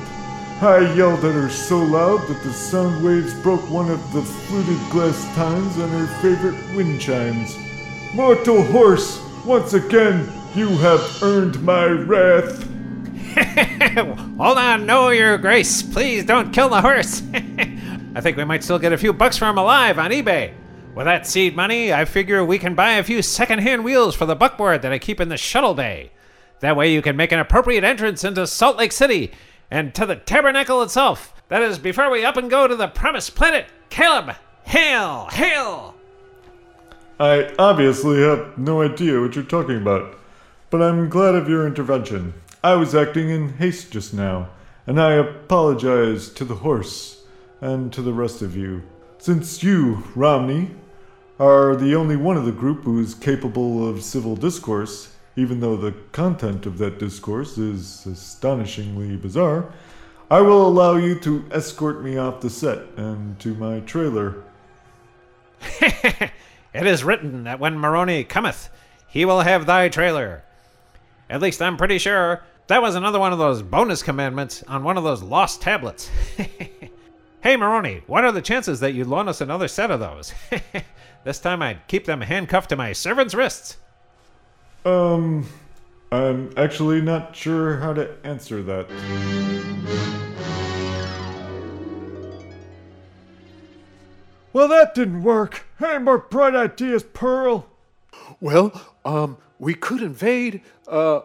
I 0.61 0.93
yelled 0.95 1.25
at 1.25 1.35
her 1.35 1.49
so 1.49 1.79
loud 1.79 2.27
that 2.29 2.43
the 2.43 2.53
sound 2.53 3.03
waves 3.03 3.33
broke 3.43 3.71
one 3.71 3.91
of 3.91 4.13
the 4.13 4.21
fluted 4.21 4.91
glass 4.91 5.25
tines 5.35 5.79
on 5.79 5.89
her 5.89 6.07
favorite 6.21 6.77
wind 6.77 7.01
chimes. 7.01 7.57
Mortal 8.15 8.63
horse, 8.65 9.19
once 9.47 9.73
again, 9.73 10.31
you 10.55 10.69
have 10.79 11.23
earned 11.23 11.63
my 11.63 11.87
wrath. 11.87 12.69
Hold 14.37 14.59
on, 14.59 14.85
no, 14.85 15.09
your 15.09 15.39
grace. 15.39 15.83
Please 15.83 16.25
don't 16.25 16.53
kill 16.53 16.69
the 16.69 16.83
horse. 16.83 17.23
I 17.35 18.21
think 18.21 18.37
we 18.37 18.45
might 18.45 18.63
still 18.63 18.79
get 18.79 18.93
a 18.93 18.99
few 18.99 19.15
bucks 19.15 19.39
for 19.39 19.47
him 19.47 19.57
alive 19.57 19.99
on 19.99 20.11
eBay. 20.11 20.53
With 20.99 21.05
that 21.05 21.29
seed 21.29 21.55
money, 21.55 21.93
I 21.93 22.05
figure 22.05 22.45
we 22.45 22.59
can 22.59 22.75
buy 22.75 22.95
a 22.95 23.05
few 23.05 23.23
second-hand 23.23 23.85
wheels 23.85 24.17
for 24.17 24.27
the 24.27 24.35
buckboard 24.35 24.83
that 24.83 24.91
I 24.91 24.99
keep 24.99 25.21
in 25.21 25.29
the 25.29 25.37
shuttle 25.37 25.75
bay. 25.75 26.11
That 26.59 26.75
way 26.75 26.93
you 26.93 27.03
can 27.03 27.17
make 27.17 27.31
an 27.31 27.39
appropriate 27.39 27.85
entrance 27.85 28.25
into 28.25 28.49
Salt 28.49 28.77
Lake 28.77 28.91
City 28.91 29.31
and 29.71 29.95
to 29.95 30.05
the 30.05 30.17
tabernacle 30.17 30.83
itself. 30.83 31.33
That 31.51 31.63
is, 31.63 31.79
before 31.79 32.11
we 32.11 32.25
up 32.25 32.37
and 32.37 32.51
go 32.51 32.67
to 32.67 32.75
the 32.75 32.89
promised 32.89 33.37
planet. 33.37 33.67
Kolob, 33.91 34.39
hail, 34.65 35.29
hail! 35.31 35.95
I 37.21 37.55
obviously 37.61 38.21
have 38.23 38.59
no 38.59 38.83
idea 38.83 39.21
what 39.21 39.37
you're 39.37 39.45
talking 39.45 39.77
about, 39.77 40.19
but 40.69 40.83
I'm 40.83 41.09
glad 41.09 41.37
of 41.37 41.49
your 41.49 41.65
intervention. 41.65 42.35
I 42.65 42.75
was 42.75 42.97
acting 42.97 43.31
in 43.31 43.51
haste 43.59 43.93
just 43.93 44.15
now, 44.15 44.49
and 44.85 45.01
I 45.01 45.13
apologize 45.13 46.29
to 46.31 46.45
the 46.45 46.57
horse 46.57 47.23
and 47.61 47.93
to 47.93 48.03
the 48.03 48.13
rest 48.13 48.43
of 48.43 48.57
you. 48.57 48.83
Since 49.19 49.63
you, 49.63 50.03
Romney, 50.17 50.73
are 51.39 51.77
the 51.77 51.95
only 51.95 52.17
one 52.17 52.37
of 52.37 52.45
the 52.45 52.53
group 52.53 52.83
who 52.83 53.01
is 53.01 53.15
capable 53.15 53.89
of 53.89 54.03
civil 54.03 54.35
discourse, 54.35 55.15
even 55.37 55.61
though 55.61 55.77
the 55.77 55.93
content 56.13 56.67
of 56.67 56.79
that 56.79 56.99
discourse 56.99 57.59
is 57.59 58.05
astonishingly 58.07 59.17
bizarre, 59.17 59.73
I 60.31 60.41
will 60.41 60.67
allow 60.67 60.97
you 60.97 61.19
to 61.21 61.45
escort 61.53 62.03
me 62.03 62.17
off 62.17 62.41
the 62.41 62.51
set 62.51 62.79
and 62.97 63.39
to 63.41 63.55
my 63.55 63.81
trailer. 63.81 64.43
it 65.81 66.33
is 66.75 67.05
written 67.05 67.45
that 67.45 67.61
when 67.61 67.79
Moroni 67.79 68.25
cometh, 68.25 68.69
he 69.07 69.25
will 69.25 69.41
have 69.41 69.65
thy 69.65 69.89
trailer. 69.89 70.43
At 71.31 71.41
least 71.41 71.63
I'm 71.63 71.77
pretty 71.77 71.99
sure 71.99 72.43
that 72.67 72.83
was 72.83 72.95
another 72.95 73.19
one 73.19 73.33
of 73.33 73.39
those 73.39 73.63
bonus 73.63 74.03
commandments 74.03 74.63
on 74.65 74.85
one 74.85 74.99
of 74.99 75.05
those 75.05 75.23
lost 75.23 75.63
tablets. 75.63 76.11
Hey, 77.41 77.57
Moroni, 77.57 78.03
what 78.09 78.25
are 78.25 78.33
the 78.33 78.43
chances 78.43 78.81
that 78.81 78.95
you'd 78.95 79.07
loan 79.07 79.29
us 79.29 79.41
another 79.41 79.69
set 79.69 79.93
of 79.93 80.01
those? 80.01 80.35
this 81.29 81.39
time 81.39 81.61
I'd 81.61 81.87
keep 81.89 82.07
them 82.07 82.23
handcuffed 82.23 82.71
to 82.71 82.77
my 82.77 82.95
servant's 82.95 83.35
wrists. 83.35 83.77
Um, 84.87 85.47
I'm 86.11 86.51
actually 86.57 87.03
not 87.03 87.37
sure 87.37 87.77
how 87.77 87.93
to 87.93 88.17
answer 88.25 88.63
that. 88.63 88.89
Well, 94.55 94.69
that 94.69 94.95
didn't 94.95 95.23
work. 95.23 95.67
Any 95.85 96.03
more 96.03 96.17
bright 96.17 96.57
ideas, 96.57 97.03
Pearl? 97.03 97.69
Well, 98.41 98.97
um, 99.05 99.37
we 99.59 99.75
could 99.75 100.01
invade. 100.01 100.63
Uh, 100.91 101.19
uh, 101.19 101.23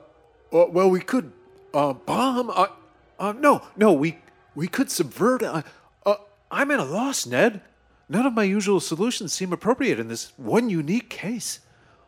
well, 0.51 0.89
we 0.89 0.99
could 0.99 1.31
uh, 1.73 1.93
bomb. 1.93 2.49
Uh, 2.49 2.67
uh, 3.17 3.31
no, 3.39 3.61
no, 3.77 3.93
we 3.93 4.17
we 4.53 4.67
could 4.67 4.91
subvert. 4.91 5.41
Uh, 5.41 5.61
uh, 6.05 6.15
I'm 6.51 6.71
at 6.71 6.81
a 6.81 6.83
loss, 6.83 7.25
Ned. 7.25 7.61
None 8.13 8.27
of 8.27 8.35
my 8.35 8.43
usual 8.43 8.79
solutions 8.79 9.33
seem 9.33 9.51
appropriate 9.51 9.99
in 9.99 10.07
this 10.07 10.33
one 10.37 10.69
unique 10.69 11.09
case. 11.09 11.61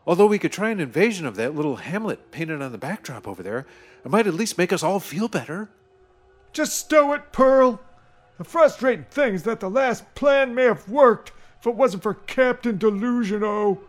Although 0.06 0.28
we 0.28 0.38
could 0.38 0.52
try 0.52 0.70
an 0.70 0.78
invasion 0.78 1.26
of 1.26 1.34
that 1.34 1.56
little 1.56 1.74
hamlet 1.74 2.30
painted 2.30 2.62
on 2.62 2.70
the 2.70 2.78
backdrop 2.78 3.26
over 3.26 3.42
there, 3.42 3.66
it 4.04 4.10
might 4.12 4.28
at 4.28 4.34
least 4.34 4.56
make 4.56 4.72
us 4.72 4.84
all 4.84 5.00
feel 5.00 5.26
better. 5.26 5.68
Just 6.52 6.78
stow 6.78 7.12
it, 7.12 7.32
Pearl. 7.32 7.80
The 8.38 8.44
frustrating 8.44 9.06
thing 9.06 9.34
is 9.34 9.42
that 9.42 9.58
the 9.58 9.68
last 9.68 10.04
plan 10.14 10.54
may 10.54 10.62
have 10.62 10.88
worked 10.88 11.32
if 11.58 11.66
it 11.66 11.74
wasn't 11.74 12.04
for 12.04 12.14
Captain 12.14 12.78
Delusiono. 12.78 13.80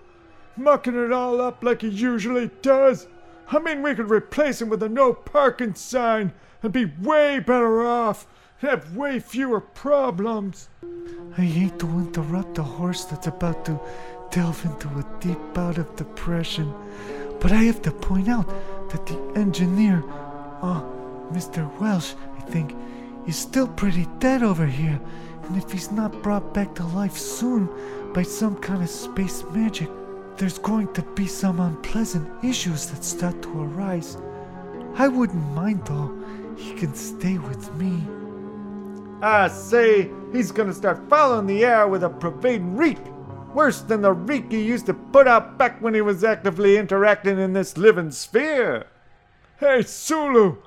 Mucking 0.56 0.96
it 0.96 1.12
all 1.12 1.40
up 1.40 1.64
like 1.64 1.84
he 1.84 1.90
usually 1.90 2.50
does. 2.64 3.06
I 3.50 3.60
mean, 3.60 3.84
we 3.84 3.94
could 3.94 4.10
replace 4.10 4.60
him 4.60 4.70
with 4.70 4.82
a 4.82 4.90
no 4.90 5.14
parking 5.14 5.76
sign 5.76 6.34
and 6.64 6.74
be 6.74 6.86
way 7.00 7.38
better 7.38 7.86
off 7.86 8.26
and 8.60 8.72
have 8.72 8.96
way 8.96 9.20
fewer 9.20 9.62
problems. 9.62 10.70
I 11.38 11.42
hate 11.42 11.78
to 11.80 11.88
interrupt 11.88 12.56
the 12.56 12.64
horse 12.64 13.06
that's 13.06 13.28
about 13.28 13.66
to 13.66 13.80
delve 14.32 14.66
into 14.66 14.88
a 14.88 15.06
deep 15.20 15.40
bout 15.54 15.78
of 15.78 15.96
depression, 15.96 16.74
but 17.40 17.52
I 17.52 17.64
have 17.64 17.82
to 17.84 17.92
point 17.92 18.28
out 18.28 18.48
that 18.90 19.06
the 19.06 19.18
engineer, 19.36 20.04
uh, 20.62 20.82
Mr. 21.32 21.70
Welsh, 21.80 22.14
I 22.38 22.42
think, 22.50 22.76
is 23.28 23.38
still 23.38 23.68
pretty 23.68 24.08
dead 24.20 24.42
over 24.42 24.66
here, 24.66 25.00
and 25.44 25.58
if 25.58 25.72
he's 25.72 25.92
not 25.92 26.24
brought 26.24 26.54
back 26.54 26.74
to 26.76 26.86
life 26.88 27.18
soon 27.18 27.70
by 28.14 28.24
some 28.24 28.56
kind 28.58 28.82
of 28.82 28.90
space 28.90 29.44
magic, 29.52 29.90
there's 30.38 30.60
going 30.60 30.92
to 30.94 31.02
be 31.02 31.28
some 31.28 31.60
unpleasant 31.60 32.28
issues 32.44 32.88
that 32.88 33.04
start 33.04 33.42
to 33.42 33.62
arise. 33.62 34.18
I 34.96 35.08
wouldn't 35.08 35.54
mind 35.54 35.86
though. 35.86 36.14
He 36.58 36.74
can 36.74 36.96
stay 36.96 37.38
with 37.38 37.74
me. 37.76 38.02
I 39.22 39.48
say, 39.48 40.12
he's 40.32 40.52
gonna 40.52 40.74
start 40.74 41.10
following 41.10 41.48
the 41.48 41.66
air 41.66 41.88
with 41.88 42.04
a 42.04 42.10
pervading 42.10 42.76
reek. 42.76 43.00
Worse 43.54 43.82
than 43.82 44.02
the 44.02 44.14
reek 44.14 44.52
he 44.52 44.62
used 44.62 44.86
to 44.86 44.94
put 44.94 45.28
out 45.28 45.58
back 45.58 45.82
when 45.82 45.96
he 45.96 46.02
was 46.02 46.24
actively 46.24 46.78
interacting 46.78 47.40
in 47.40 47.54
this 47.54 47.78
living 47.78 48.12
sphere. 48.12 48.86
Hey, 49.60 49.82
Sulu, 49.82 50.58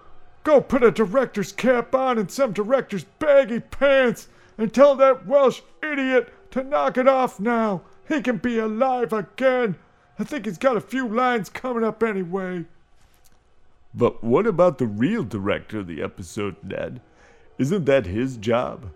go 0.43 0.61
put 0.61 0.83
a 0.83 0.91
director's 0.91 1.53
cap 1.53 1.95
on 1.95 2.19
and 2.19 2.29
some 2.29 2.53
director's 2.53 3.05
baggy 3.05 3.61
pants 3.61 4.27
and 4.59 4.75
tell 4.75 4.97
that 4.97 5.29
Welsh 5.29 5.61
idiot 5.81 6.33
to 6.51 6.65
knock 6.65 6.99
it 6.99 7.07
off 7.07 7.39
now. 7.39 7.83
He 8.09 8.21
can 8.21 8.39
be 8.39 8.59
alive 8.59 9.13
again. 9.13 9.77
I 10.19 10.25
think 10.25 10.47
he's 10.47 10.59
got 10.59 10.77
a 10.77 10.81
few 10.81 11.07
lines 11.07 11.49
coming 11.49 11.85
up 11.85 12.03
anyway. 12.03 12.65
But 13.95 14.25
what 14.25 14.47
about 14.49 14.79
the 14.79 14.87
real 14.87 15.23
director 15.23 15.79
of 15.79 15.87
the 15.87 16.03
episode, 16.03 16.57
Ned? 16.65 17.01
Isn't 17.61 17.85
that 17.85 18.07
his 18.07 18.39
job? 18.39 18.91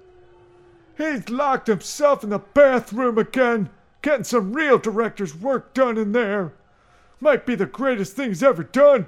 He's 0.97 1.29
locked 1.29 1.67
himself 1.67 2.25
in 2.25 2.31
the 2.31 2.39
bathroom 2.39 3.19
again, 3.19 3.69
getting 4.01 4.25
some 4.25 4.55
real 4.55 4.79
director's 4.79 5.37
work 5.37 5.75
done 5.75 5.99
in 5.99 6.13
there. 6.13 6.55
Might 7.21 7.45
be 7.45 7.57
the 7.57 7.67
greatest 7.67 8.17
thing 8.17 8.29
he's 8.29 8.43
ever 8.43 8.63
done. 8.63 9.07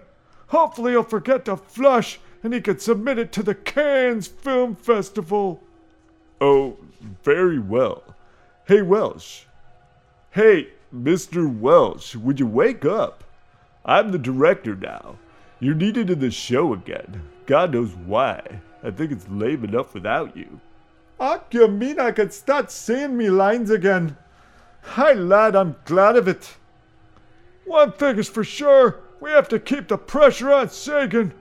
Hopefully, 0.48 0.92
he'll 0.92 1.04
forget 1.04 1.46
to 1.46 1.56
flush 1.56 2.20
and 2.42 2.52
he 2.52 2.60
can 2.60 2.78
submit 2.78 3.18
it 3.18 3.32
to 3.32 3.42
the 3.42 3.54
Cannes 3.54 4.26
Film 4.26 4.76
Festival. 4.76 5.62
Oh, 6.38 6.76
very 7.24 7.58
well. 7.58 8.14
Hey, 8.66 8.82
Welsh. 8.82 9.44
Hey, 10.32 10.68
Mr. 10.94 11.50
Welsh, 11.50 12.14
would 12.14 12.38
you 12.38 12.46
wake 12.46 12.84
up? 12.84 13.24
I'm 13.86 14.12
the 14.12 14.18
director 14.18 14.76
now. 14.76 15.16
You're 15.60 15.74
needed 15.74 16.10
in 16.10 16.18
the 16.18 16.30
show 16.30 16.74
again. 16.74 17.22
God 17.46 17.72
knows 17.72 17.94
why. 17.94 18.60
I 18.82 18.90
think 18.90 19.12
it's 19.12 19.28
lame 19.28 19.64
enough 19.64 19.94
without 19.94 20.36
you. 20.36 20.60
Ah, 21.18 21.42
you 21.50 21.66
mean 21.68 21.98
I 21.98 22.10
could 22.12 22.32
start 22.32 22.70
saying 22.70 23.16
me 23.16 23.30
lines 23.30 23.70
again? 23.70 24.16
Hi, 24.82 25.12
lad, 25.12 25.56
I'm 25.56 25.76
glad 25.84 26.16
of 26.16 26.28
it. 26.28 26.56
One 27.64 27.92
thing 27.92 28.18
is 28.18 28.28
for 28.28 28.44
sure, 28.44 29.00
we 29.20 29.30
have 29.30 29.48
to 29.48 29.58
keep 29.58 29.88
the 29.88 29.98
pressure 29.98 30.52
on 30.52 30.68
Sagan. 30.68 31.32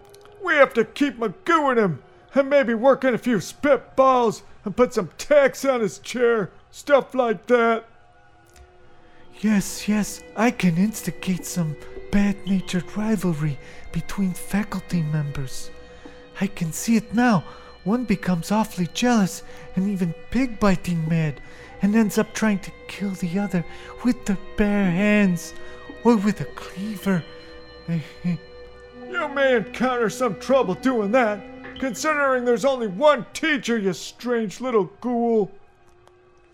We 0.44 0.54
have 0.56 0.74
to 0.76 0.86
keep 0.86 1.20
magooing 1.20 1.78
him, 1.78 2.02
and 2.34 2.50
maybe 2.50 2.74
work 2.74 3.04
in 3.04 3.14
a 3.14 3.18
few 3.18 3.38
spitballs 3.38 4.42
and 4.64 4.76
put 4.76 4.94
some 4.94 5.10
tacks 5.18 5.66
on 5.66 5.82
his 5.82 6.00
chair, 6.00 6.52
stuff 6.72 7.14
like 7.14 7.46
that. 7.48 7.86
Yes, 9.42 9.88
yes, 9.88 10.24
I 10.36 10.52
can 10.52 10.78
instigate 10.78 11.46
some 11.46 11.76
bad 12.12 12.38
natured 12.48 12.96
rivalry 12.96 13.60
between 13.92 14.34
faculty 14.34 15.04
members. 15.04 15.70
I 16.42 16.48
can 16.48 16.72
see 16.72 16.96
it 16.98 17.14
now. 17.14 17.44
One 17.84 18.04
becomes 18.04 18.52
awfully 18.52 18.90
jealous 18.94 19.44
and 19.76 19.90
even 19.90 20.14
pig 20.32 20.60
biting 20.60 21.08
mad, 21.08 21.40
and 21.82 21.96
ends 21.96 22.18
up 22.18 22.34
trying 22.34 22.60
to 22.60 22.72
kill 22.88 23.12
the 23.12 23.38
other 23.40 23.64
with 24.04 24.26
their 24.26 24.38
bare 24.58 24.90
hands 24.90 25.54
or 26.04 26.16
with 26.18 26.42
a 26.42 26.46
cleaver. 26.46 27.24
You 29.08 29.30
may 29.30 29.56
encounter 29.56 30.10
some 30.10 30.40
trouble 30.40 30.74
doing 30.74 31.12
that, 31.12 31.40
considering 31.80 32.44
there's 32.44 32.66
only 32.66 32.88
one 32.88 33.26
teacher, 33.34 33.78
you 33.78 33.94
strange 33.94 34.60
little 34.60 34.86
ghoul. 35.00 35.52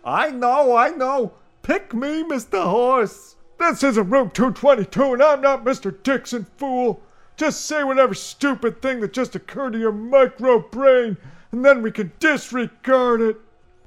I 0.03 0.29
know, 0.31 0.75
I 0.75 0.89
know. 0.89 1.31
Pick 1.63 1.93
me, 1.93 2.23
Mr. 2.23 2.63
Horse. 2.63 3.35
This 3.57 3.83
isn't 3.83 4.09
room 4.09 4.31
222, 4.31 5.13
and 5.13 5.23
I'm 5.23 5.41
not 5.41 5.63
Mr. 5.63 5.95
Dixon, 6.03 6.45
fool. 6.57 7.01
Just 7.41 7.65
say 7.65 7.83
whatever 7.83 8.13
stupid 8.13 8.83
thing 8.83 8.99
that 8.99 9.13
just 9.13 9.33
occurred 9.33 9.73
to 9.73 9.79
your 9.79 9.91
micro 9.91 10.59
brain, 10.59 11.17
and 11.51 11.65
then 11.65 11.81
we 11.81 11.89
can 11.89 12.11
disregard 12.19 13.19
it. 13.19 13.37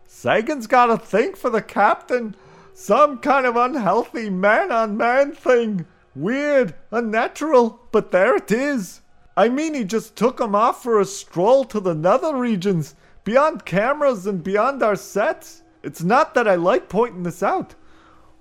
Sagan's 0.08 0.66
got 0.66 0.90
a 0.90 0.98
thing 0.98 1.34
for 1.34 1.50
the 1.50 1.62
captain. 1.62 2.34
Some 2.72 3.18
kind 3.18 3.46
of 3.46 3.54
unhealthy 3.54 4.28
man 4.28 4.72
on 4.72 4.96
man 4.96 5.36
thing. 5.36 5.86
Weird, 6.16 6.74
unnatural, 6.90 7.78
but 7.92 8.10
there 8.10 8.34
it 8.34 8.50
is. 8.50 9.02
I 9.36 9.48
mean, 9.48 9.74
he 9.74 9.84
just 9.84 10.16
took 10.16 10.40
him 10.40 10.56
off 10.56 10.82
for 10.82 10.98
a 10.98 11.04
stroll 11.04 11.62
to 11.66 11.78
the 11.78 11.94
nether 11.94 12.34
regions, 12.34 12.96
beyond 13.22 13.64
cameras 13.64 14.26
and 14.26 14.42
beyond 14.42 14.82
our 14.82 14.96
sets. 14.96 15.62
It's 15.84 16.02
not 16.02 16.34
that 16.34 16.48
I 16.48 16.56
like 16.56 16.88
pointing 16.88 17.22
this 17.22 17.40
out, 17.40 17.76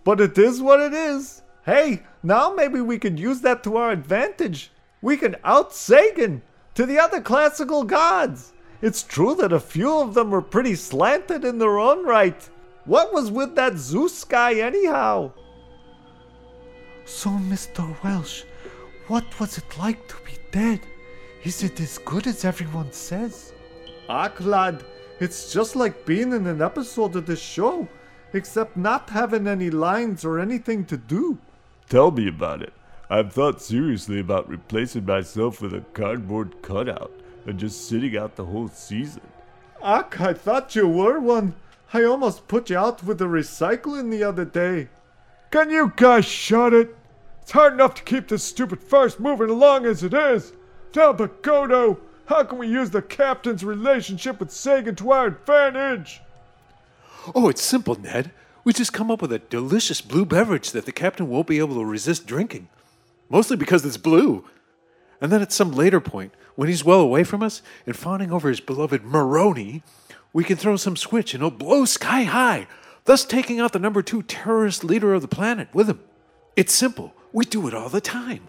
but 0.03 0.20
it 0.20 0.39
is 0.39 0.59
what 0.59 0.80
it 0.80 0.93
is. 0.95 1.43
Hey, 1.68 2.01
now 2.24 2.51
maybe 2.51 2.82
we 2.82 2.97
could 2.97 3.20
use 3.20 3.41
that 3.41 3.64
to 3.66 3.78
our 3.78 3.91
advantage. 3.91 4.72
We 5.03 5.17
can 5.17 5.35
out 5.43 5.73
Sagan 5.73 6.41
to 6.75 6.85
the 6.85 6.97
other 6.97 7.19
classical 7.19 7.83
gods. 7.83 8.53
It's 8.81 9.03
true 9.03 9.35
that 9.35 9.51
a 9.51 9.59
few 9.59 9.99
of 9.99 10.13
them 10.13 10.31
were 10.31 10.41
pretty 10.41 10.75
slanted 10.75 11.43
in 11.43 11.57
their 11.57 11.77
own 11.77 12.05
right. 12.05 12.49
What 12.85 13.13
was 13.13 13.29
with 13.29 13.53
that 13.55 13.77
Zeus 13.77 14.23
guy, 14.23 14.53
anyhow? 14.53 15.33
So, 17.03 17.31
Mr. 17.31 18.01
Welsh, 18.01 18.43
what 19.07 19.25
was 19.41 19.57
it 19.57 19.77
like 19.77 20.07
to 20.07 20.15
be 20.25 20.37
dead? 20.53 20.79
Is 21.43 21.63
it 21.63 21.81
as 21.81 21.97
good 21.97 22.25
as 22.25 22.45
everyone 22.45 22.93
says? 22.93 23.51
Ah, 24.07 24.31
lad, 24.39 24.85
it's 25.19 25.51
just 25.51 25.75
like 25.75 26.05
being 26.05 26.31
in 26.31 26.47
an 26.47 26.61
episode 26.61 27.17
of 27.17 27.25
this 27.25 27.41
show, 27.41 27.89
except 28.31 28.77
not 28.77 29.09
having 29.09 29.47
any 29.47 29.69
lines 29.69 30.23
or 30.23 30.39
anything 30.39 30.85
to 30.85 30.95
do. 30.95 31.37
Tell 31.89 32.09
me 32.09 32.29
about 32.29 32.61
it. 32.61 32.73
I've 33.09 33.33
thought 33.33 33.61
seriously 33.61 34.19
about 34.19 34.49
replacing 34.49 35.05
myself 35.05 35.61
with 35.61 35.73
a 35.73 35.81
cardboard 35.93 36.61
cutout 36.61 37.11
and 37.45 37.59
just 37.59 37.87
sitting 37.87 38.17
out 38.17 38.35
the 38.35 38.45
whole 38.45 38.69
season. 38.69 39.21
Ak, 39.81 40.19
I 40.21 40.33
thought 40.33 40.75
you 40.75 40.87
were 40.87 41.19
one. 41.19 41.55
I 41.93 42.03
almost 42.03 42.47
put 42.47 42.69
you 42.69 42.77
out 42.77 43.03
with 43.03 43.19
the 43.19 43.25
recycling 43.25 44.09
the 44.09 44.23
other 44.23 44.45
day. 44.45 44.87
Can 45.51 45.69
you 45.69 45.93
guys 45.95 46.25
shut 46.25 46.73
it? 46.73 46.95
It's 47.41 47.51
hard 47.51 47.73
enough 47.73 47.93
to 47.95 48.03
keep 48.03 48.29
this 48.29 48.43
stupid 48.43 48.81
farce 48.81 49.19
moving 49.19 49.49
along 49.49 49.85
as 49.85 50.01
it 50.01 50.13
is. 50.13 50.53
Tell 50.93 51.13
but 51.13 51.43
Godo, 51.43 51.99
how 52.25 52.43
can 52.45 52.57
we 52.57 52.67
use 52.67 52.89
the 52.89 53.01
captain's 53.01 53.65
relationship 53.65 54.39
with 54.39 54.49
Sagan 54.49 54.95
to 54.95 55.11
our 55.11 55.27
advantage? 55.27 56.21
Oh, 57.35 57.49
it's 57.49 57.61
simple, 57.61 57.99
Ned. 57.99 58.31
We 58.63 58.71
just 58.71 58.93
come 58.93 59.11
up 59.11 59.21
with 59.21 59.33
a 59.33 59.39
delicious 59.39 59.99
blue 59.99 60.25
beverage 60.25 60.71
that 60.71 60.85
the 60.85 60.91
captain 60.93 61.27
won't 61.27 61.47
be 61.47 61.59
able 61.59 61.75
to 61.75 61.85
resist 61.85 62.25
drinking. 62.25 62.69
Mostly 63.30 63.57
because 63.57 63.86
it's 63.86 63.97
blue. 63.97 64.45
And 65.21 65.32
then 65.32 65.41
at 65.41 65.53
some 65.53 65.71
later 65.71 65.99
point, 65.99 66.34
when 66.55 66.67
he's 66.67 66.84
well 66.84 66.99
away 66.99 67.24
from 67.24 67.41
us 67.41 67.61
and 67.86 67.95
fawning 67.95 68.32
over 68.32 68.49
his 68.49 68.59
beloved 68.59 69.03
Moroni, 69.03 69.84
we 70.34 70.43
can 70.43 70.57
throw 70.57 70.76
some 70.76 70.97
switch 70.97 71.34
and 71.34 71.41
it'll 71.41 71.51
blow 71.57 71.86
sky 71.86 72.24
high, 72.24 72.67
thus 73.05 73.26
taking 73.26 73.59
out 73.59 73.74
the 73.74 73.80
number 73.80 74.01
two 74.01 74.24
terrorist 74.24 74.84
leader 74.84 75.13
of 75.13 75.21
the 75.21 75.28
planet 75.28 75.69
with 75.74 75.89
him. 75.89 75.99
It's 76.55 76.74
simple. 76.74 77.13
We 77.32 77.45
do 77.45 77.67
it 77.67 77.74
all 77.74 77.89
the 77.89 78.01
time. 78.01 78.47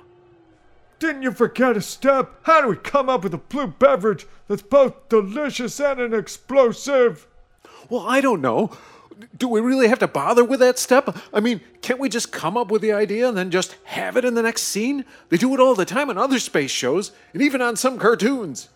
Didn't 0.98 1.22
you 1.22 1.32
forget 1.32 1.76
a 1.76 1.80
step? 1.80 2.32
How 2.42 2.62
do 2.62 2.68
we 2.68 2.76
come 2.76 3.08
up 3.08 3.24
with 3.24 3.34
a 3.34 3.38
blue 3.38 3.66
beverage 3.66 4.26
that's 4.48 4.62
both 4.62 5.08
delicious 5.08 5.80
and 5.80 6.00
an 6.00 6.14
explosive? 6.14 7.26
Well, 7.90 8.06
I 8.06 8.20
don't 8.20 8.40
know. 8.40 8.70
Do 9.36 9.48
we 9.48 9.60
really 9.60 9.88
have 9.88 9.98
to 10.00 10.08
bother 10.08 10.44
with 10.44 10.60
that 10.60 10.78
step? 10.78 11.16
I 11.32 11.40
mean, 11.40 11.60
can't 11.82 12.00
we 12.00 12.08
just 12.08 12.32
come 12.32 12.56
up 12.56 12.70
with 12.70 12.82
the 12.82 12.92
idea 12.92 13.28
and 13.28 13.36
then 13.36 13.50
just 13.50 13.76
have 13.84 14.16
it 14.16 14.24
in 14.24 14.34
the 14.34 14.42
next 14.42 14.62
scene? 14.62 15.04
They 15.28 15.36
do 15.36 15.54
it 15.54 15.60
all 15.60 15.74
the 15.74 15.84
time 15.84 16.10
in 16.10 16.18
other 16.18 16.38
space 16.38 16.70
shows, 16.70 17.12
and 17.32 17.42
even 17.42 17.62
on 17.62 17.76
some 17.76 17.98
cartoons. 17.98 18.68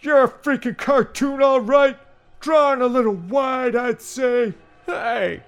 You're 0.00 0.24
a 0.24 0.28
freaking 0.28 0.76
cartoon, 0.76 1.42
all 1.42 1.60
right. 1.60 1.96
Drawing 2.40 2.80
a 2.80 2.86
little 2.86 3.14
wide, 3.14 3.74
I'd 3.74 4.00
say. 4.00 4.54
Hey. 4.86 5.42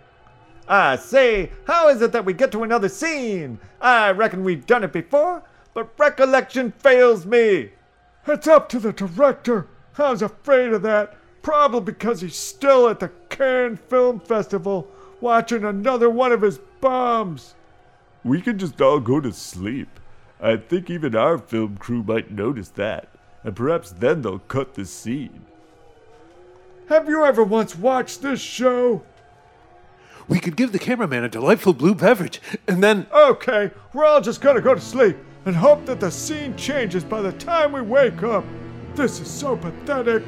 I 0.68 0.97
say, 0.97 1.51
how 1.66 1.89
is 1.89 2.01
it 2.01 2.12
that 2.12 2.24
we 2.24 2.33
get 2.33 2.53
to 2.53 2.62
another 2.62 2.89
scene? 2.89 3.59
I 3.81 4.12
reckon 4.12 4.45
we've 4.45 4.66
done 4.66 4.85
it 4.85 4.93
before, 4.93 5.43
but 5.74 5.99
recollection 5.99 6.72
fails 6.78 7.26
me. 7.26 7.70
It's 8.26 8.47
up 8.47 8.68
to 8.68 8.78
the 8.78 8.93
director. 8.93 9.66
I 9.99 10.11
was 10.11 10.22
afraid 10.22 10.72
of 10.72 10.83
that. 10.83 11.16
Probably 11.43 11.93
because 11.93 12.20
he's 12.20 12.36
still 12.36 12.88
at 12.88 13.01
the 13.01 13.11
Cannes 13.28 13.78
Film 13.88 14.20
Festival 14.20 14.88
watching 15.20 15.64
another 15.64 16.11
one 16.11 16.32
of 16.32 16.43
his 16.43 16.59
bombs. 16.80 17.55
We 18.24 18.41
can 18.41 18.59
just 18.59 18.80
all 18.80 19.01
go 19.01 19.20
to 19.20 19.32
sleep. 19.32 19.88
I 20.41 20.57
think 20.57 20.91
even 20.91 21.14
our 21.14 21.38
film 21.38 21.76
crew 21.76 22.03
might 22.03 22.30
notice 22.30 22.68
that, 22.70 23.09
and 23.43 23.55
perhaps 23.55 23.91
then 23.91 24.22
they'll 24.22 24.38
cut 24.41 24.74
the 24.74 24.84
scene. 24.84 25.43
Have 26.88 27.09
you 27.09 27.24
ever 27.24 27.45
once 27.45 27.76
watched 27.76 28.22
this 28.22 28.41
show? 28.41 29.03
We 30.28 30.41
could 30.41 30.57
give 30.57 30.72
the 30.72 30.78
cameraman 30.78 31.24
a 31.24 31.28
delightful 31.28 31.72
blue 31.72 31.95
beverage, 31.95 32.41
and 32.68 32.82
then. 32.82 33.07
Okay, 33.12 33.70
we're 33.93 34.05
all 34.05 34.20
just 34.20 34.41
gonna 34.41 34.61
go 34.61 34.74
to 34.74 34.80
sleep 34.80 35.16
and 35.45 35.57
hope 35.57 35.86
that 35.86 36.01
the 36.01 36.11
scene 36.11 36.57
changes 36.57 37.05
by 37.05 37.22
the 37.22 37.32
time 37.32 37.72
we 37.72 37.80
wake 37.80 38.22
up. 38.22 38.45
This 38.95 39.20
is 39.20 39.30
so 39.30 39.57
pathetic. 39.57 40.22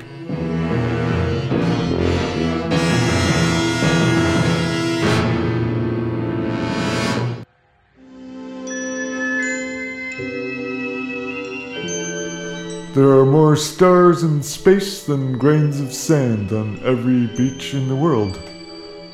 There 12.94 13.08
are 13.12 13.24
more 13.24 13.56
stars 13.56 14.22
in 14.22 14.42
space 14.42 15.04
than 15.04 15.38
grains 15.38 15.80
of 15.80 15.94
sand 15.94 16.52
on 16.52 16.78
every 16.84 17.26
beach 17.26 17.72
in 17.72 17.88
the 17.88 17.96
world. 17.96 18.38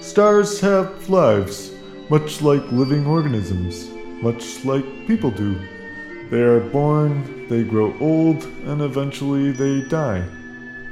Stars 0.00 0.58
have 0.58 1.08
lives, 1.08 1.70
much 2.10 2.42
like 2.42 2.72
living 2.72 3.06
organisms, 3.06 3.88
much 4.20 4.64
like 4.64 5.06
people 5.06 5.30
do. 5.30 5.54
They 6.28 6.42
are 6.42 6.58
born, 6.58 7.46
they 7.48 7.62
grow 7.62 7.96
old, 8.00 8.42
and 8.66 8.82
eventually 8.82 9.52
they 9.52 9.82
die. 9.82 10.24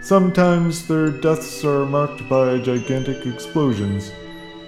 Sometimes 0.00 0.86
their 0.86 1.10
deaths 1.10 1.64
are 1.64 1.86
marked 1.86 2.28
by 2.28 2.58
gigantic 2.58 3.26
explosions. 3.26 4.12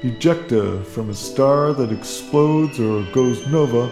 Ejecta 0.03 0.85
from 0.87 1.11
a 1.11 1.15
star 1.15 1.73
that 1.73 1.93
explodes 1.93 2.81
or 2.81 3.05
goes 3.13 3.47
nova 3.47 3.89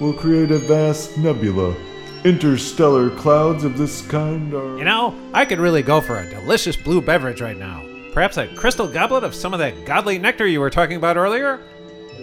will 0.00 0.14
create 0.14 0.50
a 0.50 0.58
vast 0.60 1.18
nebula. 1.18 1.76
Interstellar 2.24 3.10
clouds 3.10 3.64
of 3.64 3.78
this 3.78 4.02
kind 4.08 4.52
are. 4.54 4.78
You 4.78 4.84
know, 4.84 5.14
I 5.32 5.44
could 5.44 5.60
really 5.60 5.82
go 5.82 6.00
for 6.00 6.18
a 6.18 6.28
delicious 6.28 6.76
blue 6.76 7.00
beverage 7.00 7.40
right 7.40 7.56
now. 7.56 7.84
Perhaps 8.12 8.36
a 8.36 8.48
crystal 8.54 8.88
goblet 8.88 9.24
of 9.24 9.34
some 9.34 9.52
of 9.52 9.58
that 9.58 9.84
godly 9.84 10.18
nectar 10.18 10.46
you 10.46 10.60
were 10.60 10.70
talking 10.70 10.96
about 10.96 11.16
earlier? 11.16 11.60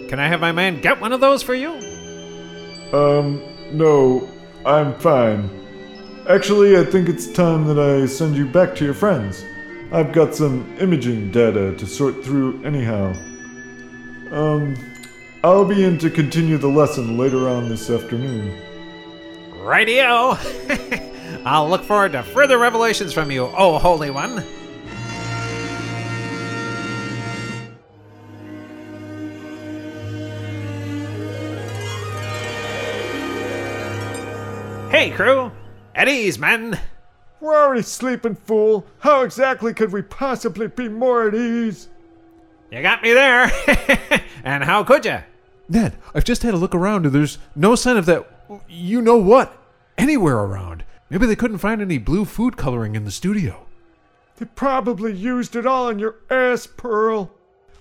Can 0.08 0.18
I 0.18 0.26
have 0.26 0.40
my 0.40 0.52
man 0.52 0.80
get 0.80 1.00
one 1.00 1.12
of 1.12 1.20
those 1.20 1.42
for 1.42 1.54
you? 1.54 1.70
Um, 2.92 3.42
no, 3.72 4.28
I'm 4.66 4.98
fine. 4.98 5.48
Actually, 6.28 6.78
I 6.78 6.84
think 6.84 7.08
it's 7.08 7.26
time 7.26 7.66
that 7.66 7.78
I 7.78 8.06
send 8.06 8.36
you 8.36 8.46
back 8.46 8.74
to 8.76 8.84
your 8.84 8.94
friends. 8.94 9.44
I've 9.92 10.12
got 10.12 10.34
some 10.34 10.76
imaging 10.80 11.30
data 11.30 11.74
to 11.76 11.86
sort 11.86 12.24
through 12.24 12.62
anyhow. 12.64 13.12
Um, 14.32 14.74
I'll 15.44 15.64
be 15.64 15.84
in 15.84 15.98
to 15.98 16.10
continue 16.10 16.58
the 16.58 16.68
lesson 16.68 17.18
later 17.18 17.48
on 17.48 17.68
this 17.68 17.90
afternoon. 17.90 18.63
Rightio! 19.64 20.36
I'll 21.46 21.70
look 21.70 21.84
forward 21.84 22.12
to 22.12 22.22
further 22.22 22.58
revelations 22.58 23.14
from 23.14 23.30
you, 23.30 23.44
oh 23.56 23.78
Holy 23.78 24.10
One. 24.10 24.44
Hey, 34.90 35.10
crew! 35.10 35.50
At 35.94 36.08
ease, 36.08 36.38
men! 36.38 36.78
We're 37.40 37.56
already 37.56 37.82
sleeping, 37.82 38.34
fool. 38.34 38.86
How 38.98 39.22
exactly 39.22 39.72
could 39.72 39.92
we 39.92 40.02
possibly 40.02 40.66
be 40.66 40.88
more 40.88 41.26
at 41.28 41.34
ease? 41.34 41.88
You 42.70 42.82
got 42.82 43.02
me 43.02 43.14
there! 43.14 43.50
and 44.44 44.62
how 44.62 44.84
could 44.84 45.06
you? 45.06 45.20
Ned, 45.70 45.96
I've 46.14 46.24
just 46.24 46.42
had 46.42 46.52
a 46.52 46.58
look 46.58 46.74
around 46.74 47.06
and 47.06 47.14
there's 47.14 47.38
no 47.56 47.74
sign 47.76 47.96
of 47.96 48.04
that. 48.06 48.33
You 48.68 49.00
know 49.00 49.16
what? 49.16 49.56
Anywhere 49.96 50.38
around. 50.38 50.84
Maybe 51.10 51.26
they 51.26 51.36
couldn't 51.36 51.58
find 51.58 51.80
any 51.80 51.98
blue 51.98 52.24
food 52.24 52.56
coloring 52.56 52.94
in 52.96 53.04
the 53.04 53.10
studio. 53.10 53.66
They 54.36 54.46
probably 54.46 55.12
used 55.12 55.54
it 55.54 55.66
all 55.66 55.88
in 55.88 55.98
your 55.98 56.16
ass, 56.28 56.66
Pearl. 56.66 57.30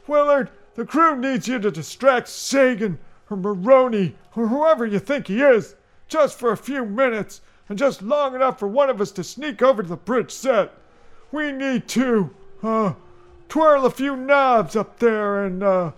Willard, 0.07 0.49
the 0.76 0.86
crew 0.86 1.18
needs 1.18 1.47
you 1.47 1.59
to 1.59 1.72
distract 1.72 2.28
Sagan 2.28 2.99
or 3.30 3.38
Moroni 3.38 4.16
or 4.36 4.47
whoever 4.47 4.86
you 4.86 4.99
think 4.99 5.28
he 5.28 5.41
is, 5.41 5.76
just 6.07 6.38
for 6.38 6.51
a 6.51 6.57
few 6.57 6.86
minutes, 6.86 7.41
and 7.70 7.78
just 7.78 8.01
long 8.01 8.36
enough 8.36 8.59
for 8.59 8.68
one 8.68 8.89
of 8.89 9.01
us 9.01 9.11
to 9.14 9.24
sneak 9.24 9.61
over 9.61 9.82
to 9.82 9.89
the 9.89 9.95
bridge 9.95 10.32
set. 10.32 10.74
We 11.32 11.51
need 11.51 11.88
to, 11.89 12.30
uh, 12.61 12.93
twirl 13.49 13.86
a 13.86 13.89
few 13.89 14.16
knobs 14.16 14.76
up 14.76 14.99
there 14.99 15.43
and, 15.43 15.64
uh, 15.64 15.91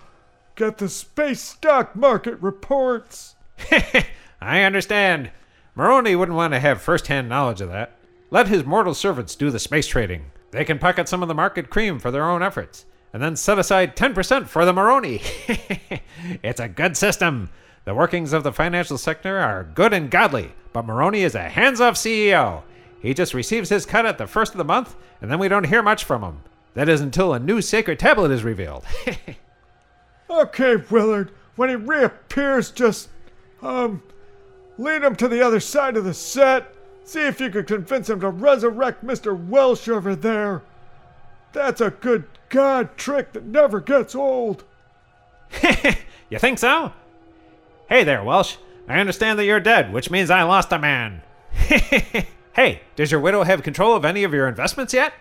get 0.56 0.78
the 0.78 0.88
space 0.88 1.42
stock 1.42 1.96
market 1.96 2.42
reports. 2.42 3.36
I 4.42 4.62
understand. 4.64 5.32
Moroni 5.76 6.16
wouldn't 6.16 6.38
want 6.38 6.54
to 6.54 6.60
have 6.60 6.82
first 6.82 7.08
hand 7.08 7.28
knowledge 7.30 7.62
of 7.62 7.70
that. 7.70 7.98
Let 8.32 8.48
his 8.48 8.66
mortal 8.66 8.94
servants 8.94 9.36
do 9.36 9.50
the 9.50 9.60
space 9.60 9.88
trading. 9.88 10.32
They 10.52 10.66
can 10.66 10.80
pocket 10.80 11.08
some 11.08 11.22
of 11.22 11.28
the 11.28 11.34
market 11.34 11.70
cream 11.70 12.00
for 12.00 12.12
their 12.12 12.30
own 12.30 12.42
efforts, 12.42 12.86
and 13.14 13.22
then 13.22 13.36
set 13.36 13.60
aside 13.60 13.96
10% 13.96 14.48
for 14.48 14.66
the 14.66 14.74
Moroni. 14.74 15.22
it's 16.44 16.60
a 16.60 16.70
good 16.70 16.96
system. 16.98 17.50
The 17.84 17.94
workings 17.94 18.34
of 18.34 18.44
the 18.44 18.54
financial 18.54 18.98
sector 18.98 19.38
are 19.38 19.64
good 19.64 19.94
and 19.94 20.10
godly, 20.10 20.54
but 20.74 20.86
Moroni 20.86 21.22
is 21.22 21.36
a 21.36 21.50
hands 21.50 21.82
off 21.82 21.96
CEO. 21.96 22.64
He 23.00 23.14
just 23.14 23.34
receives 23.34 23.70
his 23.70 23.86
cut 23.86 24.06
at 24.06 24.18
the 24.18 24.28
first 24.28 24.54
of 24.54 24.58
the 24.58 24.64
month, 24.64 24.96
and 25.22 25.30
then 25.30 25.40
we 25.40 25.48
don't 25.48 25.68
hear 25.68 25.84
much 25.84 26.04
from 26.04 26.24
him. 26.24 26.42
That 26.74 26.90
is 26.90 27.02
until 27.02 27.34
a 27.34 27.40
new 27.40 27.62
sacred 27.62 28.00
tablet 28.00 28.32
is 28.32 28.44
revealed. 28.44 28.86
Okay, 30.30 30.78
Willard, 30.90 31.32
when 31.56 31.70
he 31.70 31.76
reappears, 31.76 32.72
just, 32.72 33.10
um, 33.62 34.02
lead 34.78 35.04
him 35.04 35.16
to 35.18 35.28
the 35.28 35.42
other 35.42 35.60
side 35.60 35.98
of 35.98 36.04
the 36.04 36.14
set. 36.14 36.74
See 37.04 37.22
if 37.22 37.40
you 37.40 37.50
could 37.50 37.68
convince 37.68 38.10
him 38.10 38.20
to 38.22 38.30
resurrect 38.30 39.06
Mr. 39.06 39.38
Welsh 39.38 39.88
over 39.88 40.16
there. 40.16 40.64
That's 41.54 41.82
a 41.82 41.92
good 41.92 42.26
God 42.50 42.98
trick 42.98 43.34
that 43.34 43.46
never 43.46 43.80
gets 43.80 44.16
old. 44.16 44.64
you 46.30 46.40
think 46.40 46.60
so? 46.60 46.94
Hey 47.88 48.04
there, 48.04 48.24
Welsh. 48.24 48.58
I 48.88 49.00
understand 49.00 49.40
that 49.40 49.46
you're 49.46 49.60
dead, 49.60 49.94
which 49.94 50.12
means 50.12 50.30
I 50.30 50.44
lost 50.44 50.72
a 50.72 50.80
man. 50.80 51.22
hey, 51.52 52.82
does 52.96 53.12
your 53.12 53.22
widow 53.22 53.44
have 53.44 53.64
control 53.64 53.96
of 53.96 54.06
any 54.06 54.24
of 54.24 54.34
your 54.34 54.48
investments 54.48 54.94
yet? 54.94 55.14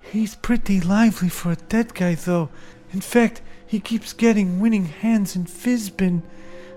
He's 0.00 0.34
pretty 0.34 0.80
lively 0.80 1.28
for 1.28 1.52
a 1.52 1.56
dead 1.56 1.94
guy, 1.94 2.14
though. 2.14 2.50
In 2.92 3.00
fact, 3.00 3.42
he 3.66 3.80
keeps 3.80 4.12
getting 4.12 4.60
winning 4.60 4.84
hands 4.84 5.34
in 5.34 5.44
Fizbin. 5.44 6.22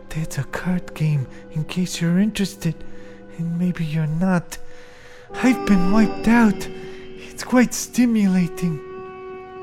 That's 0.10 0.38
a 0.38 0.44
card 0.46 0.94
game, 0.96 1.28
in 1.52 1.66
case 1.66 2.02
you're 2.02 2.20
interested. 2.20 2.76
And 3.38 3.60
maybe 3.60 3.86
you're 3.86 4.08
not. 4.08 4.58
I've 5.34 5.66
been 5.68 5.92
wiped 5.92 6.28
out. 6.28 6.68
It's 6.68 7.44
quite 7.44 7.74
stimulating. 7.74 8.80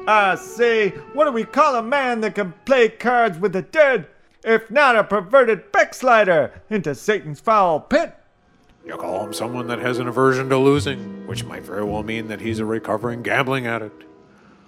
Ah, 0.07 0.33
I 0.33 0.35
say, 0.37 0.91
what 1.15 1.25
do 1.25 1.33
we 1.33 1.45
call 1.45 1.77
a 1.77 1.83
man 1.83 2.21
that 2.21 2.35
can 2.35 2.53
play 2.67 2.89
cards 2.89 3.39
with 3.39 3.53
the 3.53 3.63
dead, 3.63 4.07
if 4.45 4.71
not 4.71 4.97
a 4.97 5.03
perverted 5.03 5.73
backslider 5.73 6.53
into 6.71 6.95
Satan's 6.95 7.41
foul 7.41 7.81
pit? 7.81 8.15
You 8.87 8.97
call 8.97 9.25
him 9.25 9.33
someone 9.33 9.67
that 9.69 9.79
has 9.79 9.99
an 9.99 10.07
aversion 10.09 10.51
to 10.51 10.59
losing, 10.59 11.27
which 11.27 11.43
might 11.43 11.63
very 11.63 11.85
well 11.85 12.03
mean 12.03 12.29
that 12.29 12.43
he's 12.43 12.59
a 12.59 12.67
recovering 12.67 13.23
gambling 13.23 13.67
addict. 13.67 14.05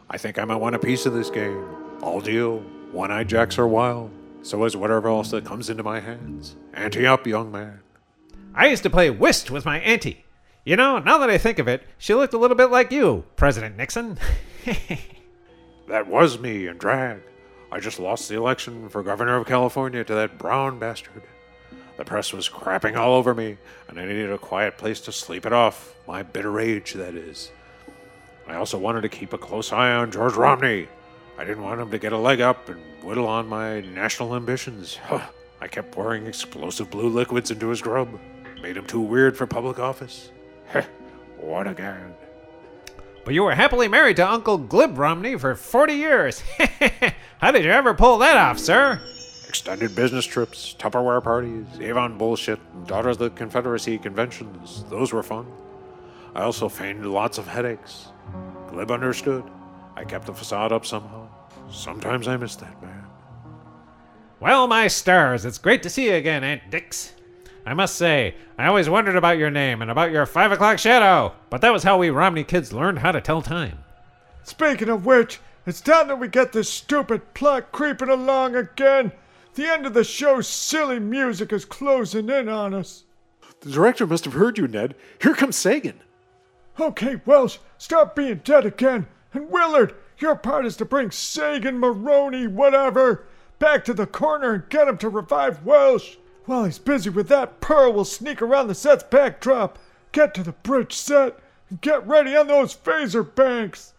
I 0.08 0.16
think 0.16 0.38
I 0.38 0.44
might 0.44 0.56
want 0.56 0.74
a 0.74 0.78
piece 0.78 1.04
of 1.04 1.12
this 1.12 1.28
game. 1.28 1.64
I'll 2.02 2.20
deal. 2.20 2.60
One 2.92 3.10
eyed 3.10 3.28
jacks 3.28 3.58
are 3.58 3.68
wild. 3.68 4.10
So 4.46 4.64
is 4.64 4.76
whatever 4.76 5.08
else 5.08 5.32
that 5.32 5.44
comes 5.44 5.68
into 5.70 5.82
my 5.82 5.98
hands. 5.98 6.54
Ante 6.72 7.04
up, 7.04 7.26
young 7.26 7.50
man. 7.50 7.80
I 8.54 8.68
used 8.68 8.84
to 8.84 8.90
play 8.90 9.10
whist 9.10 9.50
with 9.50 9.64
my 9.64 9.80
auntie. 9.80 10.24
You 10.64 10.76
know, 10.76 11.00
now 11.00 11.18
that 11.18 11.28
I 11.28 11.36
think 11.36 11.58
of 11.58 11.66
it, 11.66 11.82
she 11.98 12.14
looked 12.14 12.32
a 12.32 12.38
little 12.38 12.56
bit 12.56 12.70
like 12.70 12.92
you, 12.92 13.24
President 13.34 13.76
Nixon. 13.76 14.18
That 15.88 16.08
was 16.08 16.40
me 16.40 16.66
in 16.66 16.78
drag. 16.78 17.22
I 17.70 17.78
just 17.78 18.00
lost 18.00 18.28
the 18.28 18.36
election 18.36 18.88
for 18.88 19.04
governor 19.04 19.36
of 19.36 19.46
California 19.46 20.02
to 20.02 20.14
that 20.14 20.36
brown 20.36 20.80
bastard. 20.80 21.22
The 21.96 22.04
press 22.04 22.32
was 22.32 22.48
crapping 22.48 22.96
all 22.96 23.14
over 23.14 23.34
me, 23.34 23.56
and 23.88 23.98
I 23.98 24.04
needed 24.04 24.32
a 24.32 24.38
quiet 24.38 24.78
place 24.78 25.00
to 25.02 25.12
sleep 25.12 25.46
it 25.46 25.52
off. 25.52 25.94
My 26.08 26.24
bitter 26.24 26.50
rage, 26.50 26.94
that 26.94 27.14
is. 27.14 27.52
I 28.48 28.56
also 28.56 28.78
wanted 28.78 29.02
to 29.02 29.08
keep 29.08 29.32
a 29.32 29.38
close 29.38 29.72
eye 29.72 29.92
on 29.92 30.10
George 30.10 30.34
Romney. 30.34 30.88
I 31.38 31.44
didn't 31.44 31.62
want 31.62 31.80
him 31.80 31.90
to 31.92 31.98
get 31.98 32.12
a 32.12 32.18
leg 32.18 32.40
up 32.40 32.68
and 32.68 32.82
whittle 33.06 33.28
on 33.28 33.48
my 33.48 33.80
national 33.82 34.34
ambitions. 34.34 34.96
Huh. 34.96 35.24
I 35.60 35.68
kept 35.68 35.92
pouring 35.92 36.26
explosive 36.26 36.90
blue 36.90 37.08
liquids 37.08 37.50
into 37.50 37.68
his 37.68 37.80
grub. 37.80 38.20
Made 38.60 38.76
him 38.76 38.86
too 38.86 39.00
weird 39.00 39.36
for 39.36 39.46
public 39.46 39.78
office. 39.78 40.30
Heh, 40.66 40.84
what 41.38 41.66
a 41.66 41.72
gag. 41.72 42.12
but 43.24 43.32
you 43.32 43.42
were 43.44 43.54
happily 43.54 43.88
married 43.88 44.16
to 44.16 44.28
Uncle 44.28 44.58
Glib 44.58 44.98
Romney 44.98 45.38
for 45.38 45.54
40 45.54 45.94
years. 45.94 46.40
How 47.38 47.52
did 47.52 47.64
you 47.64 47.70
ever 47.70 47.94
pull 47.94 48.18
that 48.18 48.36
off, 48.36 48.58
sir? 48.58 49.00
Extended 49.48 49.94
business 49.94 50.26
trips, 50.26 50.74
Tupperware 50.78 51.22
parties, 51.22 51.66
Avon 51.80 52.18
bullshit, 52.18 52.58
and 52.74 52.86
Daughters 52.86 53.16
of 53.16 53.20
the 53.20 53.30
Confederacy 53.30 53.96
conventions. 53.98 54.84
Those 54.90 55.12
were 55.12 55.22
fun. 55.22 55.46
I 56.34 56.42
also 56.42 56.68
feigned 56.68 57.06
lots 57.10 57.38
of 57.38 57.46
headaches. 57.46 58.08
Glib 58.68 58.90
understood. 58.90 59.44
I 59.94 60.04
kept 60.04 60.26
the 60.26 60.34
facade 60.34 60.72
up 60.72 60.84
somehow. 60.84 61.28
Sometimes 61.70 62.28
I 62.28 62.36
missed 62.36 62.60
that 62.60 62.80
man. 62.82 62.95
Well, 64.38 64.66
my 64.66 64.88
stars, 64.88 65.46
it's 65.46 65.56
great 65.56 65.82
to 65.82 65.88
see 65.88 66.06
you 66.06 66.14
again, 66.14 66.44
Aunt 66.44 66.70
Dix. 66.70 67.14
I 67.64 67.72
must 67.72 67.96
say, 67.96 68.34
I 68.58 68.66
always 68.66 68.88
wondered 68.88 69.16
about 69.16 69.38
your 69.38 69.50
name 69.50 69.80
and 69.80 69.90
about 69.90 70.10
your 70.10 70.26
five 70.26 70.52
o'clock 70.52 70.78
shadow, 70.78 71.32
but 71.48 71.62
that 71.62 71.72
was 71.72 71.84
how 71.84 71.96
we 71.96 72.10
Romney 72.10 72.44
kids 72.44 72.70
learned 72.70 72.98
how 72.98 73.12
to 73.12 73.22
tell 73.22 73.40
time. 73.40 73.78
Speaking 74.44 74.90
of 74.90 75.06
which, 75.06 75.40
it's 75.64 75.80
time 75.80 76.08
that 76.08 76.20
we 76.20 76.28
get 76.28 76.52
this 76.52 76.68
stupid 76.68 77.32
plot 77.32 77.72
creeping 77.72 78.10
along 78.10 78.54
again. 78.54 79.10
The 79.54 79.66
end 79.66 79.86
of 79.86 79.94
the 79.94 80.04
show's 80.04 80.46
silly 80.46 81.00
music 81.00 81.50
is 81.50 81.64
closing 81.64 82.28
in 82.28 82.50
on 82.50 82.74
us. 82.74 83.04
The 83.60 83.70
director 83.70 84.06
must 84.06 84.26
have 84.26 84.34
heard 84.34 84.58
you, 84.58 84.68
Ned. 84.68 84.94
Here 85.22 85.34
comes 85.34 85.56
Sagan. 85.56 86.00
Okay, 86.78 87.22
Welsh, 87.24 87.56
stop 87.78 88.14
being 88.14 88.42
dead 88.44 88.66
again. 88.66 89.06
And 89.32 89.50
Willard, 89.50 89.94
your 90.18 90.36
part 90.36 90.66
is 90.66 90.76
to 90.76 90.84
bring 90.84 91.10
Sagan, 91.10 91.78
Moroni, 91.78 92.46
whatever, 92.46 93.26
back 93.58 93.84
to 93.84 93.94
the 93.94 94.06
corner 94.06 94.52
and 94.54 94.68
get 94.68 94.88
him 94.88 94.98
to 94.98 95.08
revive 95.08 95.64
Welsh. 95.64 96.16
While 96.44 96.64
he's 96.64 96.78
busy 96.78 97.10
with 97.10 97.28
that, 97.28 97.60
Pearl 97.60 97.92
will 97.92 98.04
sneak 98.04 98.40
around 98.40 98.68
the 98.68 98.74
set's 98.74 99.02
backdrop, 99.02 99.78
get 100.12 100.34
to 100.34 100.42
the 100.42 100.52
bridge 100.52 100.92
set, 100.92 101.38
and 101.68 101.80
get 101.80 102.06
ready 102.06 102.36
on 102.36 102.46
those 102.46 102.74
phaser 102.74 103.34
banks. 103.34 103.94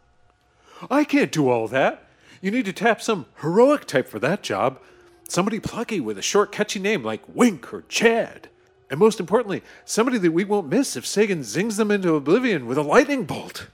I 0.89 1.03
can't 1.03 1.31
do 1.31 1.49
all 1.49 1.67
that. 1.67 2.07
You 2.41 2.51
need 2.51 2.65
to 2.65 2.73
tap 2.73 3.01
some 3.01 3.25
heroic 3.41 3.85
type 3.85 4.07
for 4.07 4.19
that 4.19 4.43
job. 4.43 4.79
Somebody 5.27 5.59
plucky 5.59 5.99
with 5.99 6.17
a 6.17 6.21
short, 6.21 6.51
catchy 6.51 6.79
name 6.79 7.03
like 7.03 7.23
Wink 7.27 7.73
or 7.73 7.83
Chad. 7.89 8.49
And 8.89 8.99
most 8.99 9.19
importantly, 9.19 9.63
somebody 9.83 10.17
that 10.19 10.31
we 10.31 10.45
won't 10.45 10.69
miss 10.69 10.95
if 10.95 11.05
Sagan 11.05 11.43
zings 11.43 11.75
them 11.75 11.91
into 11.91 12.15
oblivion 12.15 12.67
with 12.67 12.77
a 12.77 12.83
lightning 12.83 13.25
bolt. 13.25 13.67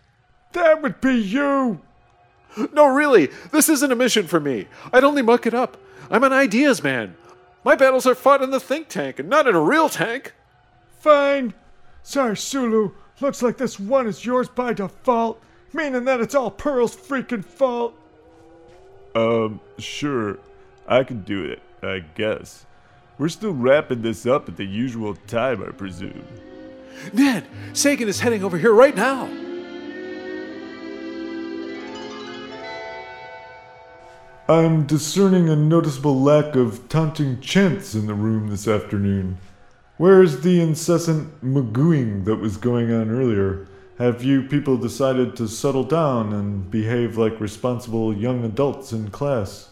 That 0.54 0.82
would 0.82 1.00
be 1.02 1.16
you. 1.16 1.82
No, 2.74 2.88
really, 2.88 3.30
this 3.52 3.70
isn't 3.70 3.92
a 3.92 3.96
mission 3.96 4.28
for 4.28 4.40
me. 4.40 4.68
I'd 4.92 5.04
only 5.04 5.22
muck 5.22 5.46
it 5.46 5.54
up. 5.54 5.78
I'm 6.10 6.24
an 6.24 6.34
ideas 6.34 6.84
man. 6.84 7.16
My 7.64 7.76
battles 7.76 8.06
are 8.06 8.16
fought 8.16 8.42
in 8.42 8.52
the 8.52 8.60
think 8.60 8.90
tank 8.90 9.20
and 9.20 9.30
not 9.30 9.48
in 9.48 9.56
a 9.56 9.62
real 9.62 9.90
tank. 9.90 10.34
Fine. 11.00 11.54
Sorry, 12.04 12.36
Sulu. 12.36 12.92
Looks 13.22 13.42
like 13.42 13.58
this 13.58 13.80
one 13.80 14.08
is 14.08 14.26
yours 14.26 14.50
by 14.50 14.74
default, 14.74 15.42
meaning 15.72 16.04
that 16.06 16.20
it's 16.20 16.36
all 16.36 16.52
Pearl's 16.52 16.96
freaking 16.96 17.44
fault. 17.44 17.96
Um, 19.16 19.60
sure. 19.78 20.40
I 20.88 21.04
can 21.04 21.22
do 21.22 21.44
it, 21.46 21.62
I 21.82 22.04
guess. 22.16 22.66
We're 23.18 23.30
still 23.30 23.54
wrapping 23.54 24.02
this 24.02 24.26
up 24.26 24.50
at 24.50 24.58
the 24.58 24.66
usual 24.66 25.16
time, 25.28 25.64
I 25.64 25.72
presume. 25.72 26.26
Ned, 27.14 27.46
Sagan 27.74 28.08
is 28.08 28.20
heading 28.20 28.44
over 28.44 28.58
here 28.58 28.74
right 28.74 28.96
now. 28.96 29.30
I'm 34.50 34.86
discerning 34.86 35.48
a 35.48 35.56
noticeable 35.56 36.22
lack 36.22 36.58
of 36.58 36.90
taunting 36.90 37.40
chants 37.40 37.96
in 37.96 38.08
the 38.08 38.14
room 38.14 38.50
this 38.50 38.68
afternoon. 38.68 39.38
Where's 39.96 40.42
the 40.42 40.60
incessant 40.60 41.42
magooing 41.42 42.26
that 42.26 42.36
was 42.36 42.58
going 42.58 42.92
on 42.92 43.10
earlier? 43.10 43.66
Have 44.00 44.22
you 44.22 44.44
people 44.44 44.76
decided 44.76 45.38
to 45.38 45.48
settle 45.48 45.86
down 45.86 46.34
and 46.34 46.70
behave 46.70 47.18
like 47.18 47.40
responsible 47.40 48.14
young 48.14 48.44
adults 48.44 48.92
in 48.92 49.12
class? 49.12 49.70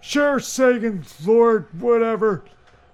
Sure, 0.00 0.38
Sagan, 0.38 1.04
Lord, 1.24 1.66
whatever. 1.80 2.44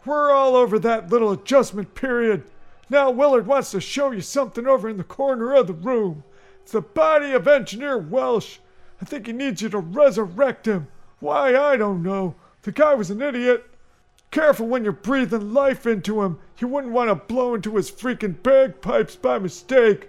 We're 0.06 0.32
all 0.32 0.56
over 0.56 0.78
that 0.78 1.10
little 1.10 1.32
adjustment 1.32 1.94
period. 1.94 2.44
Now 2.88 3.10
Willard 3.10 3.46
wants 3.46 3.72
to 3.72 3.80
show 3.82 4.10
you 4.10 4.22
something 4.22 4.66
over 4.66 4.88
in 4.88 4.96
the 4.96 5.04
corner 5.04 5.54
of 5.54 5.66
the 5.66 5.74
room. 5.74 6.24
It's 6.62 6.72
the 6.72 6.80
body 6.80 7.32
of 7.32 7.46
Engineer 7.46 7.98
Welsh. 7.98 8.56
I 9.02 9.04
think 9.04 9.26
he 9.26 9.32
needs 9.32 9.60
you 9.60 9.68
to 9.70 9.78
resurrect 9.78 10.64
him. 10.64 10.86
Why, 11.18 11.56
I 11.56 11.76
don't 11.76 12.04
know. 12.04 12.36
The 12.62 12.70
guy 12.70 12.94
was 12.94 13.10
an 13.10 13.20
idiot. 13.20 13.66
Careful 14.30 14.68
when 14.68 14.84
you're 14.84 14.92
breathing 14.92 15.52
life 15.52 15.88
into 15.88 16.22
him. 16.22 16.38
You 16.58 16.68
wouldn't 16.68 16.92
want 16.92 17.08
to 17.10 17.16
blow 17.16 17.56
into 17.56 17.74
his 17.74 17.90
freaking 17.90 18.40
bagpipes 18.44 19.16
by 19.16 19.40
mistake. 19.40 20.08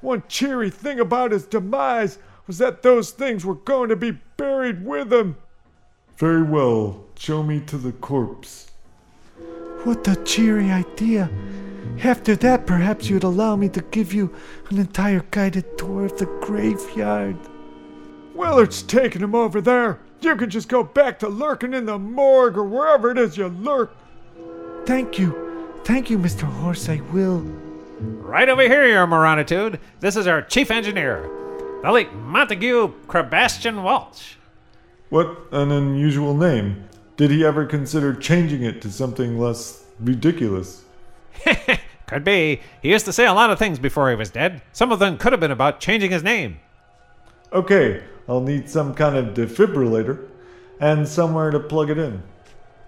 One 0.00 0.24
cheery 0.26 0.68
thing 0.68 0.98
about 0.98 1.30
his 1.30 1.46
demise 1.46 2.18
was 2.48 2.58
that 2.58 2.82
those 2.82 3.12
things 3.12 3.44
were 3.44 3.54
going 3.54 3.88
to 3.90 3.96
be 3.96 4.18
buried 4.36 4.84
with 4.84 5.12
him. 5.12 5.36
Very 6.16 6.42
well, 6.42 7.04
show 7.16 7.44
me 7.44 7.60
to 7.60 7.78
the 7.78 7.92
corpse. 7.92 8.72
What 9.84 10.08
a 10.08 10.16
cheery 10.24 10.72
idea. 10.72 11.30
After 12.02 12.34
that, 12.34 12.66
perhaps 12.66 13.08
you'd 13.08 13.22
allow 13.22 13.54
me 13.54 13.68
to 13.68 13.80
give 13.80 14.12
you 14.12 14.34
an 14.70 14.78
entire 14.78 15.24
guided 15.30 15.78
tour 15.78 16.06
of 16.06 16.18
the 16.18 16.26
graveyard. 16.42 17.38
Willard's 18.34 18.82
taking 18.82 19.22
him 19.22 19.34
over 19.34 19.60
there. 19.60 19.98
You 20.20 20.36
can 20.36 20.50
just 20.50 20.68
go 20.68 20.82
back 20.82 21.18
to 21.20 21.28
lurking 21.28 21.74
in 21.74 21.86
the 21.86 21.98
morgue 21.98 22.56
or 22.56 22.64
wherever 22.64 23.10
it 23.10 23.18
is 23.18 23.36
you 23.36 23.48
lurk. 23.48 23.94
Thank 24.86 25.18
you. 25.18 25.72
Thank 25.84 26.10
you, 26.10 26.18
Mr. 26.18 26.42
Horse. 26.42 26.88
I 26.88 27.00
will. 27.12 27.40
Right 28.00 28.48
over 28.48 28.62
here, 28.62 28.86
your 28.86 29.06
moronitude. 29.06 29.78
This 30.00 30.16
is 30.16 30.26
our 30.26 30.42
chief 30.42 30.70
engineer, 30.70 31.30
the 31.82 31.92
late 31.92 32.12
Montague 32.12 32.92
Crabastian 33.06 33.82
Walsh. 33.82 34.34
What 35.10 35.38
an 35.52 35.70
unusual 35.70 36.36
name. 36.36 36.88
Did 37.16 37.30
he 37.30 37.44
ever 37.44 37.66
consider 37.66 38.14
changing 38.14 38.62
it 38.62 38.82
to 38.82 38.90
something 38.90 39.38
less 39.38 39.84
ridiculous? 40.00 40.84
Could 42.06 42.24
be. 42.24 42.60
He 42.82 42.90
used 42.90 43.04
to 43.04 43.12
say 43.12 43.26
a 43.26 43.32
lot 43.32 43.50
of 43.50 43.58
things 43.58 43.78
before 43.78 44.10
he 44.10 44.16
was 44.16 44.30
dead. 44.30 44.62
Some 44.72 44.90
of 44.90 44.98
them 44.98 45.16
could 45.16 45.32
have 45.32 45.40
been 45.40 45.50
about 45.50 45.80
changing 45.80 46.10
his 46.10 46.22
name. 46.22 46.58
Okay, 47.54 48.02
I'll 48.28 48.40
need 48.40 48.68
some 48.68 48.94
kind 48.94 49.16
of 49.16 49.32
defibrillator 49.32 50.26
and 50.80 51.06
somewhere 51.06 51.52
to 51.52 51.60
plug 51.60 51.88
it 51.88 51.98
in. 51.98 52.20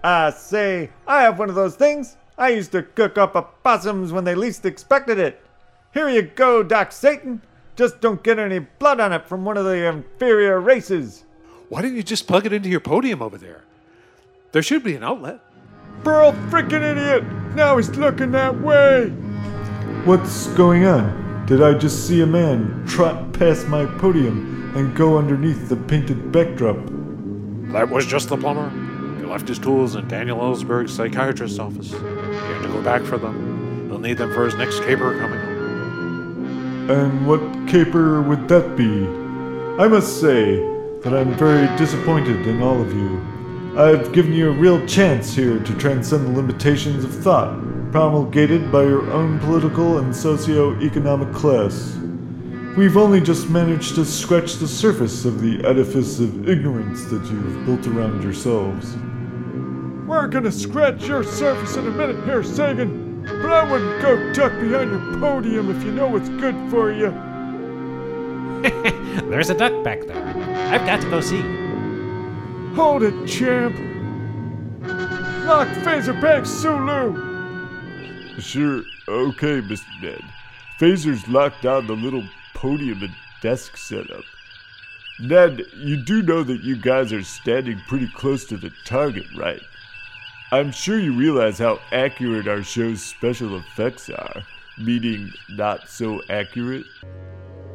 I 0.03 0.31
say, 0.31 0.89
I 1.07 1.21
have 1.21 1.39
one 1.39 1.47
of 1.47 1.55
those 1.55 1.77
things. 1.77 2.17
I 2.37 2.49
used 2.49 2.73
to 2.73 2.83
cook 2.83 3.17
up 3.17 3.33
opossums 3.35 4.11
when 4.11 4.25
they 4.25 4.35
least 4.35 4.65
expected 4.65 5.19
it. 5.19 5.41
Here 5.93 6.09
you 6.09 6.21
go, 6.21 6.63
Doc 6.63 6.91
Satan. 6.91 7.41
Just 7.77 8.01
don't 8.01 8.21
get 8.21 8.39
any 8.39 8.59
blood 8.59 8.99
on 8.99 9.13
it 9.13 9.25
from 9.25 9.45
one 9.45 9.55
of 9.55 9.63
the 9.63 9.87
inferior 9.87 10.59
races. 10.59 11.23
Why 11.69 11.81
don't 11.81 11.95
you 11.95 12.03
just 12.03 12.27
plug 12.27 12.45
it 12.45 12.51
into 12.51 12.67
your 12.67 12.81
podium 12.81 13.21
over 13.21 13.37
there? 13.37 13.63
There 14.51 14.61
should 14.61 14.83
be 14.83 14.95
an 14.95 15.03
outlet. 15.03 15.39
Pearl 16.03 16.33
freaking 16.49 16.83
idiot! 16.83 17.23
Now 17.55 17.77
he's 17.77 17.89
looking 17.91 18.31
that 18.31 18.59
way! 18.59 19.09
What's 20.03 20.47
going 20.47 20.85
on? 20.85 21.45
Did 21.45 21.63
I 21.63 21.73
just 21.73 22.05
see 22.05 22.21
a 22.21 22.27
man 22.27 22.85
trot 22.85 23.31
past 23.31 23.67
my 23.67 23.85
podium 23.85 24.56
and 24.75 24.95
go 24.95 25.17
underneath 25.17 25.69
the 25.69 25.75
painted 25.75 26.31
backdrop? 26.31 26.77
That 27.71 27.89
was 27.89 28.05
just 28.05 28.29
the 28.29 28.37
plumber. 28.37 28.69
He 29.19 29.25
left 29.25 29.47
his 29.47 29.59
tools 29.59 29.95
in 29.95 30.07
Daniel 30.07 30.39
Ellsberg's 30.39 30.93
psychiatrist's 30.93 31.59
office. 31.59 31.91
He 31.91 31.97
had 31.97 32.61
to 32.63 32.67
go 32.69 32.81
back 32.81 33.03
for 33.03 33.17
them. 33.17 33.87
He'll 33.89 33.99
need 33.99 34.17
them 34.17 34.33
for 34.33 34.45
his 34.45 34.55
next 34.55 34.79
caper 34.79 35.17
coming 35.19 35.39
up. 35.39 35.57
And 36.97 37.27
what 37.27 37.41
caper 37.67 38.21
would 38.21 38.47
that 38.47 38.77
be? 38.77 39.05
I 39.83 39.87
must 39.87 40.21
say 40.21 40.57
that 41.01 41.13
I'm 41.13 41.33
very 41.33 41.67
disappointed 41.77 42.47
in 42.47 42.61
all 42.61 42.81
of 42.81 42.93
you. 42.93 43.21
I've 43.77 44.11
given 44.11 44.33
you 44.33 44.49
a 44.49 44.53
real 44.53 44.85
chance 44.87 45.35
here 45.35 45.59
to 45.59 45.73
transcend 45.75 46.25
the 46.25 46.31
limitations 46.31 47.03
of 47.03 47.13
thought 47.13 47.61
promulgated 47.91 48.71
by 48.71 48.83
your 48.83 49.09
own 49.11 49.39
political 49.39 49.99
and 49.99 50.15
socio-economic 50.15 51.33
class. 51.33 51.97
We've 52.77 52.95
only 52.95 53.21
just 53.21 53.49
managed 53.49 53.95
to 53.95 54.05
scratch 54.05 54.57
the 54.57 54.67
surface 54.67 55.25
of 55.25 55.41
the 55.41 55.65
edifice 55.65 56.19
of 56.19 56.47
ignorance 56.47 57.05
that 57.05 57.25
you've 57.25 57.65
built 57.65 57.87
around 57.87 58.21
yourselves. 58.21 58.95
We're 60.05 60.27
gonna 60.27 60.51
scratch 60.51 61.07
your 61.07 61.23
surface 61.23 61.75
in 61.75 61.87
a 61.87 61.89
minute 61.89 62.23
here, 62.25 62.43
Sagan. 62.43 63.23
but 63.23 63.49
I 63.49 63.63
wouldn't 63.71 63.99
go 63.99 64.31
duck 64.31 64.51
behind 64.61 64.91
your 64.91 65.19
podium 65.19 65.75
if 65.75 65.83
you 65.83 65.91
know 65.91 66.07
what's 66.07 66.29
good 66.29 66.53
for 66.69 66.91
you. 66.91 67.09
There's 69.27 69.49
a 69.49 69.55
duck 69.55 69.83
back 69.83 70.05
there. 70.05 70.27
I've 70.71 70.85
got 70.85 71.01
to 71.01 71.09
go 71.09 71.19
see. 71.19 71.41
Hold 72.75 73.01
it, 73.01 73.25
champ. 73.25 73.75
Lock 75.47 75.67
Phaser 75.79 76.21
back, 76.21 76.45
Sulu. 76.45 77.15
Sure, 78.39 78.83
okay, 79.07 79.61
Mr. 79.61 80.03
Ned. 80.03 80.21
Phaser's 80.79 81.27
locked 81.27 81.65
on 81.65 81.87
the 81.87 81.95
little 81.95 82.23
podium 82.57 83.03
and 83.03 83.13
desk 83.41 83.77
setup. 83.77 84.23
Ned, 85.19 85.61
you 85.75 85.95
do 85.95 86.21
know 86.21 86.43
that 86.43 86.63
you 86.63 86.75
guys 86.75 87.13
are 87.13 87.23
standing 87.23 87.79
pretty 87.87 88.07
close 88.15 88.45
to 88.45 88.57
the 88.57 88.71
target, 88.83 89.25
right? 89.37 89.61
I'm 90.51 90.71
sure 90.71 90.99
you 90.99 91.15
realize 91.15 91.59
how 91.59 91.79
accurate 91.91 92.47
our 92.47 92.63
show's 92.63 93.03
special 93.03 93.57
effects 93.57 94.09
are, 94.09 94.41
meaning 94.77 95.31
not 95.49 95.87
so 95.87 96.21
accurate. 96.29 96.85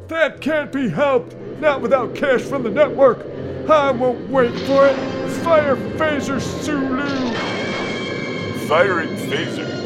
That 0.07 0.41
can't 0.41 0.71
be 0.71 0.89
helped. 0.89 1.35
Not 1.59 1.81
without 1.81 2.13
cash 2.13 2.41
from 2.41 2.63
the 2.63 2.69
network. 2.69 3.25
I 3.69 3.91
won't 3.91 4.29
wait 4.29 4.53
for 4.67 4.87
it. 4.87 4.97
Fire 5.43 5.75
Phaser 5.75 6.41
Sulu. 6.41 7.33
Firing 8.67 9.15
phasers. 9.29 9.82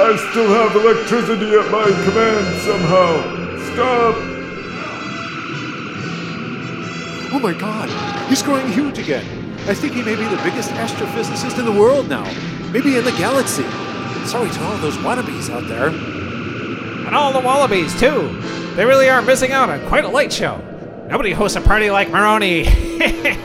I 0.00 0.16
still 0.30 0.48
have 0.48 0.74
electricity 0.76 1.54
at 1.54 1.70
my 1.70 1.84
command 2.04 2.46
somehow. 2.62 3.10
Stop! 3.72 4.14
Oh 7.30 7.38
my 7.40 7.52
god, 7.52 7.88
he's 8.28 8.42
growing 8.42 8.68
huge 8.72 8.98
again. 8.98 9.24
I 9.68 9.74
think 9.74 9.92
he 9.92 10.02
may 10.02 10.14
be 10.16 10.24
the 10.24 10.40
biggest 10.42 10.70
astrophysicist 10.70 11.58
in 11.58 11.64
the 11.66 11.72
world 11.72 12.08
now. 12.08 12.24
Maybe 12.72 12.96
in 12.96 13.04
the 13.04 13.12
galaxy. 13.12 13.64
Sorry 14.26 14.50
to 14.50 14.64
all 14.64 14.78
those 14.78 14.96
wannabes 14.98 15.50
out 15.50 15.68
there. 15.68 15.88
And 15.88 17.14
all 17.14 17.32
the 17.32 17.40
wallabies, 17.40 17.98
too. 17.98 18.28
They 18.76 18.84
really 18.84 19.08
are 19.08 19.22
missing 19.22 19.52
out 19.52 19.68
on 19.70 19.86
quite 19.88 20.04
a 20.04 20.08
light 20.08 20.32
show. 20.32 20.58
Nobody 21.08 21.32
hosts 21.32 21.56
a 21.56 21.60
party 21.60 21.90
like 21.90 22.10
Moroni. 22.10 22.66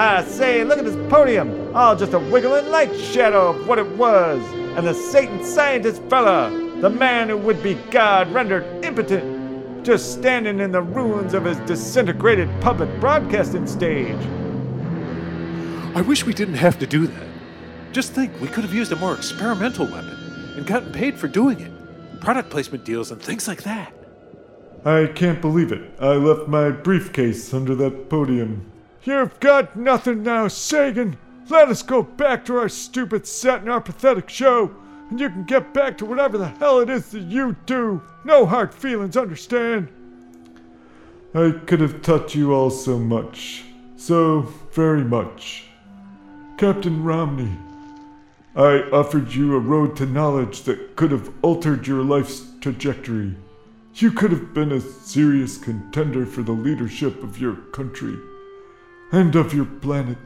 Ah, 0.00 0.22
say, 0.28 0.62
look 0.62 0.78
at 0.78 0.84
this 0.84 0.94
podium. 1.10 1.48
All 1.74 1.94
just 1.94 2.14
a 2.14 2.18
wiggling 2.18 2.70
light 2.70 2.94
shadow 2.98 3.50
of 3.50 3.68
what 3.68 3.78
it 3.78 3.88
was. 3.96 4.42
And 4.76 4.86
the 4.86 4.94
Satan 4.94 5.44
scientist 5.44 6.02
fella, 6.04 6.50
the 6.80 6.88
man 6.88 7.28
who 7.28 7.36
would 7.36 7.62
be 7.62 7.74
God 7.90 8.32
rendered 8.32 8.84
impotent, 8.84 9.84
just 9.84 10.12
standing 10.12 10.60
in 10.60 10.72
the 10.72 10.80
ruins 10.80 11.34
of 11.34 11.44
his 11.44 11.58
disintegrated 11.58 12.48
public 12.60 12.88
broadcasting 13.00 13.66
stage. 13.66 14.16
I 15.94 16.00
wish 16.00 16.24
we 16.24 16.32
didn't 16.32 16.54
have 16.54 16.78
to 16.78 16.86
do 16.86 17.06
that. 17.06 17.26
Just 17.92 18.12
think, 18.12 18.32
we 18.40 18.48
could 18.48 18.64
have 18.64 18.74
used 18.74 18.92
a 18.92 18.96
more 18.96 19.14
experimental 19.14 19.86
weapon 19.86 20.54
and 20.56 20.66
gotten 20.66 20.92
paid 20.92 21.18
for 21.18 21.28
doing 21.28 21.60
it. 21.60 22.20
Product 22.20 22.50
placement 22.50 22.84
deals 22.84 23.10
and 23.10 23.20
things 23.20 23.46
like 23.46 23.62
that. 23.64 23.92
I 24.84 25.06
can't 25.06 25.40
believe 25.40 25.72
it. 25.72 25.90
I 26.00 26.14
left 26.14 26.48
my 26.48 26.70
briefcase 26.70 27.52
under 27.52 27.74
that 27.76 28.08
podium. 28.08 28.70
You've 29.02 29.38
got 29.40 29.76
nothing 29.76 30.22
now, 30.22 30.48
Sagan. 30.48 31.18
Let 31.50 31.68
us 31.68 31.82
go 31.82 32.02
back 32.02 32.44
to 32.44 32.58
our 32.58 32.68
stupid 32.68 33.26
set 33.26 33.60
and 33.60 33.70
our 33.70 33.80
pathetic 33.80 34.28
show, 34.28 34.74
and 35.08 35.18
you 35.18 35.30
can 35.30 35.44
get 35.44 35.72
back 35.72 35.96
to 35.98 36.04
whatever 36.04 36.36
the 36.36 36.48
hell 36.48 36.80
it 36.80 36.90
is 36.90 37.10
that 37.12 37.22
you 37.22 37.56
do. 37.64 38.02
No 38.24 38.44
hard 38.44 38.74
feelings, 38.74 39.16
understand? 39.16 39.88
I 41.34 41.52
could 41.66 41.80
have 41.80 42.02
taught 42.02 42.34
you 42.34 42.52
all 42.52 42.70
so 42.70 42.98
much. 42.98 43.64
So 43.96 44.42
very 44.72 45.04
much. 45.04 45.64
Captain 46.58 47.02
Romney, 47.02 47.56
I 48.54 48.82
offered 48.92 49.32
you 49.32 49.54
a 49.54 49.58
road 49.58 49.96
to 49.96 50.06
knowledge 50.06 50.62
that 50.62 50.96
could 50.96 51.12
have 51.12 51.32
altered 51.42 51.86
your 51.86 52.02
life's 52.02 52.46
trajectory. 52.60 53.34
You 53.94 54.10
could 54.10 54.32
have 54.32 54.52
been 54.52 54.72
a 54.72 54.80
serious 54.80 55.56
contender 55.56 56.26
for 56.26 56.42
the 56.42 56.52
leadership 56.52 57.22
of 57.22 57.40
your 57.40 57.54
country 57.54 58.16
and 59.12 59.34
of 59.34 59.54
your 59.54 59.64
planet. 59.64 60.18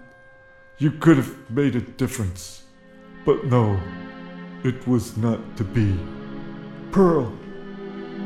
You 0.78 0.90
could 0.90 1.16
have 1.16 1.50
made 1.50 1.76
a 1.76 1.80
difference. 1.80 2.62
But 3.24 3.44
no, 3.46 3.80
it 4.64 4.86
was 4.86 5.16
not 5.16 5.56
to 5.56 5.64
be. 5.64 5.96
Pearl, 6.90 7.32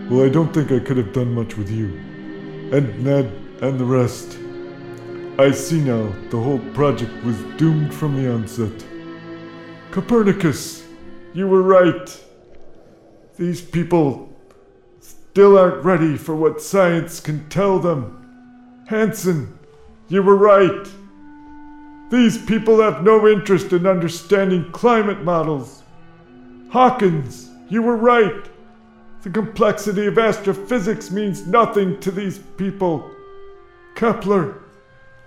well, 0.08 0.24
I 0.24 0.28
don't 0.28 0.52
think 0.54 0.72
I 0.72 0.78
could 0.78 0.96
have 0.96 1.12
done 1.12 1.34
much 1.34 1.56
with 1.56 1.70
you. 1.70 1.86
And 2.72 3.04
Ned 3.04 3.26
and 3.60 3.78
the 3.78 3.84
rest. 3.84 4.38
I 5.38 5.50
see 5.50 5.80
now 5.80 6.12
the 6.30 6.40
whole 6.40 6.60
project 6.72 7.12
was 7.24 7.36
doomed 7.58 7.92
from 7.92 8.16
the 8.16 8.32
onset. 8.32 8.84
Copernicus, 9.90 10.84
you 11.34 11.46
were 11.46 11.62
right. 11.62 12.24
These 13.36 13.60
people 13.60 14.32
still 15.00 15.58
aren't 15.58 15.84
ready 15.84 16.16
for 16.16 16.34
what 16.34 16.62
science 16.62 17.20
can 17.20 17.48
tell 17.50 17.78
them. 17.78 18.84
Hansen, 18.88 19.58
you 20.08 20.22
were 20.22 20.36
right. 20.36 20.88
These 22.10 22.38
people 22.44 22.80
have 22.80 23.02
no 23.02 23.26
interest 23.26 23.72
in 23.72 23.86
understanding 23.86 24.70
climate 24.72 25.22
models. 25.22 25.82
Hawkins, 26.70 27.50
you 27.68 27.82
were 27.82 27.96
right. 27.96 28.48
The 29.22 29.30
complexity 29.30 30.06
of 30.06 30.18
astrophysics 30.18 31.10
means 31.10 31.46
nothing 31.46 31.98
to 32.00 32.12
these 32.12 32.38
people. 32.56 33.10
Kepler, 33.96 34.62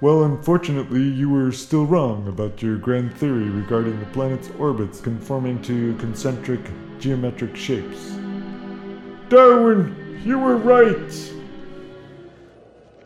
well, 0.02 0.24
unfortunately, 0.24 1.04
you 1.04 1.30
were 1.30 1.52
still 1.52 1.86
wrong 1.86 2.26
about 2.30 2.62
your 2.62 2.78
grand 2.78 3.14
theory 3.18 3.50
regarding 3.50 4.00
the 4.00 4.06
planet's 4.08 4.50
orbits 4.58 5.02
conforming 5.02 5.62
to 5.64 5.94
concentric 5.98 6.62
geometric 7.00 7.58
shapes. 7.58 8.16
Darwin, 9.28 10.22
you 10.24 10.40
were 10.40 10.56
right. 10.56 11.34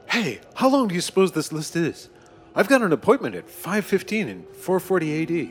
Hey, 0.08 0.42
how 0.54 0.70
long 0.70 0.88
do 0.90 0.94
you 0.94 1.02
suppose 1.02 1.32
this 1.32 1.52
list 1.52 1.76
is? 1.76 2.10
I've 2.56 2.68
got 2.68 2.82
an 2.82 2.94
appointment 2.94 3.36
at 3.36 3.50
5:15 3.50 4.28
in 4.28 4.44
4:40 4.54 5.24
AD. 5.24 5.50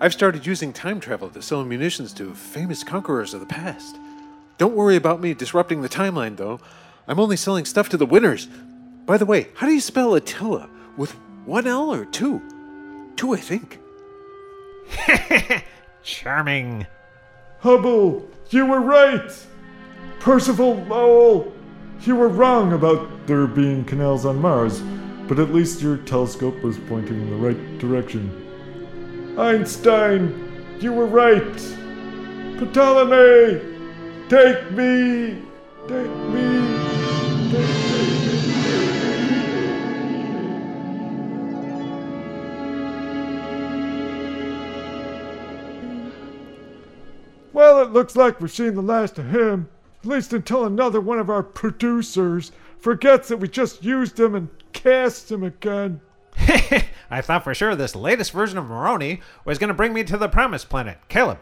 I've 0.00 0.12
started 0.12 0.46
using 0.46 0.72
time 0.72 0.98
travel 0.98 1.28
to 1.30 1.40
sell 1.40 1.64
munitions 1.64 2.12
to 2.14 2.34
famous 2.34 2.82
conquerors 2.82 3.34
of 3.34 3.40
the 3.40 3.46
past. 3.46 3.96
Don't 4.58 4.74
worry 4.74 4.96
about 4.96 5.20
me 5.20 5.34
disrupting 5.34 5.82
the 5.82 5.88
timeline, 5.88 6.36
though. 6.36 6.58
I'm 7.06 7.20
only 7.20 7.36
selling 7.36 7.64
stuff 7.64 7.88
to 7.90 7.96
the 7.96 8.06
winners. 8.06 8.48
By 9.06 9.16
the 9.18 9.26
way, 9.26 9.48
how 9.54 9.66
do 9.66 9.72
you 9.72 9.80
spell 9.80 10.14
Attila? 10.14 10.68
With 10.96 11.12
one 11.44 11.66
L 11.66 11.92
or 11.92 12.04
two? 12.04 12.42
Two, 13.16 13.34
I 13.34 13.38
think. 13.38 13.78
Charming. 16.02 16.86
Hubble, 17.60 18.28
you 18.50 18.66
were 18.66 18.80
right. 18.80 19.30
Percival 20.18 20.74
Lowell, 20.88 21.52
You 22.04 22.16
were 22.16 22.28
wrong 22.28 22.72
about 22.72 23.26
there 23.26 23.46
being 23.46 23.84
canals 23.84 24.26
on 24.26 24.40
Mars, 24.40 24.82
but 25.28 25.38
at 25.38 25.52
least 25.52 25.80
your 25.80 25.96
telescope 25.98 26.62
was 26.62 26.78
pointing 26.88 27.20
in 27.20 27.30
the 27.30 27.36
right 27.36 27.78
direction. 27.78 28.38
Einstein, 29.38 30.78
you 30.80 30.92
were 30.92 31.06
right. 31.06 31.56
Ptolemy, 32.58 33.60
take 34.28 34.70
me, 34.72 35.42
take 35.88 36.06
me, 36.06 36.78
take 37.50 37.68
me. 37.68 38.12
Well, 47.52 47.82
it 47.82 47.92
looks 47.92 48.16
like 48.16 48.40
we've 48.40 48.50
seen 48.50 48.74
the 48.74 48.82
last 48.82 49.18
of 49.18 49.30
him. 49.30 49.68
At 50.00 50.08
least 50.08 50.32
until 50.32 50.64
another 50.64 51.00
one 51.00 51.18
of 51.18 51.30
our 51.30 51.42
producers 51.42 52.50
forgets 52.78 53.28
that 53.28 53.36
we 53.36 53.46
just 53.46 53.84
used 53.84 54.18
him 54.18 54.34
and 54.34 54.48
cast 54.72 55.30
him 55.30 55.42
again. 55.42 56.00
I 57.10 57.20
thought 57.20 57.44
for 57.44 57.54
sure 57.54 57.76
this 57.76 57.94
latest 57.94 58.32
version 58.32 58.58
of 58.58 58.66
Moroni 58.66 59.20
was 59.44 59.58
going 59.58 59.68
to 59.68 59.74
bring 59.74 59.92
me 59.92 60.04
to 60.04 60.16
the 60.16 60.28
promised 60.28 60.68
planet, 60.68 60.98
Kolob. 61.08 61.38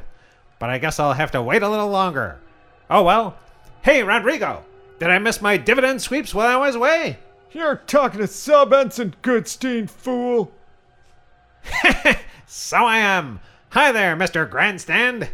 But 0.59 0.71
I 0.71 0.79
guess 0.79 0.99
I'll 0.99 1.15
have 1.15 1.31
to 1.33 1.43
wait 1.43 1.63
a 1.63 1.69
little 1.69 1.89
longer. 1.89 2.41
Oh 2.89 3.03
well. 3.03 3.39
Hey, 3.83 4.03
Rodrigo! 4.03 4.65
Did 4.99 5.11
I 5.11 5.19
miss 5.19 5.41
my 5.41 5.57
dividend 5.57 6.03
sweeps 6.03 6.35
while 6.35 6.49
I 6.49 6.57
was 6.67 6.75
away? 6.75 7.19
You're 7.53 7.77
talking 7.77 8.21
to 8.21 8.27
Sub 8.27 8.73
Ensign 8.73 9.15
Goodstein, 9.23 9.89
fool. 9.89 10.53
So 12.53 12.79
I 12.79 12.99
am. 12.99 13.39
Hi 13.69 13.93
there, 13.93 14.17
Mr. 14.17 14.51
Grandstand. 14.51 15.29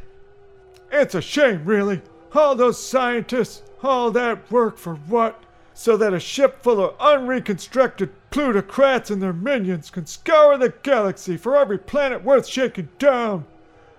It's 0.93 1.15
a 1.15 1.23
shame, 1.23 1.65
really. 1.65 2.03
All 2.35 2.55
those 2.55 2.87
scientists, 2.87 3.63
all 3.83 4.11
that 4.11 4.53
work 4.53 4.77
for 4.77 4.97
what? 4.97 5.43
So 5.79 5.99
that 5.99 6.15
a 6.15 6.19
ship 6.19 6.63
full 6.63 6.83
of 6.83 6.99
unreconstructed 6.99 8.09
plutocrats 8.31 9.11
and 9.11 9.23
their 9.23 9.35
minions 9.35 9.91
can 9.91 10.07
scour 10.07 10.57
the 10.57 10.71
galaxy 10.83 11.37
for 11.37 11.55
every 11.55 11.77
planet 11.77 12.25
worth 12.25 12.47
shaking 12.47 12.89
down. 12.99 13.45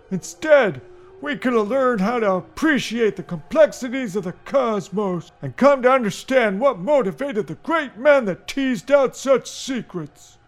Instead, 0.09 0.81
we 1.21 1.37
could 1.37 1.53
have 1.53 1.67
learned 1.67 2.01
how 2.01 2.17
to 2.19 2.31
appreciate 2.31 3.15
the 3.15 3.21
complexities 3.21 4.15
of 4.15 4.23
the 4.23 4.33
cosmos 4.43 5.31
and 5.43 5.55
come 5.55 5.83
to 5.83 5.91
understand 5.91 6.59
what 6.59 6.79
motivated 6.79 7.45
the 7.45 7.55
great 7.55 7.95
men 7.95 8.25
that 8.25 8.47
teased 8.47 8.91
out 8.91 9.15
such 9.15 9.47
secrets. 9.47 10.39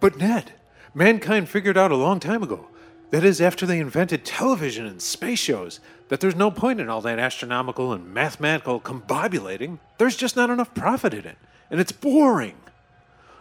But 0.00 0.16
Ned, 0.16 0.54
mankind 0.92 1.48
figured 1.48 1.78
out 1.78 1.92
a 1.92 1.96
long 1.96 2.18
time 2.18 2.42
ago, 2.42 2.66
that 3.10 3.22
is, 3.22 3.40
after 3.40 3.66
they 3.66 3.78
invented 3.78 4.24
television 4.24 4.84
and 4.84 5.00
space 5.00 5.38
shows, 5.38 5.78
that 6.10 6.18
there's 6.18 6.36
no 6.36 6.50
point 6.50 6.80
in 6.80 6.88
all 6.88 7.00
that 7.00 7.20
astronomical 7.20 7.92
and 7.92 8.12
mathematical 8.12 8.80
combobulating. 8.80 9.78
There's 9.96 10.16
just 10.16 10.36
not 10.36 10.50
enough 10.50 10.74
profit 10.74 11.14
in 11.14 11.24
it, 11.24 11.38
and 11.70 11.80
it's 11.80 11.92
boring. 11.92 12.56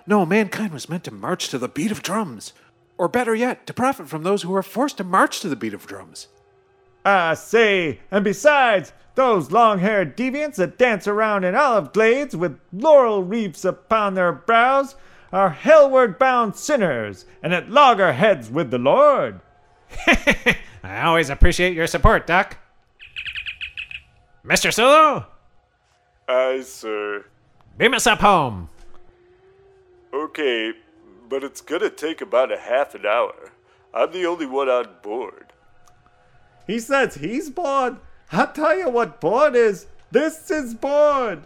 No, 0.06 0.24
mankind 0.24 0.72
was 0.72 0.88
meant 0.88 1.04
to 1.06 1.12
march 1.12 1.50
to 1.50 1.58
the 1.58 1.68
beat 1.68 1.92
of 1.92 2.04
drums, 2.04 2.54
or 2.96 3.08
better 3.08 3.34
yet, 3.34 3.66
to 3.66 3.74
profit 3.74 4.08
from 4.08 4.22
those 4.22 4.44
who 4.44 4.56
are 4.56 4.64
forced 4.64 4.98
to 4.98 5.04
march 5.04 5.40
to 5.40 5.50
the 5.50 5.56
beat 5.56 5.74
of 5.74 5.88
drums. 5.88 6.28
I 7.04 7.34
say, 7.34 8.02
and 8.12 8.24
besides, 8.24 8.94
those 9.16 9.52
long 9.52 9.80
haired 9.80 10.16
deviants 10.16 10.58
that 10.58 10.78
dance 10.78 11.08
around 11.08 11.46
in 11.46 11.56
olive 11.56 11.92
glades 11.92 12.36
with 12.36 12.60
laurel 12.72 13.24
wreaths 13.24 13.66
upon 13.66 14.14
their 14.14 14.32
brows 14.32 14.96
are 15.34 15.58
hellward 15.60 16.20
bound 16.20 16.56
sinners, 16.56 17.26
and 17.42 17.52
at 17.52 17.72
loggerheads 17.72 18.52
with 18.52 18.70
the 18.70 18.78
Lord. 18.78 19.42
I 20.84 21.02
always 21.02 21.30
appreciate 21.30 21.74
your 21.74 21.88
support, 21.88 22.26
Doc. 22.28 22.58
Mr. 24.46 24.74
Sulu, 24.74 25.24
Aye, 26.28 26.62
sir. 26.64 27.26
beam 27.78 27.94
us 27.94 28.08
up 28.08 28.20
home. 28.20 28.70
Okay, 30.14 30.72
but 31.28 31.44
it's 31.44 31.62
gonna 31.62 31.90
take 31.90 32.22
about 32.22 32.52
a 32.52 32.58
half 32.58 32.96
an 32.96 33.06
hour. 33.06 33.52
I'm 33.94 34.12
the 34.12 34.26
only 34.26 34.46
one 34.46 34.70
on 34.70 34.88
board. 35.04 35.54
He 36.68 36.80
says 36.80 37.16
he's 37.16 37.50
bored. 37.50 37.98
I'll 38.32 38.52
tell 38.52 38.78
you 38.78 38.90
what 38.90 39.20
bored 39.20 39.56
is. 39.56 39.88
This 40.12 40.50
is 40.50 40.74
bored. 40.74 41.44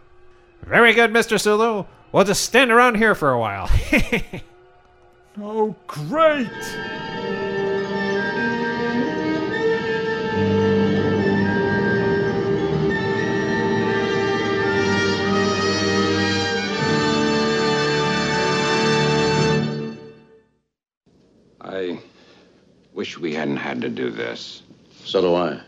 Very 0.66 0.94
good, 0.94 1.12
Mr. 1.12 1.40
Sulu. 1.40 1.86
We'll 2.12 2.24
just 2.26 2.44
stand 2.44 2.72
around 2.72 2.96
here 2.98 3.16
for 3.16 3.32
a 3.32 3.40
while. 3.40 3.70
Oh, 5.42 5.76
great! 5.88 6.48
Wish 22.94 23.18
we 23.18 23.34
hadn't 23.34 23.58
had 23.58 23.82
to 23.82 23.90
do 23.90 24.10
this. 24.10 24.62
So 25.04 25.22
do 25.22 25.36
I. 25.36 25.60